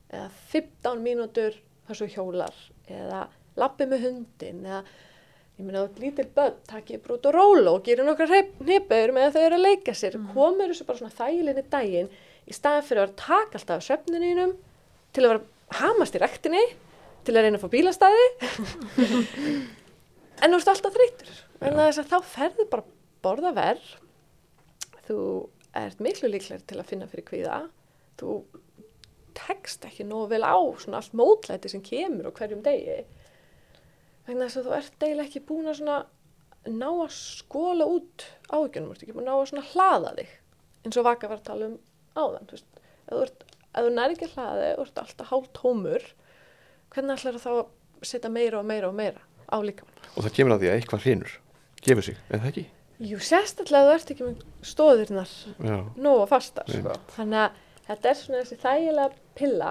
eða 0.10 0.30
15 0.52 1.04
mínútur 1.04 1.58
svo 1.90 2.08
hjólar 2.10 2.56
eða 2.90 3.28
lappi 3.60 3.88
með 3.90 4.06
hundin 4.06 4.66
eða 4.66 4.82
ég 5.60 5.66
meina 5.68 5.84
ert 5.84 6.00
lítil 6.00 6.26
börn, 6.36 6.58
takkið 6.70 7.02
brot 7.04 7.26
og 7.30 7.36
róla 7.36 7.74
og 7.76 7.86
gerir 7.86 8.08
nokkra 8.08 8.30
hnippur 8.30 9.14
með 9.16 9.34
þau 9.36 9.42
eru 9.42 9.58
að 9.58 9.66
leika 9.66 9.96
sér, 9.98 10.16
mm. 10.16 10.30
komur 10.36 10.72
þessu 10.72 10.86
bara 10.88 11.02
svona 11.02 11.18
þægilegni 11.18 11.64
daginn 11.74 12.12
í 12.48 12.56
staðan 12.56 12.86
fyrir 12.88 13.04
að 13.04 13.10
að 13.10 13.18
taka 13.24 13.60
alltaf 13.60 13.76
af 13.76 13.88
svefnininum 13.88 14.54
til 15.14 15.26
að 15.26 15.34
vera 15.34 15.82
hamast 15.82 16.16
í 16.16 16.22
rektinni 16.24 16.64
til 17.28 17.36
að 17.36 17.46
reyna 17.46 17.60
að 17.60 17.66
fá 17.66 17.74
bílastæði. 17.76 18.26
En 20.40 20.54
þú 20.54 20.58
ert 20.62 20.70
alltaf 20.72 20.94
þreytur 20.96 21.32
en 21.68 21.74
þess 21.76 22.00
að 22.00 22.12
þá 22.14 22.28
ferðu 22.32 22.66
bara 22.72 22.84
borða 23.26 23.50
verð 23.58 23.88
þú 25.10 25.22
ert 25.76 26.00
miklu 26.04 26.30
líklega 26.32 26.64
til 26.70 26.78
að 26.80 26.88
finna 26.92 27.10
fyrir 27.12 27.26
kvíða. 27.28 27.58
Þú 28.20 28.36
tekst 29.38 29.86
ekki 29.88 30.06
nógu 30.08 30.30
vel 30.34 30.44
á 30.48 30.58
svona 30.80 31.02
allt 31.02 31.16
mótlæti 31.18 31.72
sem 31.72 31.84
kemur 31.84 32.30
á 32.30 32.36
hverjum 32.38 32.64
degi. 32.66 33.02
Þess 34.30 34.60
að 34.62 34.70
þú 34.70 34.76
ert 34.78 35.04
eiginlega 35.04 35.28
ekki 35.28 35.44
búin 35.50 35.70
að 35.70 35.80
svona 35.82 36.00
ná 36.70 36.90
að 36.92 37.14
skóla 37.16 37.88
út 37.90 38.26
áhyggjunum, 38.52 38.92
þú 38.92 38.96
ert 38.96 39.06
ekki 39.06 39.16
búin 39.16 39.28
að 39.28 39.32
ná 39.32 39.38
að 39.40 39.52
svona 39.52 39.70
hlaða 39.74 40.16
þig 40.20 40.34
eins 40.86 41.00
og 41.00 41.08
vaka 41.08 41.30
var 41.32 41.40
að 41.40 41.48
tala 41.50 41.70
um 41.70 41.78
áðan. 42.16 42.50
Þú 42.50 42.56
veist, 42.56 42.84
ef 43.10 43.14
þú, 43.16 43.48
þú 43.80 43.94
nær 43.96 44.14
ekki 44.16 44.28
að 44.30 44.36
hlaða 44.36 44.60
þig, 44.64 44.76
þú 44.76 44.86
ert 44.86 45.02
alltaf 45.04 45.32
hálf 45.34 45.50
tómur 45.58 46.10
hvernig 46.94 47.16
ætlar 47.18 47.40
þá 47.44 47.50
að 47.54 47.64
setja 48.10 48.32
meira 48.34 48.60
og 48.62 48.68
meira 48.70 48.90
og 48.90 48.96
meira 48.98 49.22
á 49.50 49.58
líkamann? 49.62 50.04
Og 50.16 50.24
það 50.26 50.36
kemur 50.38 50.56
að 50.56 50.64
því 50.64 50.70
að 50.72 50.78
eitthvað 50.80 51.04
hrinur 51.06 51.34
gefur 51.86 52.06
sig, 52.10 52.18
er 52.30 52.42
það 52.42 52.50
ekki? 52.52 52.66
Jú, 53.10 53.18
sérstaklega 53.24 53.88
þú 53.88 53.92
ert 53.96 54.10
ekki 54.14 54.26
með 54.28 54.40
stóðirnar 54.68 55.30
Já, 55.64 55.78
nógu 56.04 56.26
fastar. 56.28 56.68
Sko. 56.68 56.96
Þannig 57.16 57.44
að 57.46 57.60
þetta 57.88 58.10
er 58.12 58.18
svona 58.20 58.42
þessi 58.42 58.58
þægilega 58.64 59.22
pilla 59.40 59.70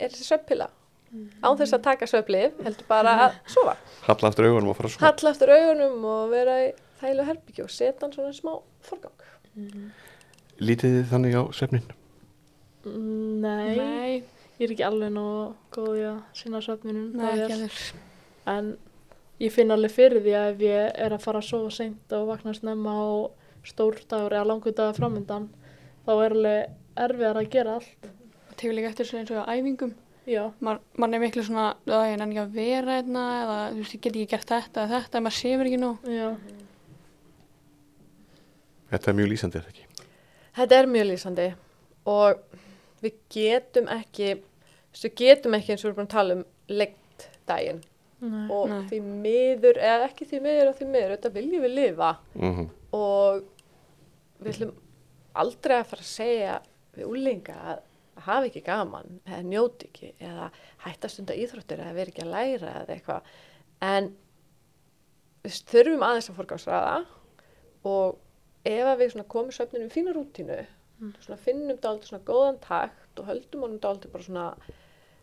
er 0.00 0.12
þessi 0.14 0.28
svefnpilla. 0.28 0.68
Án 1.42 1.56
þess 1.58 1.74
að 1.74 1.82
taka 1.88 2.06
svefnlif 2.06 2.60
heldur 2.62 2.86
bara 2.86 3.16
að 3.24 3.38
sofa. 3.50 3.74
Halla 4.06 4.30
aftur 4.30 4.46
augunum 4.46 4.70
og 4.70 4.76
fara 4.78 4.92
svo 4.92 5.02
halla 5.02 5.32
aftur 5.34 5.50
augunum 5.56 6.04
og 6.06 6.28
vera 6.30 6.54
í 6.62 6.68
þægilega 7.00 7.26
herbyggju 7.32 7.64
og 7.66 7.72
setja 7.74 8.04
hann 8.06 8.14
svona 8.14 8.30
í 8.30 8.38
smá 8.38 8.52
forgang. 8.86 9.26
Lítið 10.62 10.94
þið 11.00 11.08
þannig 11.10 11.34
á 11.34 11.42
svefnin? 11.56 11.88
Mm, 12.86 13.40
Nei, 13.42 13.76
Nei, 13.76 14.22
ég 14.60 14.66
er 14.68 14.74
ekki 14.74 14.84
alveg 14.86 15.12
nógu 15.14 15.54
góð 15.74 15.94
í 15.96 16.04
að 16.10 16.18
sinna 16.36 16.60
svefninum. 16.60 17.10
nei, 17.16 17.24
það 17.24 17.32
ekki 17.40 17.52
er- 17.52 17.56
alveg. 17.56 17.80
En 18.52 18.70
ég 19.40 19.52
finn 19.54 19.70
alveg 19.72 19.90
fyrir 19.94 20.20
því 20.24 20.34
að 20.36 20.50
ef 20.54 20.60
ég 20.66 20.92
er 21.06 21.14
að 21.16 21.22
fara 21.24 21.40
að 21.40 21.48
sofa 21.48 21.70
seint 21.78 22.12
og 22.12 22.26
vakna 22.28 22.52
snemma 22.54 22.92
á 22.92 23.08
stór 23.64 23.98
dagur 24.08 24.32
eða 24.36 24.46
langur 24.50 24.72
dagur 24.76 24.96
framöndan, 25.00 25.48
þá 26.06 26.12
er 26.24 26.36
alveg 26.36 26.70
erfiðar 26.96 27.40
að 27.42 27.50
gera 27.50 27.74
allt. 27.80 28.08
Það 28.50 28.56
tegur 28.60 28.74
líka 28.76 28.88
eftir 28.92 29.06
þessu 29.06 29.18
eins 29.20 29.30
og 29.32 29.40
á 29.48 29.52
æfingum. 29.56 29.94
Já, 30.30 30.52
Man, 30.60 30.78
man 31.00 31.14
er 31.14 31.18
miklu 31.20 31.42
svona, 31.42 31.74
að 31.88 32.04
ég 32.12 32.18
nenni 32.20 32.36
ekki 32.36 32.42
að 32.44 32.52
vera 32.54 32.96
hérna 33.00 33.22
eða 33.42 33.58
þú 33.72 33.78
veist, 33.80 33.94
ég 33.96 34.00
get 34.04 34.12
ekki 34.16 34.26
gert 34.34 34.50
þetta 34.52 34.84
eða 34.84 35.00
þetta, 35.00 35.20
maður 35.24 35.38
sefur 35.40 35.66
ekki 35.70 35.80
nú. 35.80 35.92
já, 36.04 36.28
Þetta 38.90 39.10
er 39.12 39.16
mjög 39.20 39.28
lýsandi, 39.32 39.56
er 39.60 39.64
það 39.64 39.72
ekki? 39.74 39.86
þetta 40.60 40.78
er 40.80 40.88
mjög 40.90 41.06
lýsandi 41.10 41.44
og 42.10 42.40
við 43.04 43.12
getum 43.30 43.86
ekki 43.94 44.30
við 44.96 45.14
getum 45.20 45.56
ekki 45.58 45.74
eins 45.74 45.84
og 45.84 45.88
við 45.88 45.92
erum 45.92 46.00
búin 46.00 46.10
að 46.10 46.16
tala 46.16 46.36
um 46.38 46.44
lengt 46.68 47.30
daginn. 47.48 47.80
Nei. 48.20 48.50
og 48.52 48.66
Nei. 48.68 48.80
því 48.90 48.98
miður 49.00 49.78
eða 49.80 50.08
ekki 50.10 50.26
því 50.28 50.38
miður 50.44 50.68
og 50.68 50.74
því 50.76 50.86
miður, 50.90 51.12
þetta 51.14 51.30
viljum 51.38 51.62
við 51.64 51.70
lifa. 51.78 52.10
Mm 52.36 52.66
og 52.90 53.44
við 54.40 54.54
ætlum 54.54 54.72
aldrei 55.38 55.76
að 55.78 55.90
fara 55.92 56.04
að 56.04 56.10
segja 56.10 56.56
við 56.96 57.10
úlinga 57.10 57.54
að 57.70 57.84
hafa 58.24 58.48
ekki 58.48 58.62
gaman 58.66 59.20
eða 59.22 59.44
njóti 59.46 59.88
ekki 59.88 60.10
eða 60.18 60.48
hætta 60.84 61.10
stunda 61.12 61.36
íþróttir 61.38 61.80
eða 61.80 61.94
vera 61.96 62.12
ekki 62.12 62.24
að 62.24 62.32
læra 62.34 62.72
eða 62.82 62.96
eitthvað. 62.96 63.30
En 63.86 64.10
við 65.44 65.60
þurfum 65.70 66.04
aðeins 66.04 66.30
að 66.32 66.40
forgáðsraða 66.40 66.98
og 67.88 68.18
ef 68.68 68.90
að 68.90 69.00
við 69.04 69.16
komum 69.30 69.54
svefninu 69.54 69.88
í 69.88 69.94
fína 69.94 70.16
rútínu 70.16 70.60
svona 71.22 71.38
finnum 71.40 71.78
dálítið 71.80 72.10
svona 72.10 72.26
góðan 72.28 72.58
takt 72.60 73.09
og 73.20 73.28
höldum 73.28 73.66
honum 73.66 73.82
dálítið 73.82 74.14
bara 74.14 74.26
svona 74.26 74.46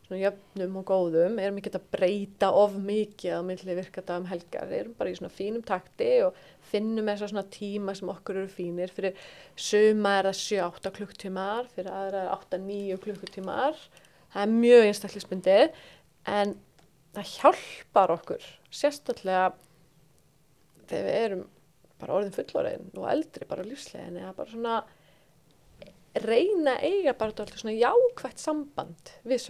svona 0.08 0.22
jöfnum 0.22 0.78
og 0.80 0.86
góðum, 0.88 1.40
erum 1.42 1.58
ekki 1.60 1.74
að 1.76 1.88
breyta 1.92 2.50
of 2.56 2.78
mikið 2.80 3.34
á 3.36 3.42
milli 3.44 3.76
virkata 3.76 4.16
um 4.22 4.28
helgar, 4.30 4.70
erum 4.72 4.94
bara 4.98 5.12
í 5.12 5.18
svona 5.18 5.34
fínum 5.34 5.64
takti 5.68 6.10
og 6.24 6.38
finnum 6.70 7.10
þessar 7.12 7.34
svona 7.34 7.44
tíma 7.52 7.96
sem 7.98 8.12
okkur 8.14 8.40
eru 8.42 8.52
fínir, 8.52 8.94
fyrir 8.94 9.18
suma 9.60 10.18
er 10.22 10.30
það 10.30 10.40
7-8 10.44 10.94
klukktímar, 11.00 11.68
fyrir 11.76 11.92
aðra 11.92 12.24
er 12.24 12.32
8-9 12.38 13.02
klukktímar, 13.04 13.84
það 14.32 14.46
er 14.46 14.56
mjög 14.56 14.88
einstaklisbundið, 14.88 15.84
en 16.38 16.56
það 17.18 17.34
hjálpar 17.34 18.16
okkur, 18.16 18.50
sérstaklega 18.72 19.50
þegar 20.88 21.10
við 21.10 21.20
erum 21.26 21.48
bara 21.98 22.20
orðin 22.20 22.36
fullorðin 22.36 22.92
og 22.96 23.10
eldri 23.12 23.50
bara 23.50 23.68
lífslegin, 23.68 24.22
eða 24.22 24.36
bara 24.38 24.54
svona 24.54 24.80
reyna 26.28 26.76
að 26.78 26.84
eiga 26.88 27.14
bara 27.18 27.32
dálítið 27.38 27.62
svona 27.62 27.76
jákvætt 27.78 28.40
samband 28.42 29.12
við 29.28 29.44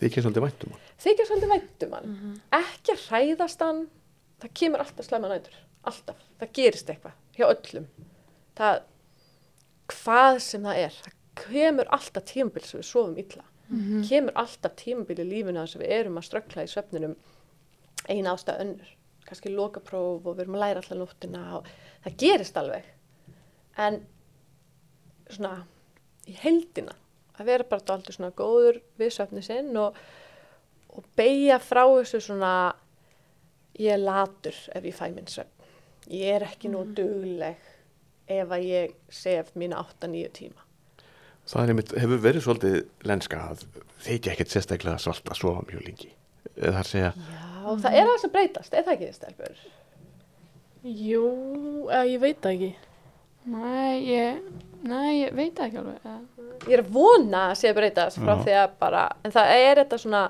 Þið 0.00 0.06
ekki 0.08 0.22
svolítið 0.24 0.44
væntum 0.46 0.70
hann. 0.74 0.84
þykja 1.04 1.24
svolítið 1.28 1.50
væntum 1.54 1.92
hann. 1.96 2.12
Ekki 2.56 2.92
að 2.94 3.02
hræðast 3.08 3.60
hann. 3.64 3.80
Það 4.40 4.52
kemur 4.60 4.80
alltaf 4.84 5.04
slæma 5.06 5.28
nætur. 5.28 5.56
Alltaf, 5.90 6.16
það 6.40 6.52
gerist 6.56 6.92
eitthvað 6.92 7.12
hjá 7.36 7.46
öllum. 7.50 7.86
Það 8.56 8.78
hvað 9.90 10.38
sem 10.44 10.62
það 10.68 10.78
er 10.84 10.94
það 11.00 11.16
kemur 11.40 11.90
alltaf 11.96 12.24
tímabil 12.30 12.64
sem 12.64 12.80
við 12.80 12.86
sofum 12.88 13.18
illa. 13.20 13.44
Kemur 14.08 14.32
alltaf 14.40 14.72
tímabil 14.80 15.20
í 15.22 15.26
lífinu 15.28 15.60
þar 15.60 15.70
sem 15.74 15.82
við 15.84 15.92
erum 15.98 16.16
að 16.20 16.26
ströggla 16.28 16.64
í 16.66 16.70
svefninum 16.72 17.16
eina 18.08 18.32
ástæð 18.34 18.62
önnur. 18.64 18.88
Kannski 19.28 19.52
lokapróf 19.52 20.24
og 20.26 20.36
við 20.38 20.44
erum 20.46 20.56
að 20.58 20.64
læra 20.64 20.82
alltaf 20.82 20.98
nóttina 20.98 21.42
og 21.58 21.68
það 22.06 22.16
gerist 22.24 22.56
alveg. 22.60 22.88
En 23.78 24.00
svona 25.36 25.54
í 26.28 26.36
heldina 26.42 26.94
að 27.40 27.50
vera 27.50 27.68
bara 27.70 27.86
dálítið 27.88 28.18
svona 28.18 28.36
góður 28.36 28.80
við 29.00 29.12
svefni 29.16 29.42
sinn 29.44 29.76
og, 29.80 29.96
og 30.92 31.06
beigja 31.18 31.60
frá 31.62 31.84
þessu 31.88 32.22
svona 32.26 32.54
ég 33.80 33.94
er 33.96 34.02
latur 34.02 34.56
ef 34.74 34.88
ég 34.88 34.96
fæ 34.96 35.06
minn 35.14 35.30
svefn 35.30 35.68
ég 36.10 36.34
er 36.36 36.48
ekki 36.48 36.72
nú 36.72 36.84
dugleg 36.96 37.60
ef 38.30 38.52
að 38.52 38.66
ég 38.66 38.98
sef 39.12 39.54
mína 39.58 39.80
8-9 39.82 40.34
tíma 40.36 40.66
Það 41.50 41.62
er 41.62 41.72
einmitt, 41.72 41.92
hefur 41.98 42.20
verið 42.22 42.44
svolítið 42.44 43.06
lenska 43.10 43.38
að 43.50 43.62
þykja 44.04 44.32
ekkert 44.34 44.52
sérstaklega 44.52 45.00
svalt 45.02 45.30
að 45.32 45.38
sofa 45.40 45.64
mjög 45.66 45.80
lengi. 45.82 46.10
Eða 46.52 46.68
það 46.68 46.76
er 46.76 46.82
að 46.82 46.90
segja, 46.90 47.08
Já, 47.60 47.72
það 47.82 47.96
er 47.96 48.02
aðeins 48.04 48.26
að 48.26 48.34
breytast, 48.36 48.76
er 48.76 48.84
það 48.86 48.94
ekki 48.94 49.08
stelpur? 49.16 49.64
Jú, 51.08 51.24
eða 51.88 52.04
ég 52.06 52.22
veit 52.22 52.38
það 52.44 52.54
ekki. 52.54 52.70
Nei, 53.48 54.04
ég, 54.04 54.42
nei, 54.84 55.22
ég 55.22 55.32
veit 55.34 55.58
ekki 55.64 55.80
alveg. 55.80 56.04
Ég 56.68 56.74
er 56.76 56.82
að 56.82 56.92
vona 56.92 57.46
að 57.50 57.56
sé 57.62 57.70
að 57.70 57.78
breytast 57.80 58.20
frá 58.20 58.34
því 58.42 58.56
að 58.60 58.74
bara, 58.82 59.06
en 59.24 59.32
það 59.32 59.52
er 59.56 59.80
þetta 59.80 59.98
svona, 60.02 60.20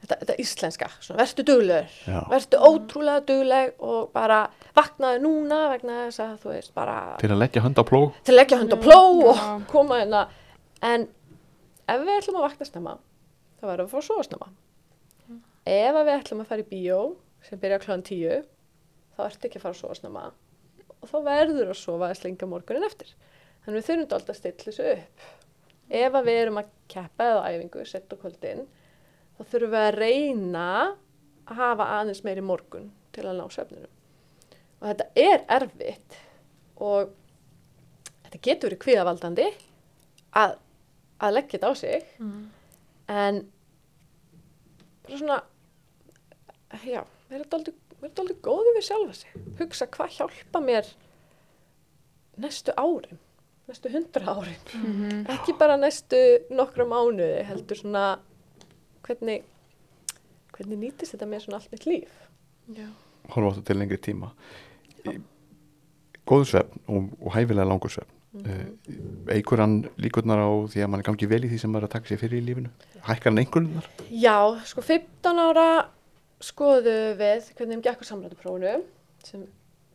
þetta, 0.00 0.16
þetta 0.22 0.36
íslenska, 0.44 0.88
svona, 0.96 1.18
vertu 1.20 1.44
duglegur, 1.50 2.00
vertu 2.32 2.62
ótrúlega 2.70 3.24
dugleg 3.28 3.84
og 3.84 4.08
bara 4.16 4.40
vaknaði 4.76 5.20
núna 5.26 5.60
vegna 5.74 5.98
þess 6.06 6.24
að 6.24 6.34
þú 6.40 6.52
veist 6.54 6.74
bara 6.74 6.96
til 7.20 7.32
að 7.34 7.42
leggja 7.42 7.64
hönd 7.66 7.80
á 7.80 7.84
plóg. 7.84 8.10
Til 8.24 8.34
að 8.34 8.40
leggja 8.40 8.60
hönd 8.62 8.72
á 8.72 8.78
pló 8.80 9.00
og 9.28 9.36
Já. 9.36 9.46
koma 9.68 10.00
hérna. 10.00 10.24
En 10.80 11.08
ef 11.84 12.00
við 12.06 12.16
ætlum 12.16 12.40
að 12.40 12.46
vakna 12.48 12.68
snemma 12.70 12.98
þá 13.60 13.64
verðum 13.68 13.84
við 13.84 13.88
að 13.88 13.92
fá 13.92 14.00
að 14.00 14.06
sofa 14.08 14.28
snemma. 14.30 14.52
Ef 15.68 15.98
að 16.00 16.06
við 16.06 16.14
ætlum 16.16 16.40
að 16.40 16.52
fara 16.54 16.64
í 16.64 16.70
bíó 16.70 17.00
sem 17.44 17.60
byrja 17.60 17.82
klokkan 17.84 18.06
tíu 18.08 18.38
þá 19.16 19.26
ertu 19.26 19.50
ekki 19.50 19.60
að 19.60 19.66
fara 19.66 19.76
að 19.76 19.82
sofa 19.82 19.98
snemma 20.00 20.30
og 21.00 21.10
þá 21.10 21.18
verður 21.26 21.72
að 21.72 21.80
sofa 21.80 22.10
að 22.10 22.18
slenga 22.20 22.48
morgunin 22.48 22.86
eftir. 22.86 23.12
Þannig 23.64 23.80
við 23.80 23.86
þurfum 23.88 24.16
alltaf 24.16 24.34
að 24.34 24.40
stilla 24.40 24.66
þessu 24.66 24.88
upp. 24.94 25.28
Ef 25.90 26.16
að 26.16 26.26
við 26.28 26.40
erum 26.42 26.60
að 26.60 26.72
keppa 26.90 27.28
eða 27.32 27.46
æfingu, 27.50 27.84
sett 27.88 28.12
á 28.12 28.16
kvöldin 28.20 28.66
þá 29.36 29.40
þurfum 29.50 29.72
við 29.74 29.86
að 29.86 29.96
reyna 29.98 30.66
að 31.50 31.56
hafa 31.60 31.88
aðeins 31.98 32.24
meiri 32.26 32.44
morgun 32.44 32.90
til 33.14 33.26
að 33.26 33.40
ná 33.40 33.46
svefninum. 33.50 33.94
Og 34.80 34.86
þetta 34.88 35.06
er 35.18 35.44
erfitt 35.58 36.18
og 36.80 37.10
þetta 38.26 38.42
getur 38.46 38.70
verið 38.70 38.82
kvíðavaldandi 38.84 39.48
að, 40.38 40.54
að 41.18 41.34
leggja 41.36 41.58
þetta 41.58 41.72
á 41.72 41.74
sig. 41.80 42.06
En 43.10 43.42
bara 45.08 45.18
svona 45.18 45.40
já, 46.86 47.02
vera 47.28 47.48
dálítið 47.50 47.89
vera 48.02 48.12
dálítið 48.18 48.40
góðu 48.46 48.74
við 48.76 48.86
sjálfa 48.88 49.14
sig. 49.20 49.30
Hugsa 49.58 49.86
hvað 49.86 50.14
hjálpa 50.18 50.60
mér 50.64 50.88
næstu 52.40 52.72
árin 52.80 53.18
næstu 53.68 53.90
hundra 53.92 54.34
árin. 54.34 54.62
Mhm. 54.74 55.26
ekki 55.30 55.52
bara 55.58 55.76
næstu 55.78 56.20
nokkra 56.50 56.84
mánuði 56.88 57.44
heldur 57.46 57.76
svona 57.78 58.04
hvernig 59.06 59.42
hvernig 60.56 60.78
nýtist 60.78 61.14
þetta 61.14 61.28
mér 61.30 61.44
svona 61.44 61.60
allt 61.60 61.72
mitt 61.72 61.86
líf? 61.86 62.10
Já. 62.74 62.88
horfa 63.30 63.50
áttu 63.56 63.64
til 63.64 63.76
lengri 63.78 63.96
tíma. 63.98 64.30
Í- 65.06 65.20
góður 66.26 66.48
svefn 66.50 66.80
og, 66.88 67.10
og 67.22 67.32
hæfilega 67.34 67.68
langur 67.68 67.90
svefn. 67.90 68.16
Mm 68.32 68.78
eigur 69.30 69.58
hann 69.58 69.88
líkurnar 69.98 70.38
á 70.38 70.50
því 70.70 70.82
að 70.84 70.88
mann 70.90 71.02
gangi 71.02 71.26
vel 71.26 71.44
í 71.44 71.48
því 71.50 71.58
sem 71.58 71.70
maður 71.70 71.84
er 71.84 71.88
að 71.88 71.92
taka 71.96 72.08
sér 72.10 72.18
fyrir 72.20 72.38
í 72.40 72.44
lífinu? 72.46 72.70
Hækkar 73.06 73.30
hann 73.30 73.38
einhverjunar 73.42 73.86
Já, 74.10 74.36
sko 74.66 74.82
15 74.82 75.38
ára 75.38 75.64
skoðu 76.44 76.96
við 77.20 77.50
hvernig 77.56 77.76
þeim 77.76 77.84
gekk 77.84 78.04
á 78.04 78.10
samrættuprófunu 78.10 78.76
sem 79.26 79.46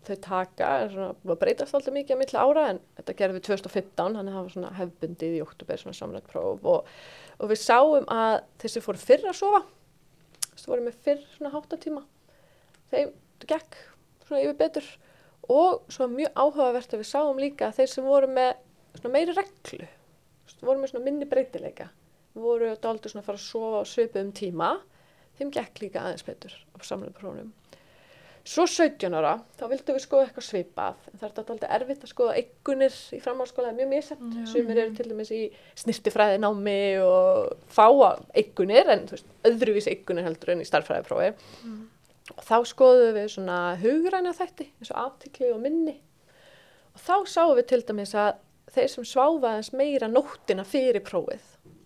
þau 0.05 0.17
taka, 0.21 0.67
er 0.83 0.91
svona 0.93 1.13
að 1.15 1.39
breytast 1.41 1.75
alltaf 1.75 1.95
mikið 1.95 2.17
á 2.17 2.21
milli 2.21 2.41
ára 2.41 2.65
en 2.71 2.81
þetta 2.99 3.15
gerðum 3.19 3.39
við 3.39 3.45
2015, 3.47 4.17
þannig 4.17 4.19
að 4.19 4.35
það 4.35 4.43
var 4.43 4.53
svona 4.53 4.73
hefbundið 4.79 5.37
í 5.37 5.41
oktober 5.45 5.81
svona 5.81 5.97
samrættupróf 5.97 6.67
og, 6.69 6.91
og 7.39 7.51
við 7.51 7.61
sáum 7.63 8.05
að 8.13 8.35
þessi 8.61 8.83
fóru 8.85 9.01
fyrr 9.01 9.25
að 9.31 9.39
sofa, 9.39 9.63
þessi 10.51 10.69
fóru 10.69 10.85
með 10.85 11.01
fyrr 11.07 11.25
svona 11.33 11.53
háttatíma, 11.55 12.05
þeim 12.93 13.13
gekk 13.49 13.81
svona 14.27 14.45
yfir 14.45 14.57
betur. 14.61 14.93
Og 15.53 15.83
svo 15.93 16.07
mjög 16.09 16.31
áhugavert 16.33 16.95
að 16.95 17.03
við 17.03 17.09
sáum 17.11 17.41
líka 17.41 17.69
að 17.69 17.81
þeir 17.81 17.91
sem 17.91 18.07
voru 18.07 18.29
með 18.33 18.55
svona 18.97 19.13
meiri 19.13 19.35
reglu, 19.37 19.89
voru 20.61 20.81
með 20.81 20.93
svona 20.93 21.05
minni 21.05 21.27
breytileika, 21.29 21.89
voru 22.33 22.71
dálítið 22.81 23.13
svona 23.13 23.21
að 23.25 23.29
fara 23.29 23.41
að 23.41 23.45
sofa 23.45 23.81
á 23.81 23.83
svipuðum 23.89 24.31
tíma, 24.37 24.71
þeim 25.39 25.53
gekk 25.55 25.83
líka 25.83 26.03
aðeins 26.03 26.25
betur 26.27 26.55
á 26.55 26.77
samræðuprófunum. 26.85 27.53
Svo 28.45 28.67
17 28.69 29.09
ára, 29.17 29.39
þá 29.57 29.63
vildum 29.71 29.95
við 29.97 30.03
skoða 30.03 30.25
eitthvað 30.27 30.45
svipað, 30.45 30.97
en 31.09 31.17
það 31.17 31.23
er 31.25 31.39
alltaf 31.41 31.71
erfitt 31.79 32.03
að 32.05 32.11
skoða 32.11 32.33
eigunir 32.37 32.97
í 33.17 33.19
framháskóla, 33.23 33.71
það 33.71 33.73
er 33.73 33.79
mjög 33.79 33.89
misjæmt, 33.89 34.35
Já. 34.35 34.43
sumir 34.51 34.81
eru 34.83 34.93
til 34.99 35.05
dæmis 35.09 35.31
í 35.33 35.39
snirtifræði 35.81 36.41
námi 36.43 36.75
og 37.01 37.55
fáa 37.73 38.11
eigunir, 38.37 38.91
en 38.93 39.07
veist, 39.09 39.31
öðruvís 39.49 39.89
eigunir 39.89 40.27
heldur 40.27 40.53
en 40.53 40.61
í 40.61 40.67
starffræðiprófi. 40.69 41.31
Og 42.35 42.43
þá 42.45 42.55
skoðum 42.69 43.17
við 43.17 43.31
svona 43.33 43.57
hugræna 43.81 44.35
þætti, 44.37 44.69
eins 44.77 44.93
og 44.93 45.01
aftikli 45.07 45.49
og 45.49 45.63
minni. 45.65 45.95
Og 46.93 47.01
þá 47.01 47.15
sáum 47.25 47.55
við 47.57 47.67
til 47.73 47.81
dæmis 47.89 48.13
að 48.13 48.35
þeir 48.75 48.91
sem 48.93 49.09
sváfa 49.09 49.55
aðeins 49.55 49.73
meira 49.73 50.11
nóttina 50.11 50.67
fyrir 50.69 51.01
prófið, 51.01 51.41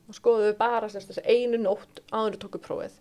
og 0.10 0.20
skoðum 0.20 0.50
við 0.52 0.60
bara 0.60 0.92
sagt, 0.92 1.08
þessi 1.08 1.24
einu 1.24 1.64
nótt 1.64 2.04
áður 2.12 2.36
tókum 2.44 2.68
prófið, 2.68 3.00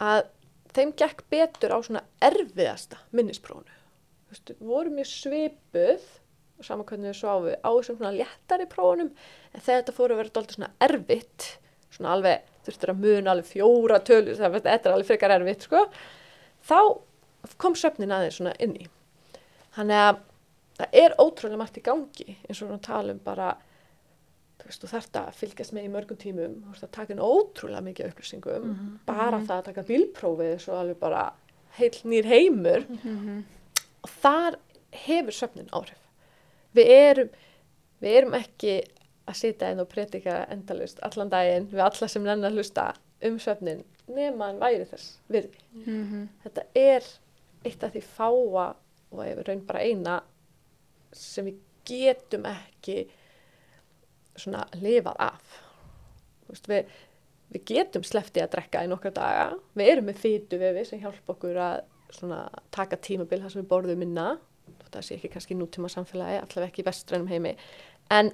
að 0.00 0.26
þeim 0.74 0.92
gekk 0.98 1.24
betur 1.30 1.74
á 1.74 1.78
svona 1.84 2.02
erfiðasta 2.24 2.98
minnisprófunu. 3.14 3.80
Þú 4.24 4.34
veist, 4.34 4.52
við 4.54 4.70
vorum 4.70 4.96
mjög 4.98 5.10
svipuð, 5.10 6.06
saman 6.64 6.88
hvernig 6.88 7.12
við 7.12 7.18
sváfu, 7.20 7.54
á 7.54 7.70
þessum 7.70 7.98
svona 8.00 8.14
léttari 8.16 8.66
prófunum, 8.70 9.12
en 9.52 9.64
þetta 9.64 9.94
fóru 9.94 10.16
að 10.16 10.22
vera 10.22 10.34
dálítið 10.34 10.58
svona 10.58 10.72
erfitt, 10.86 11.48
svona 11.94 12.14
alveg, 12.16 12.52
þurftur 12.66 12.94
að 12.94 13.02
muna 13.04 13.34
alveg 13.34 13.50
fjóra 13.50 14.00
tölur, 14.02 14.38
það 14.38 14.60
er 14.64 14.88
alveg 14.90 15.10
frekar 15.10 15.34
erfitt, 15.36 15.66
sko, 15.68 15.84
þá 16.64 16.78
kom 17.60 17.76
söfnin 17.78 18.14
aðeins 18.14 18.40
svona 18.40 18.54
inn 18.64 18.74
í. 18.80 18.88
Þannig 19.76 20.00
að 20.00 20.22
það 20.78 20.98
er 21.04 21.16
ótrúlega 21.20 21.60
margt 21.60 21.78
í 21.78 21.84
gangi, 21.84 22.36
eins 22.48 22.62
og 22.64 22.72
við 22.72 22.82
talum 22.88 23.20
bara, 23.22 23.52
þú 24.60 24.68
veist, 24.68 24.82
þú 24.84 24.88
þarft 24.92 25.16
að 25.20 25.38
fylgjast 25.40 25.72
með 25.74 25.84
í 25.84 25.92
mörgum 25.94 26.16
tímum, 26.20 26.54
þú 26.64 26.70
veist 26.74 26.84
að 26.86 26.92
taka 26.96 27.12
inn 27.14 27.22
ótrúlega 27.24 27.82
mikið 27.88 28.10
upplýsingum, 28.12 28.68
bara 29.06 29.40
það 29.40 29.56
að 29.58 29.64
taka 29.70 29.82
bílprófið 29.88 30.54
svo 30.62 30.76
alveg 30.78 30.98
bara 31.00 31.24
heil 31.78 31.90
nýr 32.04 32.24
heimur 32.30 32.84
og 34.04 34.10
þar 34.22 34.58
hefur 35.04 35.32
söfnin 35.34 35.72
áhrif. 35.74 35.98
Við 36.74 36.90
erum, 36.94 37.28
við 38.00 38.16
erum 38.20 38.34
ekki 38.38 38.76
að 39.26 39.34
sitja 39.40 39.70
inn 39.72 39.80
og 39.80 39.88
predika 39.88 40.44
endalust 40.52 40.98
allan 41.02 41.30
daginn 41.32 41.68
við 41.70 41.80
alla 41.80 42.08
sem 42.08 42.22
nennar 42.22 42.50
að 42.50 42.58
hlusta 42.60 42.94
um 43.24 43.38
söfnin 43.40 43.82
nema 44.06 44.50
hann 44.50 44.60
væri 44.60 44.84
þess 44.84 45.18
virði. 45.32 45.58
Mhm. 45.72 46.28
Þetta 46.44 46.64
er 46.74 47.04
eitt 47.64 47.82
af 47.82 47.92
því 47.94 48.02
fáa 48.04 48.74
og 49.10 49.26
ef 49.26 49.46
raun 49.48 49.66
bara 49.66 49.80
eina 49.80 50.22
sem 51.12 51.46
við 51.46 51.58
getum 51.84 52.44
ekki 52.44 53.08
svona 54.38 54.64
lifað 54.80 55.20
af. 55.22 55.58
Þú 56.44 56.54
Veist, 56.54 56.70
við, 56.70 56.94
við 57.54 57.64
getum 57.70 58.06
sleppti 58.06 58.42
að 58.42 58.52
drekka 58.56 58.84
í 58.84 58.90
nokkra 58.90 59.12
daga. 59.14 59.46
Við 59.78 59.92
erum 59.92 60.08
með 60.10 60.22
fytu 60.22 60.60
við 60.60 60.80
sem 60.88 61.02
hjálpa 61.02 61.34
okkur 61.36 61.60
að 61.64 61.76
svona, 62.14 62.40
taka 62.74 62.98
tímabil 63.00 63.40
þar 63.42 63.54
sem 63.54 63.62
við 63.62 63.70
borðum 63.70 64.02
minna. 64.04 64.26
Það 64.94 65.06
sé 65.06 65.16
ekki 65.16 65.32
kannski 65.32 65.56
nútíma 65.58 65.88
samfélagi, 65.90 66.38
allavega 66.38 66.70
ekki 66.70 66.84
í 66.84 66.86
vestrænum 66.86 67.30
heimi. 67.32 67.54
En 68.14 68.30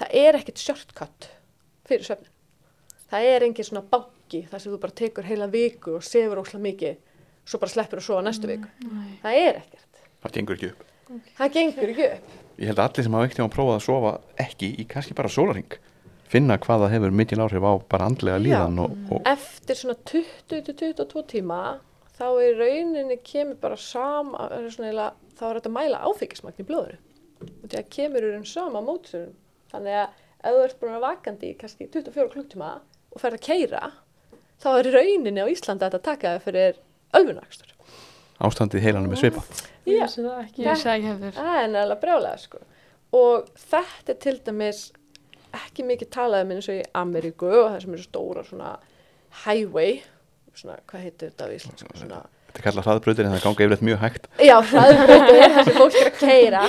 það 0.00 0.14
er 0.22 0.38
ekkit 0.38 0.62
shortcut 0.62 1.28
fyrir 1.88 2.06
svefnin. 2.06 2.30
Það 3.12 3.28
er 3.28 3.44
engin 3.44 3.68
svona 3.68 3.84
banki 3.90 4.46
þar 4.48 4.62
sem 4.62 4.72
þú 4.72 4.78
bara 4.86 4.96
tekur 5.02 5.28
heila 5.28 5.50
viku 5.52 5.98
og 5.98 6.06
sefur 6.06 6.40
óslega 6.40 6.64
mikið, 6.64 7.02
svo 7.44 7.60
bara 7.60 7.74
sleppur 7.74 8.00
að 8.00 8.08
sofa 8.08 8.24
næstu 8.24 8.48
viku. 8.48 8.70
Nei. 8.88 9.18
Það 9.20 9.42
er 9.42 9.60
ekkert. 9.60 10.00
það 10.22 10.38
gengur 10.38 10.56
ekki 10.56 10.72
upp 10.72 10.91
Það 11.38 11.54
gengur 11.58 11.94
ekki 11.94 12.08
upp. 12.08 12.34
ég 12.58 12.70
held 12.70 12.78
að 12.78 12.84
allir 12.88 13.06
sem 13.06 13.16
hafa 13.16 13.28
ekkert 13.28 13.40
tíma 13.40 13.48
að 13.50 13.56
prófa 13.56 13.78
að 13.78 13.86
sofa 13.86 14.12
ekki 14.46 14.74
í 14.78 14.88
kannski 14.88 15.16
bara 15.18 15.32
sólaring 15.32 15.78
finna 16.32 16.56
hvað 16.62 16.86
það 16.86 16.92
hefur 16.94 17.16
mikil 17.20 17.40
áhrif 17.44 17.64
á 17.68 17.72
bara 17.92 18.08
andlega 18.08 18.40
líðan 18.40 18.78
og, 18.80 18.94
og 19.12 19.26
Eftir 19.28 19.76
svona 19.76 19.98
20-22 20.08 21.24
tíma 21.34 21.62
þá 22.16 22.26
er 22.44 22.60
rauninni 22.60 23.18
kemur 23.26 23.58
bara 23.60 23.78
sama, 23.80 24.46
er 24.52 24.68
svona 24.70 24.90
eiginlega, 24.90 25.32
þá 25.38 25.44
er 25.48 25.58
þetta 25.58 25.72
mæla 25.74 26.02
áfengismagn 26.08 26.62
í 26.62 26.66
blóðinu. 26.68 27.00
Og 27.42 27.66
því 27.66 27.80
að 27.80 27.90
kemur 27.96 28.26
úr 28.28 28.38
um 28.38 28.46
sama 28.46 28.82
mótsurum. 28.84 29.34
Þannig 29.72 29.98
að 29.98 30.20
ef 30.42 30.56
þú 30.56 30.62
ert 30.66 30.80
búin 30.80 30.96
að 30.96 31.04
vakandi 31.06 31.50
í 31.50 31.58
kannski 31.58 31.88
24 31.88 32.32
klukktíma 32.34 32.70
og 33.12 33.22
ferð 33.22 33.38
að 33.40 33.46
keira, 33.48 33.82
þá 34.62 34.68
er 34.74 34.90
rauninni 34.94 35.42
á 35.42 35.52
Íslanda 35.52 35.88
að 35.88 35.96
þetta 35.96 36.10
taka 36.10 36.34
það 36.36 36.46
fyrir 36.46 36.80
ölfunakstur. 37.18 37.71
Ástandið 38.48 38.84
heilanum 38.86 39.12
er 39.14 39.20
svipa 39.20 39.42
Ég 39.86 39.98
Já. 39.98 40.04
vissi 40.06 40.22
það 40.22 40.40
ekki. 40.44 40.62
Ég 40.62 40.78
segi 40.78 40.92
ekki 40.94 41.08
hefur. 41.10 41.32
Það 41.38 41.56
er 41.58 41.70
nefnilega 41.72 42.00
brjálega 42.02 42.38
sko. 42.38 42.60
Og 43.18 43.48
þetta 43.70 44.12
er 44.14 44.18
til 44.22 44.36
dæmis 44.46 44.82
ekki 45.58 45.84
mikið 45.88 46.10
talað 46.14 46.44
um 46.46 46.52
eins 46.54 46.68
og 46.70 46.78
í 46.78 46.84
Ameríku 46.96 47.50
og 47.50 47.66
það 47.74 47.80
sem 47.82 47.96
eru 47.96 48.04
stóra 48.06 48.44
svona 48.46 48.70
highway, 49.42 49.98
svona, 50.56 50.78
hvað 50.88 51.04
heitir 51.06 51.32
þetta 51.32 51.48
á 51.48 51.54
íslensku, 51.56 51.98
svona, 51.98 52.22
þetta 52.48 52.62
er 52.62 52.66
kallað 52.68 52.88
hraðbrautir 52.88 53.26
en 53.28 53.34
það 53.34 53.44
ganga 53.46 53.64
yfirleitt 53.66 53.84
mjög 53.88 54.00
hægt 54.02 54.30
já, 54.40 54.54
hraðbrautir, 54.70 55.42
það 55.56 55.68
sem 55.68 55.78
fólk 55.80 55.98
er 56.00 56.10
að 56.10 56.18
keira. 56.22 56.64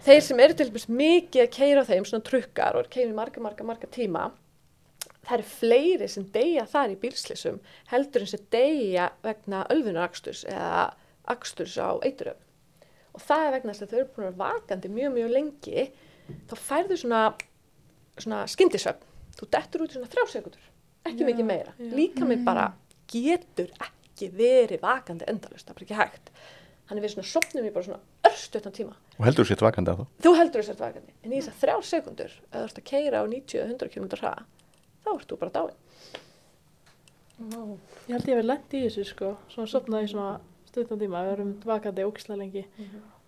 Þeir 0.00 0.22
sem 0.24 0.38
eru 0.40 0.56
til 0.56 0.68
dæmis 0.70 0.86
mikið 1.00 1.42
að 1.44 1.50
keira 1.56 1.82
á 1.84 1.88
þeim, 1.90 2.06
svona 2.08 2.24
trukkar 2.28 2.76
og 2.76 2.84
er 2.86 2.92
keira 2.92 3.10
í 3.12 3.16
marga, 3.16 3.42
marga, 3.44 3.66
marga 3.68 3.90
tíma, 3.92 4.30
það 5.28 5.34
eru 5.38 5.48
fleiri 5.54 6.08
sem 6.08 6.24
deyja 6.34 6.64
þar 6.68 6.94
í 6.94 7.00
bílslissum 7.00 7.60
heldur 7.92 8.24
en 8.24 8.30
sem 8.32 8.44
deyja 8.52 9.10
vegna 9.24 9.64
ölfunaraksturs 9.72 10.46
eða 10.48 10.88
aksturs 11.32 11.76
á 11.80 11.88
eituröfn. 12.04 12.42
Og 13.16 13.22
það 13.26 13.46
er 13.46 13.54
vegna 13.56 13.72
þess 13.74 13.84
að 13.86 13.92
þau 13.94 13.98
eru 14.00 14.08
búin 14.14 14.26
að 14.26 14.30
vera 14.30 14.40
vakandi 14.44 14.90
mjög, 14.94 15.14
mjög 15.16 15.30
lengi, 15.34 15.86
þá 16.50 16.54
færðu 16.68 16.98
svona, 17.00 17.22
svona 18.20 18.42
skyndisöfn. 18.52 19.06
Þú 19.40 19.48
dettur 19.56 19.82
út 19.86 19.90
í 19.94 19.98
svona 19.98 20.10
þrjá 20.12 20.24
sekundur, 20.34 20.68
ekki 21.08 21.24
Já, 21.24 21.28
mikið 21.30 21.48
meira. 21.48 21.72
já. 21.78 21.90
Líka 21.96 22.28
minn 22.28 22.44
bara 22.46 22.68
getur 23.10 23.70
ekki 23.82 24.28
verið 24.36 24.82
vakandi 24.84 25.26
endalust, 25.30 25.66
það 25.66 25.72
er 25.72 25.78
bara 25.80 25.86
ekki 25.88 25.98
hægt. 26.02 26.32
Þannig 26.90 27.04
við 27.06 27.12
svona 27.14 27.30
sopnum 27.30 27.66
í 27.66 27.70
bara 27.74 27.86
svona 27.86 28.30
örstuttan 28.30 28.74
tíma. 28.74 28.94
og 29.18 29.24
heldur 29.26 29.46
þú 29.46 29.50
sétt 29.52 29.62
vakandi 29.62 29.90
að 29.92 30.00
þá 30.00 30.06
Þú 30.26 30.32
heldur 30.38 30.62
þess 30.64 30.74
að 30.74 30.82
vakandi, 30.84 31.12
en 31.24 31.32
í 31.32 31.38
þess 31.40 31.50
að 31.52 31.60
þrjá 31.62 31.76
sekundur, 31.90 32.32
ef 32.50 32.56
þú 32.58 32.64
ert 32.66 32.80
að 32.82 32.88
keira 32.90 33.22
á 33.22 33.24
90-100 33.30 33.92
km 33.94 34.08
hraða, 34.20 34.44
þá 35.04 35.08
ert 35.14 35.30
þú 35.30 35.38
bara 35.40 35.54
dáin. 35.54 35.78
Ég 37.40 38.12
held 38.12 38.26
ég 38.28 38.36
hef 38.36 38.44
lent 38.44 38.74
í 38.76 38.80
þessu 38.84 39.04
sko, 39.08 39.30
svona 39.48 39.70
sopnaði 39.70 40.08
í 40.08 40.12
svona 40.12 40.32
stuttan 40.70 41.00
tíma, 41.00 41.24
við 41.26 41.34
erum 41.36 41.50
vakandi 41.66 42.06
ógislega 42.06 42.40
lengi 42.40 42.64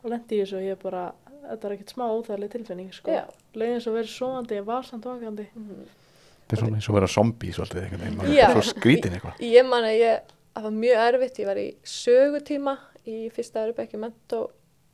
og 0.03 0.11
lent 0.11 0.33
í 0.35 0.41
þessu 0.43 0.59
og 0.59 0.67
ég 0.67 0.79
bara, 0.83 1.03
þetta 1.47 1.69
er 1.69 1.75
ekkert 1.77 1.95
smá 1.95 2.05
óþægileg 2.11 2.53
tilfinning 2.55 2.95
sko. 2.95 3.19
Legin 3.59 3.77
eins 3.79 3.89
og 3.91 3.99
verið 3.99 4.13
sofandi, 4.15 4.59
ég 4.59 4.69
var 4.69 4.87
samt 4.87 5.09
vakandi. 5.09 5.49
Þetta 5.53 6.57
er 6.57 6.63
svona 6.63 6.79
eins 6.79 6.89
og 6.89 6.95
að 6.95 6.99
vera 7.01 7.11
zombie 7.13 7.55
svolítið 7.57 7.85
einhvern 7.85 8.03
veginn, 8.03 8.19
maður 8.21 8.43
er 8.43 8.57
svo 8.57 8.65
skrítin 8.75 9.17
eitthvað 9.17 9.45
Ég 9.55 9.69
man 9.69 9.87
að 9.89 9.99
ég, 10.01 10.33
það 10.57 10.67
var 10.67 10.77
mjög 10.83 11.03
erfitt, 11.07 11.41
ég 11.43 11.51
var 11.51 11.61
í 11.63 11.67
sögutíma 11.93 12.77
í 13.09 13.17
fyrsta 13.35 13.65
örubekki 13.67 14.01
mentó 14.03 14.45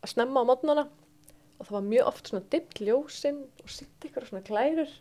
að 0.04 0.12
snemma 0.12 0.44
á 0.44 0.48
mótnana 0.48 0.84
og 1.58 1.66
það 1.66 1.74
var 1.74 1.86
mjög 1.88 2.10
oft 2.12 2.30
svona 2.30 2.46
dimmt 2.52 2.80
ljósinn 2.84 3.40
og 3.64 3.72
sitt 3.72 4.06
ykkur 4.06 4.28
svona 4.28 4.44
glærur. 4.46 4.92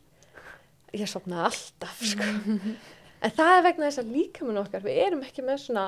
Ég 0.96 1.10
sopnaði 1.12 1.50
alltaf, 1.52 2.00
sko. 2.14 2.30
En 3.26 3.34
það 3.34 3.52
er 3.56 3.64
vegna 3.66 3.88
þess 3.88 4.02
að 4.04 4.12
líkamann 4.14 4.60
okkar, 4.62 4.84
við 4.86 5.00
erum 5.02 5.24
ekki 5.26 5.42
með 5.46 5.62
svona 5.64 5.86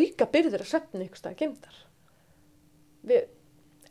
auka 0.00 0.28
byrður 0.34 0.64
að 0.64 0.70
svefni 0.70 1.06
ykkur 1.06 1.20
staða 1.20 1.38
gemdar. 1.42 1.78
Við, 3.04 3.28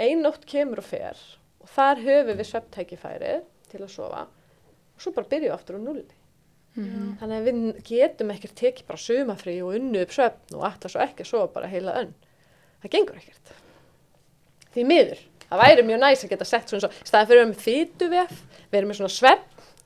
ein 0.02 0.24
nótt 0.26 0.48
kemur 0.50 0.82
og 0.82 0.88
fer 0.88 1.20
og 1.64 1.72
þar 1.72 2.02
höfum 2.04 2.40
við 2.40 2.50
svefntækifærið 2.50 3.46
til 3.72 3.82
að 3.82 3.94
sofa 3.94 4.26
og 4.28 5.02
svo 5.02 5.14
bara 5.16 5.30
byrjum 5.32 5.50
við 5.50 5.56
aftur 5.56 5.80
á 5.80 5.82
nulli. 5.84 6.20
Þannig 6.74 7.36
að 7.38 7.48
við 7.48 7.58
getum 7.86 8.32
ekkert 8.34 8.56
tekið 8.58 8.88
bara 8.88 9.02
sumafrí 9.04 9.60
og 9.62 9.76
unnu 9.78 10.02
upp 10.02 10.16
svefn 10.16 10.56
og 10.58 10.66
alltaf 10.66 10.94
svo 10.94 11.04
ekki 11.04 11.22
að 11.22 11.30
sofa 11.30 11.52
bara 11.54 11.70
heila 11.70 11.94
önn. 12.02 12.16
Það 12.82 12.94
gengur 12.96 13.20
ekkert. 13.20 13.54
Því 14.74 14.86
miður. 14.90 15.22
Það 15.44 15.62
væri 15.62 15.86
mjög 15.86 16.00
næs 16.02 16.24
að 16.26 16.32
geta 16.34 16.48
sett 16.50 16.72
svona 16.72 16.90
staðan 17.04 17.28
fyrir 17.30 17.44
að 17.44 17.44
við 17.44 17.44
erum 17.44 17.52
með 17.52 17.66
fytuvef, 17.68 18.40
við 18.72 18.80
erum 18.80 18.90
með 18.90 19.00
svona 19.00 19.14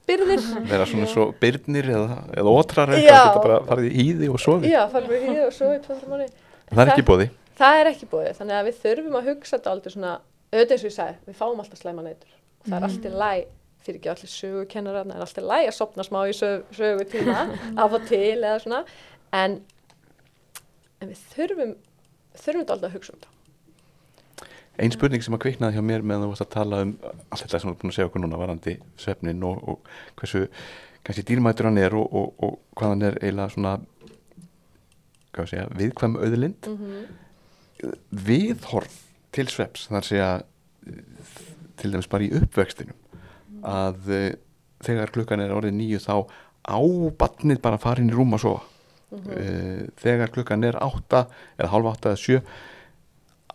svefnbyrðir. 0.08 0.70
vera 0.72 0.86
svona 0.90 1.10
svo 1.12 1.26
byrnir 1.42 1.90
eða, 1.94 2.20
eða 2.38 2.54
Já. 2.98 3.02
eitthvað, 3.02 3.28
geta 3.34 3.44
bara 3.48 3.60
farið 3.68 3.90
í 3.92 4.06
hýði 4.08 4.32
og 4.32 4.40
sofi 4.44 4.72
Já, 4.72 4.80
farum 4.94 5.12
við 5.12 5.28
hér 5.28 5.44
og 5.48 5.58
í 5.76 5.84
tvo-þrjum 5.86 6.16
mánu. 6.16 6.30
það 6.72 6.84
er 6.86 6.94
ekki 6.94 7.08
bóði 7.12 7.30
Það 7.58 7.80
er 7.82 7.88
ekki 7.90 8.08
búið, 8.12 8.34
þannig 8.38 8.56
að 8.58 8.68
við 8.68 8.76
þurfum 8.84 9.16
að 9.18 9.30
hugsa 9.32 9.58
þetta 9.58 9.72
aldrei 9.72 9.94
svona, 9.94 10.10
auðvitað 10.52 10.74
eins 10.76 10.84
og 10.84 10.90
ég 10.90 10.94
sagði, 10.94 11.16
við 11.26 11.38
fáum 11.40 11.62
alltaf 11.64 11.80
slæma 11.80 12.04
neytur. 12.06 12.36
Og 12.62 12.68
það 12.68 12.76
er 12.78 12.86
allt 12.88 13.08
í 13.08 13.14
læg, 13.22 13.48
fyrir 13.88 13.98
ekki 13.98 14.12
allir 14.12 14.32
sögukennarar, 14.34 15.08
það 15.08 15.16
er 15.18 15.26
allt 15.26 15.40
í 15.42 15.46
læg 15.48 15.70
að 15.72 15.78
sopna 15.80 16.06
smá 16.06 16.20
í 16.30 16.36
sög, 16.38 16.68
sögutíma, 16.78 17.40
af 17.82 17.96
og 17.98 18.06
til 18.12 18.38
eða 18.38 18.60
svona, 18.62 18.84
en, 19.42 19.58
en 21.02 21.10
við 21.16 21.24
þurfum, 21.34 21.74
þurfum 22.38 22.62
þetta 22.62 22.78
aldrei 22.78 22.90
að 22.92 22.96
hugsa 23.00 23.16
um 23.16 23.20
þetta. 23.24 23.34
Ein 24.78 24.94
spurning 24.94 25.24
sem 25.26 25.34
að 25.34 25.44
kviknaði 25.46 25.78
hjá 25.80 25.86
mér 25.86 26.04
meðan 26.06 26.28
þú 26.28 26.34
varst 26.34 26.46
að 26.46 26.54
tala 26.54 26.82
um 26.86 26.96
allt 27.04 27.44
þetta 27.44 27.60
sem 27.62 27.70
þú 27.70 27.74
er 27.74 27.80
búin 27.82 27.92
að 27.92 27.96
segja 27.98 28.10
okkur 28.10 28.24
núna 28.24 28.42
varandi 28.42 28.76
svefnin 29.02 29.46
og, 29.48 29.62
og 29.64 29.94
hversu 30.20 30.44
kannski 31.08 31.24
dýrmætur 31.26 31.70
hann 31.70 31.80
er 31.82 31.96
og, 31.98 32.12
og, 32.14 32.34
og 32.44 32.60
hvað 32.78 32.94
hann 32.94 33.08
er 33.08 33.18
eiginlega 33.22 33.56
svona 33.56 33.78
hvað 35.32 35.44
að 35.46 35.50
segja, 35.54 35.72
viðkvæm 35.78 36.20
auðlind. 36.22 36.70
Mm 36.74 37.08
viðhorf 38.10 38.96
til 39.36 39.50
sveps 39.52 39.88
þar 39.92 40.08
segja 40.08 40.30
eh, 40.88 41.34
til 41.78 41.94
dæmis 41.94 42.10
bara 42.10 42.26
í 42.26 42.32
uppvextinum 42.38 42.98
að 43.68 44.10
uh, 44.14 44.32
þegar 44.86 45.12
klukkan 45.14 45.42
er 45.42 45.54
orðið 45.54 45.76
nýju 45.76 46.00
þá 46.04 46.16
á 46.70 46.80
batnið 47.20 47.60
bara 47.64 47.78
að 47.80 47.84
fara 47.84 48.04
inn 48.04 48.12
í 48.12 48.16
rúm 48.16 48.36
að 48.38 48.44
sofa. 48.44 48.62
Uh, 49.12 49.88
þegar 49.98 50.32
klukkan 50.36 50.66
er 50.68 50.78
átta 50.82 51.26
eða 51.58 51.72
hálfa 51.74 51.94
átta 51.96 52.12
eða 52.14 52.22
sjö 52.22 52.40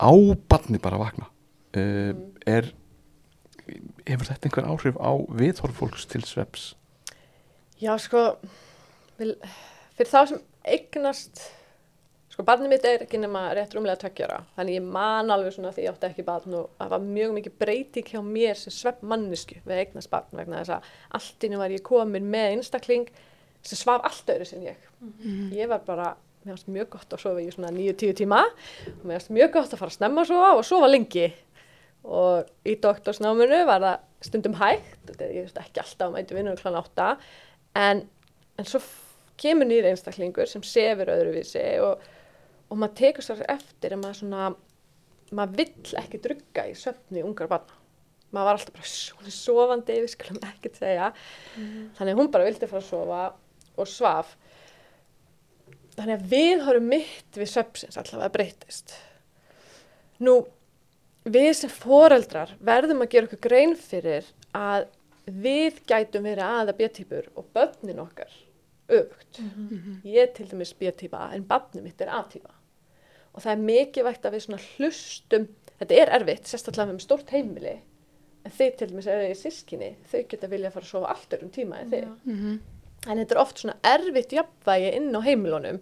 á 0.03 0.13
batnið 0.51 0.83
bara 0.83 0.99
að 0.99 1.05
vakna. 1.07 1.29
Uh, 1.73 2.13
er 2.45 2.73
hefur 4.07 4.29
þetta 4.29 4.49
einhver 4.49 4.69
áhrif 4.69 4.99
á 4.99 5.13
viðhorf 5.39 5.79
fólks 5.79 6.07
til 6.11 6.23
sveps 6.27 6.73
Já, 7.83 7.97
sko, 7.99 8.37
vil, 9.19 9.33
fyrir 9.97 10.11
þá 10.13 10.19
sem 10.31 10.43
eignast, 10.71 11.41
sko, 12.31 12.45
barnið 12.47 12.71
mitt 12.71 12.85
er 12.87 13.03
ekki 13.03 13.19
nema 13.19 13.49
rétt 13.57 13.75
rúmlega 13.75 13.99
tökjara, 14.05 14.37
þannig 14.55 14.77
ég 14.79 14.85
man 14.87 15.33
alveg 15.35 15.57
svona 15.57 15.73
því 15.75 15.89
ég 15.89 15.97
átti 15.97 16.09
ekki 16.13 16.27
barn 16.29 16.55
og 16.61 16.69
það 16.79 16.93
var 16.95 17.09
mjög 17.09 17.35
mikið 17.39 17.57
breyting 17.65 18.13
hjá 18.13 18.21
mér 18.23 18.61
sem 18.61 18.77
svepp 18.77 19.03
mannisku 19.03 19.59
við 19.65 19.83
eignast 19.83 20.13
barn 20.13 20.31
vegna 20.39 20.61
þess 20.61 20.77
að 20.77 20.93
allt 21.19 21.49
inni 21.49 21.59
var 21.59 21.75
ég 21.75 21.83
komin 21.89 22.31
með 22.31 22.53
einstakling 22.53 23.11
sem 23.67 23.81
svaf 23.81 24.07
allt 24.07 24.31
öðru 24.37 24.47
sem 24.47 24.63
ég. 24.67 24.87
Ég 25.59 25.71
var 25.71 25.83
bara, 25.87 26.13
mér 26.43 26.55
fannst 26.55 26.71
mjög 26.73 26.89
gott 26.97 27.15
að 27.15 27.23
sofa 27.25 27.43
í 27.43 27.51
svona 27.53 27.73
9-10 27.75 28.17
tíma. 28.23 28.41
Og 28.93 29.05
mér 29.07 29.19
fannst 29.19 29.35
mjög 29.35 29.53
gott 29.57 29.75
að 29.75 29.83
fara 29.83 29.93
að 29.93 29.99
snemma 29.99 30.25
að 30.25 30.33
sofa 30.33 30.51
og 30.59 30.65
sofa 30.69 30.91
lengi. 30.91 31.27
Og 32.03 32.67
í 32.67 32.75
doktorsnáminu 32.83 33.61
var 33.69 33.85
það 33.85 34.09
stundum 34.27 34.57
hægt, 34.59 35.13
ég 35.23 35.45
veist 35.45 35.61
ekki 35.63 35.83
alltaf 35.83 36.09
að 36.09 36.17
mæti 36.17 36.37
vinnur 36.37 36.59
klána 36.59 36.83
átta. 36.83 37.11
En, 37.79 38.03
en 38.59 38.69
svo 38.69 38.83
kemur 39.41 39.69
nýr 39.69 39.89
einstaklingur 39.91 40.51
sem 40.51 40.65
sefur 40.67 41.11
öðruvísi 41.15 41.63
og, 41.83 42.03
og 42.71 42.79
maður 42.79 42.99
tekur 43.03 43.27
sér 43.27 43.47
eftir 43.51 43.95
að 43.95 44.03
maður 44.03 44.21
svona 44.23 44.51
maður 45.33 45.63
vill 45.63 45.97
ekki 46.03 46.21
drugga 46.23 46.67
í 46.69 46.75
söfni 46.77 47.23
ungar 47.25 47.49
barna 47.51 47.79
maður 48.33 48.49
var 48.49 48.59
alltaf 48.59 48.77
bara 48.77 48.89
svona 48.89 49.35
sofandi 49.35 49.99
við 50.01 50.11
skulum 50.13 50.45
ekkert 50.49 50.79
segja. 50.81 51.11
Þannig 51.99 52.15
að 52.15 52.21
hún 52.21 52.31
bara 52.33 52.47
vildi 52.49 52.69
fara 52.71 52.81
að 52.81 52.89
sofa 52.89 53.23
og 53.83 53.89
svaf 53.89 54.33
þannig 55.97 56.17
að 56.17 56.29
við 56.33 56.65
horfum 56.67 56.91
mitt 56.93 57.39
við 57.39 57.51
söpsins 57.53 57.99
allavega 58.01 58.33
breytist 58.37 58.97
nú 60.23 60.39
við 61.25 61.53
sem 61.59 61.71
foreldrar 61.73 62.55
verðum 62.65 63.05
að 63.05 63.13
gera 63.15 63.29
okkur 63.29 63.43
grein 63.49 63.77
fyrir 63.79 64.27
að 64.57 64.89
við 65.27 65.79
gætum 65.87 66.25
verið 66.27 66.49
aða 66.49 66.75
B-típur 66.79 67.29
og 67.39 67.47
börnin 67.55 68.03
okkar 68.03 68.33
öfugt. 68.93 69.39
Ég 70.05 70.19
er 70.25 70.33
til 70.35 70.49
dæmis 70.51 70.75
B-típa 70.75 71.29
en 71.37 71.47
barnið 71.47 71.87
mitt 71.87 72.01
er 72.03 72.11
A-típa. 72.11 72.51
Og 73.33 73.41
það 73.45 73.53
er 73.53 73.63
mikilvægt 73.69 74.27
að 74.27 74.35
við 74.35 74.45
svona 74.45 74.61
hlustum, 74.77 75.47
þetta 75.79 75.95
er 76.03 76.11
erfitt, 76.19 76.51
sérstaklega 76.51 76.91
með 76.91 77.05
stórt 77.07 77.31
heimili, 77.33 77.77
en 78.45 78.53
þið 78.59 78.75
til 78.77 78.89
dæmis 78.91 79.09
eru 79.09 79.31
í 79.31 79.39
sískinni, 79.39 79.93
þau 80.11 80.21
geta 80.29 80.51
vilja 80.53 80.69
að 80.69 80.75
fara 80.75 80.85
að 80.85 80.91
sofa 80.91 81.15
allt 81.15 81.37
örum 81.39 81.53
tíma 81.55 81.79
en 81.81 81.95
þið. 81.95 82.11
En 83.09 83.19
þetta 83.19 83.35
er 83.35 83.43
oft 83.43 83.63
svona 83.63 83.79
erfitt 83.83 84.35
jafnvægi 84.37 84.93
inn 84.99 85.11
á 85.15 85.21
heimilunum, 85.25 85.81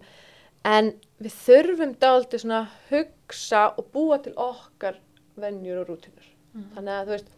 en 0.65 0.93
við 1.21 1.35
þurfum 1.43 1.93
dálítið 2.01 2.43
svona 2.43 2.61
hugsa 2.89 3.67
og 3.77 3.91
búa 3.93 4.17
til 4.23 4.33
okkar 4.41 4.97
venjur 5.41 5.83
og 5.83 5.91
rútinur. 5.91 6.31
Þannig 6.75 6.95
að 6.95 7.05
þú 7.05 7.13
veist, 7.15 7.29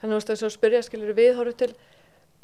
þannig 0.00 0.14
að 0.14 0.22
þú 0.28 0.32
veist 0.34 0.46
að 0.46 0.54
spyrja 0.54 0.84
skilur 0.86 1.18
við 1.18 1.34
horfum 1.38 1.58
til 1.64 1.72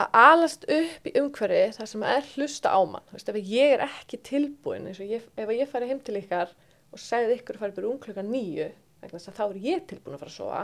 að 0.01 0.19
alast 0.23 0.67
upp 0.73 1.07
í 1.09 1.15
umhverfi 1.21 1.63
þar 1.77 1.89
sem 1.93 2.05
er 2.09 2.29
hlusta 2.35 2.73
á 2.73 2.81
mann. 2.89 3.07
Þú 3.09 3.17
veist, 3.19 3.31
ef 3.33 3.51
ég 3.53 3.75
er 3.77 3.87
ekki 3.87 4.21
tilbúin, 4.27 4.91
ég, 4.91 5.25
ef 5.37 5.55
ég 5.55 5.71
færi 5.71 5.91
heim 5.91 6.01
til 6.05 6.19
ykkar 6.21 6.53
og 6.91 7.01
segði 7.01 7.39
ykkur 7.39 7.59
að 7.59 7.65
fara 7.65 7.77
bara 7.77 7.91
um 7.91 8.01
klukkan 8.03 8.31
nýju, 8.33 8.71
þá 9.01 9.43
er 9.47 9.61
ég 9.65 9.87
tilbúin 9.89 10.17
að 10.17 10.23
fara 10.25 10.33
að 10.33 10.37
sofa, 10.37 10.63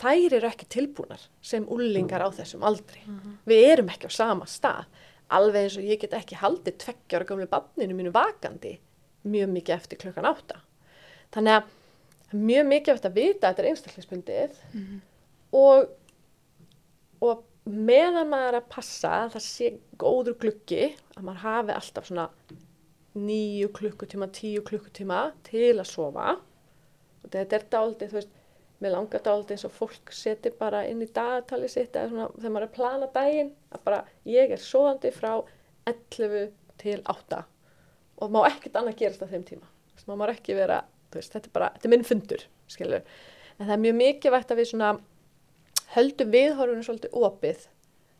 þær 0.00 0.36
eru 0.38 0.48
ekki 0.48 0.66
tilbúnar 0.72 1.20
sem 1.42 1.66
ullingar 1.68 2.22
á 2.24 2.28
þessum 2.32 2.62
aldri. 2.64 3.02
Við 3.44 3.64
erum 3.72 3.88
ekki 3.92 4.08
á 4.08 4.12
sama 4.12 4.46
stað. 4.46 4.86
Alveg 5.32 5.64
eins 5.64 5.76
og 5.80 5.84
ég 5.84 6.00
get 6.00 6.12
ekki 6.12 6.36
haldið 6.36 6.78
tveggjar 6.78 7.24
gamlu 7.24 7.46
banninu 7.48 7.94
mínu 7.96 8.12
vakandi 8.12 8.78
mjög 9.24 9.48
mikið 9.52 9.74
eftir 9.74 9.98
klukkan 9.98 10.26
átta. 10.28 10.58
Þannig 11.32 11.60
að 11.60 11.70
mjög 12.32 12.66
mikið 12.68 12.94
eftir 12.94 13.10
að 13.10 13.16
vita 13.16 13.46
að 13.46 13.52
þetta 13.52 13.62
er 13.62 13.68
einstaklingsbundið 13.70 14.60
og, 15.52 15.88
og 17.20 17.44
meðan 17.64 18.28
maður 18.32 18.58
að 18.58 18.68
passa 18.72 19.12
að 19.22 19.34
það 19.36 19.44
sé 19.46 19.70
góður 20.00 20.38
gluggi 20.42 20.84
að 21.16 21.24
maður 21.28 21.42
hafi 21.46 21.72
alltaf 21.76 22.08
svona 22.08 22.28
nýju 23.12 23.68
klukkutíma, 23.76 24.28
tíu 24.32 24.62
klukkutíma 24.64 25.32
til 25.44 25.78
að 25.78 25.88
sofa 25.90 26.38
og 27.22 27.30
þetta 27.30 27.56
er 27.56 27.66
dálítið, 27.70 28.08
þú 28.08 28.18
veist, 28.18 28.32
mér 28.82 28.96
langar 28.96 29.22
dálítið 29.22 29.56
eins 29.56 29.66
og 29.68 29.74
fólk 29.76 30.12
seti 30.14 30.52
bara 30.58 30.82
inn 30.90 31.02
í 31.04 31.08
dagatali 31.14 31.70
sitt 31.70 31.94
eða 31.94 32.10
svona 32.10 32.28
þegar 32.34 32.54
maður 32.54 32.64
er 32.64 32.68
að 32.68 32.76
plana 32.76 33.08
daginn 33.14 33.52
að 33.70 33.84
bara 33.86 34.00
ég 34.28 34.54
er 34.54 34.62
sofandi 34.62 35.12
frá 35.14 35.32
11 35.90 36.50
til 36.82 36.98
8 37.10 37.42
og 38.22 38.34
má 38.34 38.42
ekkert 38.46 38.78
annað 38.78 38.98
gerast 39.00 39.22
á 39.22 39.30
þeim 39.30 39.46
tíma. 39.46 39.68
Veist, 39.92 40.06
maður 40.08 40.20
má 40.22 40.34
ekki 40.34 40.56
vera, 40.56 40.82
veist, 41.14 41.34
þetta 41.34 41.48
er 41.48 41.54
bara, 41.56 41.70
þetta 41.76 41.88
er 41.88 41.94
minn 41.94 42.06
fundur, 42.06 42.44
skilur, 42.70 43.06
en 43.56 43.64
það 43.64 43.74
er 43.76 43.82
mjög 43.84 43.96
mikilvægt 43.98 44.52
að 44.54 44.60
við 44.62 44.68
svona 44.72 44.90
höldum 45.96 46.32
viðhorfunu 46.32 46.86
svolítið 46.86 47.16
opið. 47.18 47.66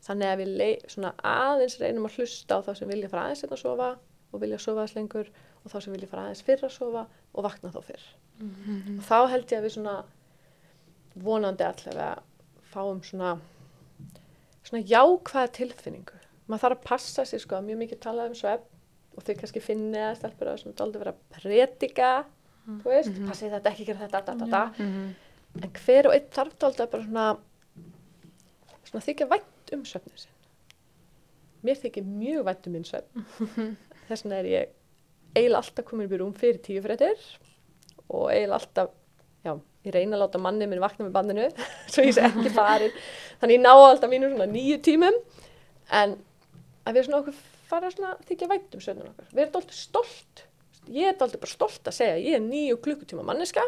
Þannig 0.03 0.33
að 0.33 0.41
við 0.41 0.89
svona 0.91 1.13
aðeins 1.23 1.79
reynum 1.79 2.09
að 2.09 2.17
hlusta 2.19 2.59
á 2.59 2.65
þá 2.67 2.73
sem 2.75 2.91
vilja 2.91 3.11
fara 3.13 3.29
aðeins 3.29 3.45
hérna 3.45 3.59
að 3.59 3.63
sofa 3.63 3.91
og 4.33 4.43
vilja 4.43 4.59
sofa 4.59 4.83
aðeins 4.83 4.97
lengur 4.99 5.29
og 5.63 5.71
þá 5.71 5.77
sem 5.85 5.95
vilja 5.95 6.11
fara 6.11 6.25
aðeins 6.27 6.43
fyrr 6.47 6.67
að 6.67 6.75
sofa 6.75 7.05
og 7.07 7.47
vakna 7.47 7.71
þá 7.71 7.79
fyrr. 7.87 8.09
Og 8.99 9.05
þá 9.07 9.19
held 9.31 9.53
ég 9.55 9.61
að 9.61 9.69
við 9.69 9.75
svona 9.77 9.95
vonandi 11.15 11.65
allavega 11.67 12.23
fáum 12.73 13.03
svona 13.05 13.37
svona 14.63 14.83
jákvæða 14.89 15.53
tilfinningu. 15.59 16.19
Maður 16.49 16.63
þarf 16.65 16.79
að 16.79 16.87
passa 16.87 17.25
sig 17.29 17.43
sko, 17.43 17.61
mjög 17.65 17.81
mikið 17.83 18.01
talað 18.03 18.33
um 18.33 18.39
svefn 18.39 19.17
og 19.17 19.27
þau 19.27 19.35
kannski 19.41 19.63
finni 19.63 20.01
að 20.01 20.19
stelpur 20.21 20.49
að 20.49 20.63
svona 20.63 20.79
dálítið 20.79 21.03
vera 21.03 21.13
að 21.13 21.25
predika 21.37 22.11
þú 22.81 22.93
veist, 22.93 23.17
passið 23.27 23.57
þetta 23.57 23.73
ekki 23.73 23.87
gera 23.89 24.05
þetta 24.07 24.21
da, 24.27 24.35
da, 24.39 24.47
da. 24.53 24.63
en 25.61 25.75
hver 25.83 26.09
og 26.09 26.15
einn 26.17 26.29
þarf 26.33 26.69
að 26.69 26.85
bara 26.95 27.07
svona 27.07 27.27
svona 28.89 29.05
þykja 29.07 29.29
vænt 29.31 29.75
um 29.77 29.85
svefnið 29.89 30.25
sinn. 30.25 30.39
Mér 31.63 31.79
þykir 31.81 32.07
mjög 32.07 32.47
vænt 32.49 32.67
um 32.69 32.77
minn 32.77 32.89
svefn. 32.89 33.27
Þess 34.09 34.25
vegna 34.25 34.41
er 34.41 34.49
ég 34.51 34.73
eiginlega 35.37 35.63
alltaf 35.63 35.87
komin 35.89 36.09
upp 36.09 36.17
í 36.17 36.21
rúm 36.21 36.35
fyrir 36.37 36.61
tíu 36.65 36.83
fréttir 36.85 37.21
og 38.09 38.29
eiginlega 38.33 38.59
alltaf 38.59 38.97
ég 39.87 39.95
reyna 39.95 40.17
að 40.17 40.25
láta 40.25 40.41
manni 40.43 40.69
minn 40.71 40.83
vakna 40.83 41.07
með 41.07 41.15
bandinu 41.17 41.49
svo 41.93 42.05
ég 42.07 42.17
sé 42.17 42.27
ekki 42.29 42.53
farin 42.55 42.93
þannig 43.41 43.57
ég 43.59 43.65
ná 43.65 43.73
alltaf 43.73 44.11
mínu 44.13 44.31
svona 44.33 44.49
nýju 44.51 44.79
tímum. 44.87 45.17
En 45.93 46.17
að 46.87 46.99
við 46.99 47.09
svona 47.09 47.23
okkur 47.23 47.41
fara 47.71 47.91
svona 47.93 48.13
þykja 48.29 48.51
vænt 48.51 48.77
um 48.77 48.85
svefnum 48.85 49.11
okkar. 49.11 49.31
Við 49.33 49.45
erum 49.47 49.59
alltaf 49.61 49.79
stolt. 49.79 50.45
Ég 50.91 51.09
er 51.11 51.17
alltaf 51.17 51.41
bara 51.43 51.55
stolt 51.55 51.91
að 51.91 51.99
segja 51.99 52.21
ég 52.21 52.39
er 52.39 52.45
nýju 52.45 52.79
klukkutíma 52.85 53.27
manneska 53.27 53.65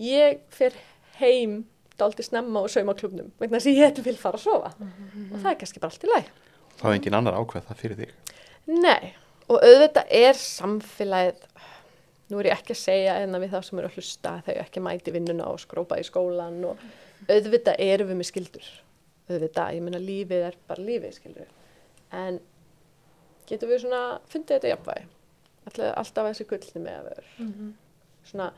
ég 0.00 0.40
fer 0.54 0.74
heim 1.20 1.64
dálítið 1.98 2.26
snemma 2.26 2.64
og 2.64 2.72
sauma 2.72 2.94
klubnum 2.98 3.30
vegna 3.38 3.60
þess 3.60 3.70
að 3.70 3.78
ég 3.78 4.00
vil 4.08 4.16
fara 4.18 4.40
að 4.40 4.46
sofa. 4.48 4.72
Og 5.30 5.36
það 5.38 5.50
er 5.52 5.60
kannski 5.60 5.82
bara 5.82 5.94
allt 5.94 6.06
í 6.06 6.10
læg 6.10 6.32
Það 6.74 6.88
er 6.88 6.96
engin 6.98 7.16
annar 7.18 7.36
ákveð 7.38 7.68
það 7.68 7.82
fyrir 7.82 8.00
þig. 8.00 8.14
Nei, 8.82 9.12
og 9.46 9.60
auðvitað 9.60 10.14
er 10.18 10.40
samfélagið, 10.40 11.44
nú 12.30 12.40
er 12.40 12.48
ég 12.48 12.56
ekki 12.56 12.72
að 12.74 12.80
segja 12.80 13.14
en 13.20 13.36
við 13.36 13.52
það 13.52 13.66
sem 13.66 13.80
eru 13.80 13.90
að 13.90 13.98
hlusta 13.98 14.32
að 14.32 14.46
þau 14.48 14.54
ekki 14.62 14.82
mæti 14.84 15.14
vinnuna 15.14 15.48
og 15.52 15.60
skrópa 15.62 15.98
í 16.00 16.06
skólan 16.06 16.60
og 16.70 16.80
auðvitað 17.28 17.80
erum 17.84 18.10
við 18.10 18.20
með 18.20 18.28
skildur, 18.30 18.68
auðvitað, 19.28 19.74
ég 19.76 19.84
meina 19.84 20.00
lífið 20.02 20.46
er 20.48 20.58
bara 20.68 20.86
lífið 20.86 21.16
skildur, 21.18 21.50
en 22.16 22.40
getum 23.48 23.72
við 23.72 23.82
svona 23.84 24.02
fundið 24.32 24.56
þetta 24.56 24.72
jafnvægi, 24.72 25.08
alltaf, 25.64 25.90
alltaf 26.02 26.30
þessi 26.30 26.48
gullni 26.52 26.84
með 26.86 26.98
að 27.00 27.10
vera, 27.10 27.34
svona, 28.30 28.48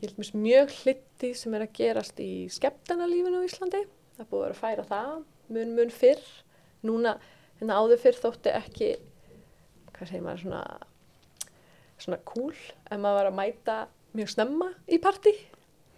ég 0.00 0.08
held 0.08 0.20
mér 0.22 0.32
mjög 0.48 0.74
hlitti 0.80 1.32
sem 1.38 1.54
er 1.54 1.66
að 1.66 1.74
gerast 1.78 2.20
í 2.22 2.30
skemmtanalífinu 2.56 3.42
á 3.42 3.46
Íslandi, 3.46 3.84
það 4.18 4.30
búið 4.32 4.42
að 4.42 4.46
vera 4.46 4.56
að 4.56 4.62
færa 4.64 4.88
það, 4.90 5.16
mun 5.54 5.74
mun 5.78 5.94
fyrr, 5.94 6.26
núna, 6.86 7.16
hérna 7.60 7.78
áður 7.78 8.02
fyrr 8.02 8.20
þótti 8.24 8.54
ekki 8.54 8.92
hvað 9.96 10.10
segir 10.10 10.24
maður 10.26 10.42
svona 10.42 10.62
svona 12.02 12.18
cool 12.28 12.52
ef 12.54 12.98
maður 12.98 13.18
var 13.20 13.30
að 13.30 13.38
mæta 13.40 13.76
mjög 14.16 14.32
snemma 14.34 14.68
í 14.88 14.98
partí. 15.02 15.32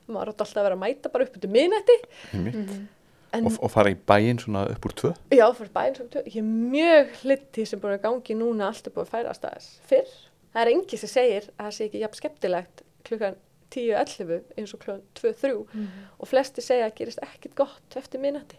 Maður 0.08 0.30
átti 0.32 0.44
alltaf 0.46 0.60
að 0.62 0.68
vera 0.68 0.78
að 0.78 0.84
mæta 0.84 1.10
bara 1.12 1.26
upp 1.28 1.36
út 1.36 1.44
um 1.48 1.52
miðnætti. 1.56 1.96
Einmitt. 2.32 2.70
en 3.36 3.44
Og, 3.50 3.58
og 3.66 3.70
fara 3.74 3.90
í 3.92 3.98
bæinn 4.08 4.38
svona 4.40 4.62
upp 4.72 4.86
úr 4.88 4.94
tvö. 4.96 5.10
já, 5.36 5.44
fyrir 5.58 5.72
bæinn 5.74 5.98
sem 5.98 6.08
tvö. 6.08 6.22
Ég 6.26 6.38
er 6.40 6.46
mjög 6.48 7.10
hlitti 7.22 7.66
sem 7.68 7.80
búin 7.82 7.98
að 7.98 8.06
gangi 8.06 8.36
núna 8.38 8.70
allt 8.70 8.86
er 8.88 8.94
búin 8.94 9.04
að 9.04 9.12
færa 9.12 9.34
að 9.34 9.36
staðis 9.42 9.66
fyrr. 9.90 10.14
Það 10.54 10.62
er 10.62 10.70
engi 10.72 10.96
sem 11.02 11.12
segir 11.12 11.50
að 11.58 11.66
það 11.66 11.74
sé 11.76 11.84
ekki 11.90 12.00
jafn 12.06 12.18
skemmtilegt 12.22 12.80
klukkan 13.04 13.36
10-11 13.74 14.40
eins 14.56 14.72
og 14.72 14.80
klukkan 14.80 15.04
2-3 15.20 15.52
og 16.18 16.30
flesti 16.30 16.64
segja 16.64 16.86
að 16.88 16.94
gerist 17.02 17.20
ekkit 17.26 17.52
gott 17.58 17.98
eftir 18.00 18.22
miðnætti. 18.22 18.56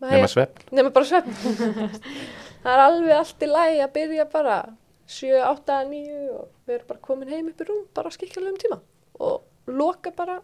Nefna 0.00 0.28
svepp. 0.28 0.58
nema 0.76 0.90
bara 0.92 1.06
svefn 1.08 1.36
það 2.64 2.72
er 2.72 2.80
alveg 2.82 3.12
allt 3.16 3.44
í 3.44 3.48
lagi 3.48 3.78
að 3.84 3.92
byrja 3.94 4.26
bara 4.32 4.56
7, 5.06 5.32
8, 5.46 5.76
9 5.90 6.30
og 6.34 6.48
við 6.66 6.74
erum 6.78 6.88
bara 6.88 7.00
komin 7.00 7.28
heim 7.30 7.48
upp 7.52 7.60
í 7.62 7.66
rúm 7.68 7.84
bara 7.94 8.10
á 8.10 8.16
skikkilegum 8.16 8.58
tíma 8.58 8.80
og 9.20 9.42
loka 9.66 10.10
bara 10.16 10.40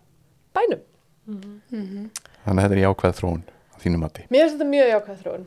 bænum 0.54 0.80
Mhm. 1.26 2.10
Þannig 2.44 2.58
að 2.58 2.62
þetta 2.64 2.74
er 2.76 2.82
jákvæð 2.82 3.12
þróun 3.20 3.42
á 3.46 3.76
þínu 3.78 3.98
mati. 4.02 4.22
mér 4.30 4.40
finnst 4.48 4.56
þetta 4.58 4.70
mjög 4.72 4.88
jákvæð 4.92 5.20
þróun 5.22 5.44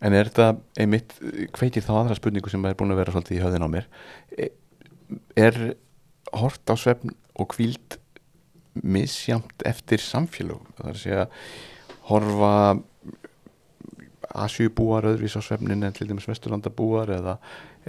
En 0.00 0.12
er 0.14 0.24
þetta 0.28 0.56
einmitt, 0.78 1.14
hveitir 1.58 1.82
þá 1.82 1.90
aðra 2.04 2.14
spurningu 2.14 2.48
sem 2.50 2.64
er 2.66 2.74
búin 2.74 2.92
að 2.92 2.96
vera 3.00 3.10
svolítið 3.12 3.34
í 3.34 3.40
höfðin 3.42 3.64
á 3.66 3.68
mér. 3.72 3.86
E- 4.38 4.52
Er 5.36 5.74
hort 6.32 6.62
á 6.70 6.74
svefn 6.78 7.10
og 7.34 7.48
kvíld 7.48 7.96
misjamt 8.84 9.64
eftir 9.66 9.98
samfélögum? 9.98 10.68
Það 10.76 10.86
er 10.86 10.92
að 10.92 11.02
segja, 11.02 11.26
horfa 12.12 12.82
Asjubúar 14.38 15.06
öðruvís 15.08 15.34
á 15.34 15.42
svefnin 15.42 15.82
en 15.86 15.92
til 15.96 16.06
dæmis 16.10 16.26
Vesturlandabúar 16.28 17.08
eða 17.16 17.38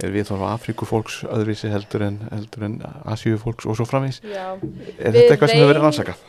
er 0.04 0.12
við 0.14 0.28
þorfa 0.30 0.52
Afrikufólks 0.56 1.20
öðruvísi 1.28 1.70
heldur 1.72 2.04
en, 2.06 2.18
heldur 2.30 2.66
en 2.68 2.76
Asjufólks 3.12 3.66
og 3.68 3.76
svo 3.78 3.86
framvís. 3.88 4.20
Já. 4.24 4.54
Er 4.54 5.12
Við 5.12 5.18
þetta 5.18 5.34
eitthvað 5.34 5.52
sem 5.52 5.58
hefur 5.60 5.72
verið 5.72 5.80
reyn- 5.80 5.88
rannsakað? 5.88 6.28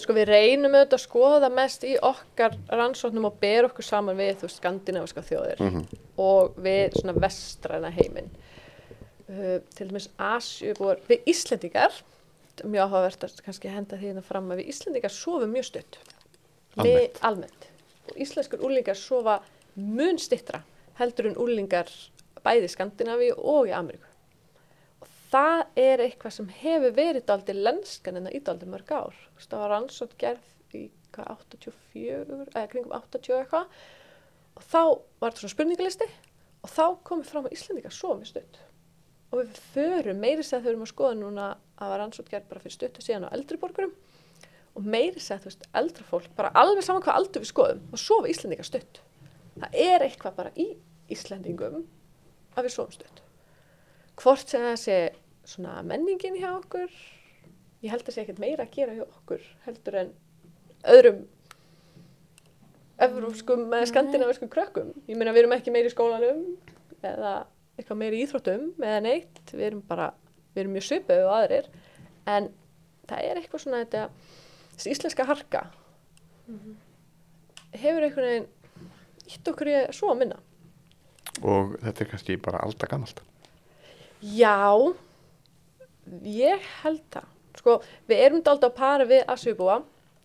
sko 0.00 0.12
við 0.16 0.28
reynum 0.28 0.74
auðvitað 0.76 0.96
að 0.96 1.02
skoða 1.04 1.48
mest 1.52 1.82
í 1.88 1.94
okkar 2.04 2.54
rannsóknum 2.68 3.26
og 3.28 3.34
bera 3.40 3.68
okkur 3.68 3.84
saman 3.84 4.16
við 4.16 4.34
þú 4.40 4.46
veist 4.48 4.60
skandinaviska 4.60 5.22
þjóðir 5.28 5.60
Mm 5.64 5.82
og 6.20 6.56
við 6.60 6.96
svona 7.00 7.14
vestræna 7.16 7.88
heiminn 7.96 8.26
uh, 8.28 9.58
til 9.76 9.86
dæmis 9.88 10.10
Asjubúar, 10.20 10.98
við 11.08 11.22
Íslendingar 11.32 11.94
mjög 12.64 12.82
áhugavert 12.90 13.24
að 13.24 13.40
kannski 13.46 13.70
henda 13.72 13.96
því 13.96 14.10
hérna 14.10 14.24
fram 14.26 14.50
að 14.52 14.60
við 14.60 14.68
Íslendingar 14.74 15.14
sofum 15.14 15.52
mjög 15.54 15.68
stutt 15.70 15.98
Almennt. 16.76 17.20
Almennt 17.24 17.68
og 18.10 18.20
íslenskur 18.20 18.60
úlingar 18.66 18.98
sofa 19.00 19.38
mun 19.76 20.18
stittra 20.20 20.60
heldur 21.00 21.30
en 21.30 21.38
úlingar 21.40 21.88
bæði 22.44 22.68
í 22.68 22.72
Skandinavíu 22.74 23.36
og 23.38 23.68
í 23.70 23.74
Ameríku. 23.76 24.08
Og 25.00 25.10
það 25.32 25.60
er 25.80 26.04
eitthvað 26.04 26.36
sem 26.36 26.48
hefur 26.60 26.96
verið 26.96 27.26
daldi 27.28 27.56
lenskan 27.56 28.18
en 28.18 28.28
það 28.28 28.36
í 28.36 28.42
daldi 28.48 28.70
mörg 28.70 28.92
ár. 28.92 29.20
Það 29.40 29.62
var 29.62 29.72
rannsótt 29.74 30.16
gerð 30.20 30.76
í 30.76 30.86
hvað, 31.14 31.44
84 31.50 32.40
eða 32.54 32.66
kringum 32.72 32.96
80 32.96 33.36
eitthvað. 33.40 33.78
Og 34.58 34.66
þá 34.66 34.82
var 34.82 35.30
þetta 35.30 35.44
svona 35.44 35.54
spurningalisti 35.54 36.08
og 36.60 36.72
þá 36.74 36.84
komið 37.06 37.30
fram 37.30 37.46
að 37.48 37.56
Íslendingar 37.56 37.94
svo 37.96 38.14
með 38.18 38.32
stutt. 38.32 38.60
Og 39.30 39.42
við 39.44 39.60
förum 39.74 40.20
meiri 40.20 40.44
segð 40.44 40.66
þau 40.66 40.70
erum 40.72 40.86
að 40.86 40.90
skoða 40.90 41.18
núna 41.20 41.50
að 41.80 41.92
var 41.92 42.02
rannsótt 42.02 42.32
gerð 42.32 42.48
bara 42.50 42.62
fyrir 42.64 42.76
stuttu 42.76 43.04
síðan 43.04 43.28
á 43.30 43.34
eldri 43.36 43.60
borgurum. 43.62 43.94
Og 44.78 44.86
meiri 44.86 45.22
segð 45.22 45.46
þú 45.46 45.50
veist 45.50 45.68
eldra 45.80 46.06
fólk 46.08 46.34
bara 46.36 46.52
alveg 46.58 46.84
saman 46.86 47.04
hvað 47.04 47.20
aldur 47.20 47.44
við 47.44 47.52
skoðum 47.52 47.86
og 47.90 48.02
sofa 48.02 48.30
Íslendingar 48.32 48.68
stutt. 48.68 49.00
Það 49.60 49.80
er 49.86 50.04
eitthvað 50.06 50.36
bara 50.36 50.52
í 50.58 50.68
Íslendingum 51.10 51.80
að 52.56 52.66
við 52.66 52.74
sofum 52.74 52.94
stutt. 52.94 53.22
Hvort 54.20 54.52
sem 54.52 54.64
það 54.64 54.78
sé 54.82 54.98
svona 55.48 55.80
menningin 55.86 56.38
hjá 56.38 56.50
okkur 56.52 56.90
ég 57.80 57.92
held 57.92 58.04
að 58.04 58.14
sé 58.14 58.24
ekkert 58.24 58.42
meira 58.42 58.66
að 58.66 58.74
gera 58.74 58.96
hjá 58.96 59.04
okkur 59.06 59.44
heldur 59.64 59.98
en 60.02 60.10
öðrum 60.94 61.22
evrópskum 63.00 63.64
eða 63.72 63.88
skandinaviskum 63.88 64.50
krökkum. 64.52 64.92
Ég 65.08 65.16
meina 65.16 65.32
við 65.32 65.44
erum 65.44 65.56
ekki 65.56 65.72
meiri 65.72 65.88
í 65.88 65.94
skólanum 65.94 66.42
eða 67.00 67.34
eitthvað 67.78 68.00
meiri 68.02 68.20
í 68.20 68.26
íþróttum 68.26 68.66
eða 68.76 68.98
neitt, 69.06 69.40
við 69.54 69.66
erum 69.70 69.84
bara 69.88 70.10
við 70.52 70.64
erum 70.64 70.76
mjög 70.76 70.86
svipuð 70.90 71.22
og 71.24 71.32
aðrir. 71.38 71.70
En 72.28 72.50
það 73.08 73.24
er 73.30 73.40
eitthvað 73.40 73.64
svona 73.64 73.82
þetta 73.86 74.04
þessi 74.74 74.94
íslenska 74.94 75.26
harka 75.28 75.64
hefur 77.80 78.04
einhvern 78.04 78.28
veginn 78.28 78.48
ítt 79.30 79.50
okkur 79.52 79.70
í 79.70 79.76
að 79.78 79.92
svo 79.96 80.12
að 80.12 80.22
minna 80.24 80.40
Og 81.42 81.76
þetta 81.80 82.04
er 82.04 82.10
kannski 82.10 82.36
bara 82.42 82.62
alltaf 82.66 82.90
gammalt. 82.90 83.20
Já, 84.20 84.94
ég 86.26 86.64
held 86.82 87.02
það. 87.14 87.28
Sko, 87.60 87.76
við 88.08 88.22
erum 88.26 88.42
dálta 88.46 88.68
á 88.70 88.72
para 88.74 89.04
við 89.08 89.24
Asjubúa, 89.30 89.80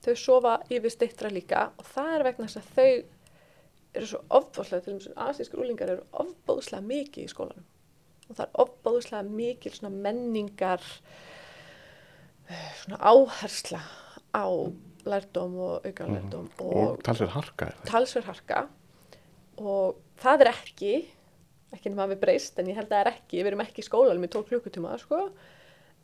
þau 0.06 0.16
sofa 0.20 0.56
yfir 0.70 0.92
stittra 0.94 1.30
líka 1.34 1.70
og 1.80 1.86
það 1.96 2.12
er 2.16 2.24
vegna 2.28 2.48
þess 2.48 2.60
að 2.62 2.74
þau 2.76 2.90
eru 3.96 4.10
svo 4.12 4.20
ofbóðslega, 4.38 4.84
til 4.86 4.94
dæmis 4.94 5.08
asískur 5.26 5.64
úlingar 5.64 5.90
eru 5.96 6.04
ofbóðslega 6.22 6.84
mikið 6.86 7.24
í 7.24 7.32
skólanum 7.32 7.66
og 8.30 8.36
það 8.36 8.44
er 8.46 8.60
ofbóðslega 8.66 9.36
mikil 9.40 9.72
svona 9.72 9.92
menningar 10.06 10.84
svona 12.84 13.00
áhersla 13.02 13.82
á 14.36 14.46
lærdóm 15.06 15.56
og 15.62 15.86
aukalærdóm 15.88 16.50
Mhm. 16.50 16.66
Og 16.66 17.04
talsverð 17.04 17.32
harka 17.38 17.66
er 17.72 17.76
talsverð 17.86 18.26
harka 18.26 18.68
og 19.58 19.96
það 20.22 20.46
er 20.46 20.52
ekki 20.54 20.96
ekki 21.76 21.92
að 21.92 22.14
við 22.14 22.22
breyst 22.22 22.60
en 22.60 22.70
ég 22.70 22.78
held 22.80 22.90
að 22.90 22.96
það 22.96 23.04
er 23.04 23.12
ekki. 23.12 23.40
Við 23.40 23.50
erum 23.52 23.64
ekki 23.66 23.84
í 23.84 23.88
skólanum 23.88 24.26
í 24.26 24.32
12 24.32 24.50
klukkutíma 24.52 24.98
sko. 25.02 25.30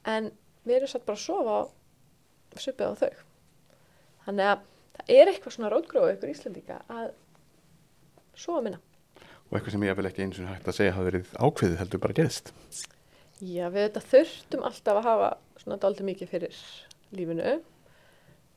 en 0.05 0.32
við 0.66 0.76
erum 0.80 0.89
satt 0.89 1.05
bara 1.05 1.18
að 1.18 1.26
sofa 1.26 1.57
á 1.62 2.57
svipið 2.57 2.88
á 2.89 2.93
þau. 3.01 3.12
Þannig 4.26 4.47
að 4.51 4.64
það 4.97 5.12
er 5.16 5.32
eitthvað 5.32 5.55
svona 5.55 5.72
rótgróð 5.72 6.14
ykkur 6.16 6.32
Íslendinga 6.32 6.80
að 6.89 7.12
sofa 8.36 8.64
minna. 8.66 8.80
Og 9.49 9.57
eitthvað 9.57 9.76
sem 9.76 9.86
ég 9.86 9.97
vil 9.99 10.09
ekki 10.09 10.26
eins 10.26 10.39
og 10.41 10.49
hægt 10.49 10.72
að 10.72 10.78
segja 10.80 10.95
hafa 10.95 11.07
verið 11.09 11.34
ákveðið 11.38 11.82
heldur 11.82 12.01
bara 12.01 12.18
gerist. 12.18 12.53
Já, 13.41 13.66
við 13.74 13.88
þetta 13.88 14.03
þurftum 14.12 14.66
alltaf 14.66 14.99
að 14.99 15.07
hafa 15.09 15.30
svona 15.62 15.80
dálítið 15.82 16.09
mikið 16.09 16.32
fyrir 16.34 16.62
lífinu. 17.14 17.55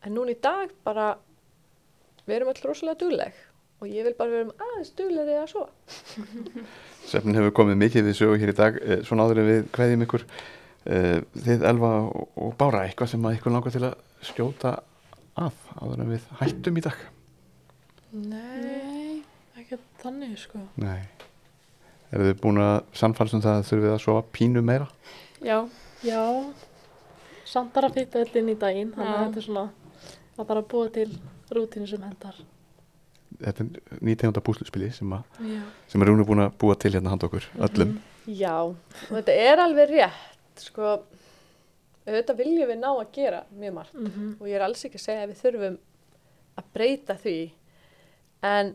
En 0.05 0.17
núna 0.17 0.35
í 0.35 0.41
dag 0.41 0.73
bara 0.85 1.15
við 2.25 2.39
erum 2.39 2.53
alltaf 2.53 2.69
rosalega 2.71 3.01
dugleg 3.05 3.45
og 3.85 3.93
ég 3.93 4.07
vil 4.09 4.14
bara 4.18 4.32
vera 4.32 4.47
um 4.49 4.53
aðeins 4.66 4.91
duglegri 4.99 5.37
að 5.39 5.49
sofa 5.53 6.26
Svefnin 7.11 7.37
hefur 7.39 7.55
komið 7.61 7.80
mikið 7.85 8.07
við 8.09 8.18
sögu 8.18 8.39
hér 8.41 8.53
í 8.55 8.57
dag, 8.59 8.78
eh, 8.80 9.03
svona 9.05 9.26
áður 9.28 9.43
en 9.43 9.49
við 9.51 9.66
kveðjum 9.76 10.05
ykkur. 10.07 10.22
Eh, 10.89 11.18
Þið 11.45 11.64
Elva 11.68 11.91
og- 12.09 12.55
Bára, 12.61 12.80
eitthvað 12.89 13.11
sem 13.12 13.26
að 13.28 13.37
ykkur 13.39 13.53
langar 13.53 13.74
til 13.74 13.82
að 13.85 13.95
skjóta 14.24 14.72
að 15.37 15.53
áður 15.85 16.01
en 16.07 16.11
við 16.14 16.30
hættum 16.41 16.80
í 16.80 16.85
dag? 16.87 17.03
Nei, 18.14 19.22
ekki 19.59 19.78
þannig 20.03 20.39
sko. 20.39 20.62
Nei. 20.80 21.03
Eru 22.14 22.28
þið 22.30 22.41
búin 22.45 22.61
að 22.62 22.76
sannfælst 22.97 23.37
um 23.37 23.43
það 23.45 23.59
að 23.61 23.68
þurfið 23.70 23.93
að 23.95 24.03
sofa 24.05 24.24
pínu 24.37 24.62
meira? 24.64 24.89
Já, 25.45 25.59
Já, 26.05 26.20
samt 27.49 27.72
bara 27.72 27.89
að 27.89 27.95
fitta 28.01 28.20
öll 28.20 28.35
inn 28.41 28.51
í 28.53 28.59
daginn, 28.61 28.91
þannig 28.93 29.14
að 29.14 29.22
þetta 29.24 29.41
er 29.41 29.47
svona, 29.47 29.62
það 30.37 30.49
bara 30.51 30.61
að 30.64 30.68
búa 30.72 30.91
til 30.93 31.07
rútínu 31.57 31.89
sem 31.89 32.03
hendar. 32.05 32.37
Þetta 33.41 33.64
er 33.64 33.99
nýtegunda 34.05 34.43
púsluspili 34.45 34.91
sem, 34.95 35.14
sem 35.89 36.03
er 36.03 36.07
Rúna 36.11 36.24
búin 36.28 36.45
að 36.47 36.55
búa 36.61 36.76
til 36.78 36.93
hérna 36.95 37.11
handa 37.12 37.26
okkur 37.28 37.47
öllum. 37.68 37.97
Já, 38.26 38.55
og 38.62 39.11
þetta 39.11 39.35
er 39.51 39.59
alveg 39.64 39.91
rétt, 39.91 40.62
sko, 40.64 40.95
auðvitað 42.07 42.39
viljum 42.41 42.68
við 42.70 42.78
ná 42.80 42.91
að 42.93 43.11
gera 43.16 43.43
mjög 43.59 43.74
margt 43.74 43.95
Mhm. 43.95 44.37
og 44.41 44.47
ég 44.49 44.55
er 44.57 44.62
alls 44.68 44.85
ekki 44.85 45.01
að 45.01 45.07
segja 45.07 45.24
að 45.26 45.32
við 45.32 45.43
þurfum 45.43 45.78
að 46.59 46.64
breyta 46.74 47.16
því, 47.18 47.51
en 48.43 48.74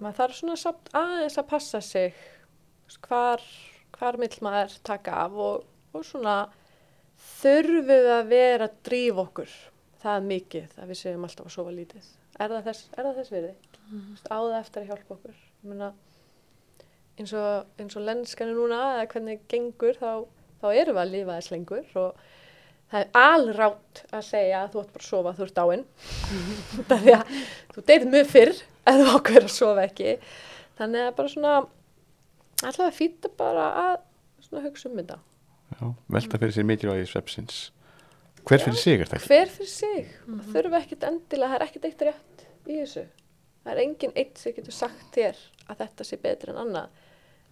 maður 0.00 0.16
þarf 0.20 0.34
svona 0.38 0.56
samt 0.56 0.88
aðeins 0.94 1.38
að 1.38 1.48
passa 1.48 1.80
sig, 1.80 2.14
hvar, 3.08 3.40
hvar 3.98 4.16
mill 4.18 4.36
maður 4.40 4.78
taka 4.84 5.10
af 5.26 5.32
og, 5.32 5.64
og 5.94 6.04
svona 6.04 6.48
þurfum 7.42 7.86
við 7.90 8.08
að 8.14 8.28
vera 8.30 8.68
að 8.68 8.78
drífa 8.86 9.24
okkur, 9.26 9.52
það 10.02 10.24
mikið 10.30 10.78
að 10.80 10.88
við 10.92 11.00
segjum 11.02 11.24
alltaf 11.28 11.46
að 11.46 11.54
sofa 11.56 11.70
lítið. 11.76 12.08
Er 12.40 12.52
það 12.54 12.68
þess, 12.70 12.86
er 12.96 13.06
það 13.06 13.18
þess 13.20 13.34
virði? 13.34 13.54
Mm. 13.90 14.10
Á 14.30 14.38
það 14.38 14.58
eftir 14.60 14.82
að 14.82 14.90
hjálpa 14.90 15.16
okkur. 15.16 15.38
Ég 15.60 15.70
meina, 15.70 15.90
eins 17.20 17.32
og, 17.36 17.70
eins 17.80 17.96
og 17.98 18.06
lenskanu 18.06 18.56
núna 18.56 18.80
eða 18.96 19.08
hvernig 19.12 19.42
gengur 19.50 19.98
þá, 20.00 20.12
þá 20.62 20.68
erum 20.72 20.96
við 20.96 21.02
að 21.02 21.14
lifa 21.14 21.38
þess 21.38 21.54
lengur 21.54 21.96
og 22.00 22.28
það 22.90 23.02
er 23.02 23.10
alrátt 23.20 24.02
að 24.10 24.24
segja 24.26 24.62
að 24.64 24.70
þú 24.72 24.82
ætti 24.82 24.94
bara 24.94 25.04
að 25.04 25.08
sofa 25.08 25.34
þú 25.38 25.46
ert 25.46 25.60
er 26.96 27.02
því 27.04 27.16
að 27.16 27.34
þú 27.74 27.84
deyrir 27.90 28.12
mjög 28.14 28.30
fyrr 28.30 28.54
ef 28.90 29.00
þú 29.00 29.10
ákveður 29.14 29.46
að 29.46 29.56
sofa 29.56 29.84
ekki 29.86 30.14
þannig 30.80 31.06
að 31.06 31.12
bara 31.18 31.34
svona 31.34 31.56
allavega 32.60 32.96
fýta 32.96 33.32
bara 33.38 33.66
að 33.84 33.98
svona 34.46 34.64
hugsa 34.66 34.90
um 34.90 34.98
þetta 34.98 35.20
Já, 35.70 35.84
velta 36.16 36.40
fyrir 36.42 36.56
sér 36.56 36.66
mikilvægi 36.66 37.10
svepsins 37.12 37.60
hver 38.50 38.64
fyrir 38.64 38.80
sig 38.80 38.98
er 38.98 39.10
þetta? 39.10 39.26
hver 39.30 39.52
fyrir 39.54 39.70
sig? 39.70 40.10
Og 40.26 40.42
þurfa 40.50 40.80
ekkert 40.82 41.06
endilega, 41.06 41.52
það 41.52 41.56
er 41.60 41.66
ekkert 41.66 41.88
eitt 41.88 42.04
rétt 42.08 42.44
í 42.66 42.78
þessu. 42.80 43.06
Það 43.60 43.72
er 43.72 43.82
engin 43.84 44.16
eitt 44.18 44.40
sem 44.40 44.56
getur 44.56 44.74
sagt 44.74 45.06
þér 45.14 45.40
að 45.68 45.82
þetta 45.84 46.06
sé 46.08 46.18
betri 46.20 46.52
en 46.52 46.60
annað. 46.64 47.00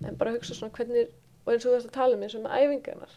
En 0.09 0.19
bara 0.19 0.35
hugsa 0.35 0.57
svona 0.57 0.75
hvernig 0.75 1.11
og 1.45 1.53
eins 1.53 1.65
og 1.65 1.71
þú 1.71 1.77
veist 1.77 1.91
að 1.91 1.97
tala 1.99 2.17
um 2.17 2.25
eins 2.27 2.37
og 2.39 2.45
með 2.45 2.57
æfingarnar. 2.59 3.15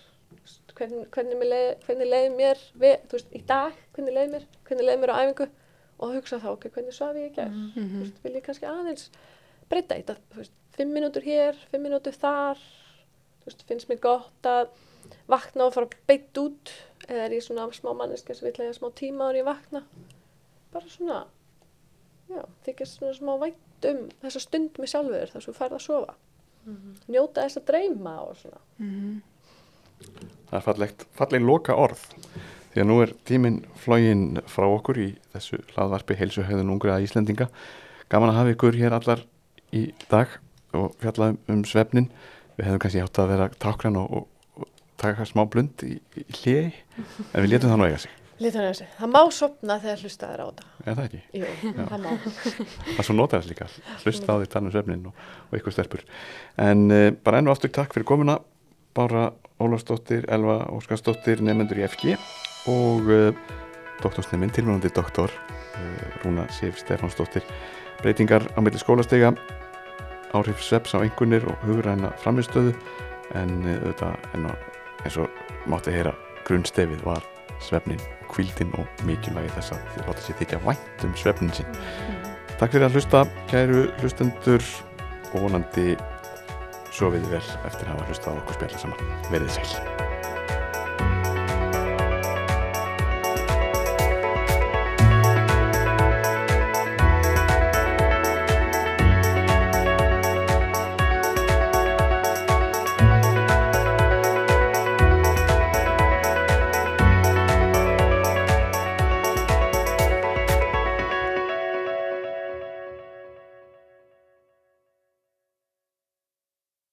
Hvernig, 0.76 1.08
hvernig, 1.14 1.42
leið, 1.52 1.72
hvernig 1.86 2.08
leið 2.10 2.28
mér 2.38 2.62
við, 2.80 2.94
þú 3.10 3.18
veist, 3.18 3.34
í 3.36 3.42
dag, 3.50 3.82
hvernig 3.96 4.16
leið 4.16 4.30
mér 4.36 4.46
hvernig 4.68 4.88
leið 4.88 5.02
mér 5.02 5.14
á 5.14 5.18
æfingu? 5.22 5.48
Og 6.02 6.14
hugsa 6.16 6.40
þá 6.42 6.48
ok, 6.54 6.70
hvernig 6.74 6.96
svaf 6.96 7.18
ég 7.20 7.28
í 7.30 7.34
gær? 7.36 7.52
Þú 7.76 8.00
veist, 8.00 8.22
vil 8.24 8.34
ég 8.38 8.46
kannski 8.46 8.70
aðeins 8.70 9.10
breyta 9.70 9.98
í 10.00 10.06
þetta 10.06 10.16
þú 10.32 10.40
veist, 10.42 10.56
fimm 10.78 10.96
mínútur 10.96 11.28
hér, 11.28 11.60
fimm 11.74 11.86
mínútur 11.86 12.16
þar. 12.16 12.64
Þú 13.42 13.52
veist, 13.52 13.66
finnst 13.70 13.92
mér 13.92 14.02
gott 14.02 14.50
að 14.50 14.72
vakna 15.30 15.68
og 15.68 15.76
fara 15.76 15.92
beitt 16.10 16.42
út 16.42 16.74
eða 17.08 17.26
er 17.26 17.36
ég 17.38 17.46
svona 17.46 17.68
smá 17.76 17.92
manneska 17.98 18.36
sem 18.36 18.48
vil 18.48 18.56
lega 18.60 18.78
smá 18.78 18.90
tíma 18.98 19.32
ég 19.36 19.48
vakna? 19.48 19.84
Bara 20.72 20.92
svona 20.92 21.24
já, 22.32 22.44
þykist 22.66 23.00
svona 23.00 23.18
smá 23.18 23.34
vænt 23.42 23.90
um 23.92 24.06
þessa 24.22 24.44
stund 24.44 24.80
með 24.80 24.94
sjálfur 24.94 25.34
þar 25.34 25.44
sem 25.44 25.50
þú 25.50 25.58
færð 25.58 25.78
að 25.78 25.86
sofa. 25.88 26.16
Njóta 27.10 27.46
þess 27.46 27.60
að 27.60 27.68
dreyma 27.72 28.16
og 28.22 28.34
svona. 28.38 28.62
Það 30.50 30.58
er 30.60 30.66
fallegt, 30.66 31.06
falleg 31.18 31.46
loka 31.46 31.78
orð 31.78 32.04
því 32.72 32.84
að 32.84 32.88
nú 32.88 32.98
er 33.04 33.14
tíminn 33.28 33.60
flógin 33.82 34.26
frá 34.50 34.68
okkur 34.70 35.00
í 35.02 35.10
þessu 35.34 35.60
hlaðvarpi 35.74 36.18
heilsuhauðun 36.20 36.72
ungriða 36.76 37.02
Íslendinga. 37.04 37.50
Gaman 38.12 38.32
að 38.32 38.40
hafa 38.40 38.54
ykkur 38.56 38.78
hér 38.80 38.96
allar 38.96 39.26
í 39.76 39.90
dag 40.12 40.38
og 40.78 40.96
fjalla 41.02 41.34
um, 41.34 41.40
um 41.52 41.66
svefnin 41.68 42.10
við 42.56 42.68
hefðum 42.68 42.84
kannski 42.84 43.04
átt 43.04 43.20
að 43.20 43.34
vera 43.34 43.50
tákran 43.60 44.00
og, 44.00 44.12
og 44.22 44.28
taka 45.02 45.28
smá 45.28 45.44
blund 45.50 45.84
í, 45.86 45.98
í 46.18 46.26
hliði 46.42 46.72
en 47.02 47.44
við 47.44 47.54
letum 47.54 47.72
það 47.72 47.80
nú 47.82 47.88
eiga 47.90 48.02
sig. 48.04 48.18
Það 48.42 49.10
má 49.14 49.20
sopna 49.30 49.78
þegar 49.82 50.00
hlustaðir 50.02 50.42
á 50.42 50.46
þetta. 50.48 50.70
Er 50.82 50.96
það 50.98 51.04
ekki? 51.06 51.20
Jú, 51.38 51.50
það 51.78 52.00
má. 52.02 52.12
Það 52.96 53.06
svo 53.06 53.16
notaðast 53.18 53.52
líka, 53.52 53.68
hlusta 54.02 54.34
á 54.34 54.36
því 54.42 54.48
tala 54.50 54.66
um 54.66 54.74
svefnin 54.74 55.04
og, 55.12 55.20
og 55.50 55.60
ykkur 55.60 55.76
stelpur. 55.76 56.06
En 56.58 56.88
uh, 56.90 57.10
bara 57.22 57.42
enn 57.42 57.52
og 57.52 57.54
aftur 57.54 57.74
takk 57.76 57.94
fyrir 57.94 58.08
komuna 58.10 58.40
Bára 58.98 59.28
Ólafsdóttir, 59.62 60.26
Elva 60.34 60.64
Óskarsdóttir 60.74 61.44
nefnendur 61.46 61.84
í 61.84 61.86
FG 61.86 62.16
og 62.72 63.14
uh, 63.14 63.30
doktorsnefnin, 64.02 64.54
tilvonandi 64.58 64.90
doktor 64.96 65.30
uh, 65.30 66.18
Rúna 66.24 66.48
Sif 66.58 66.82
Stefánsdóttir. 66.82 67.46
Breytingar 68.02 68.50
á 68.58 68.60
milli 68.66 68.82
skólastega 68.82 69.36
áhrif 70.34 70.66
sveps 70.66 70.98
á 70.98 71.04
einhvernir 71.04 71.46
og 71.46 71.62
hugræna 71.68 72.10
framistöðu 72.24 72.74
en 73.38 73.58
auðvitað 73.68 74.32
en 74.34 74.50
eins 75.04 75.20
og 75.22 75.70
mátti 75.72 75.94
heyra 75.94 76.16
grunnstefið 76.48 77.06
var 77.06 77.26
svefnin, 77.62 78.02
kvildin 78.32 78.74
og 78.82 79.06
mikilvægi 79.06 79.54
þess 79.58 79.76
að 79.76 79.86
þið 79.94 80.08
láta 80.10 80.26
sér 80.26 80.40
þykja 80.42 80.64
vænt 80.66 81.06
um 81.06 81.18
svefnin 81.20 81.54
sinn 81.58 81.80
Takk 82.62 82.76
fyrir 82.76 82.86
að 82.86 82.98
hlusta, 83.00 83.24
kæru 83.50 83.88
hlustendur 84.04 84.68
og 85.32 85.48
vonandi 85.48 85.96
sofið 86.94 87.26
vel 87.34 87.42
eftir 87.42 87.90
að 87.90 87.96
hafa 87.96 88.08
hlustað 88.12 88.38
á 88.38 88.40
okkur 88.44 88.60
spjalla 88.60 88.86
saman. 88.86 89.12
Verðið 89.34 89.58
sæl. 89.58 90.11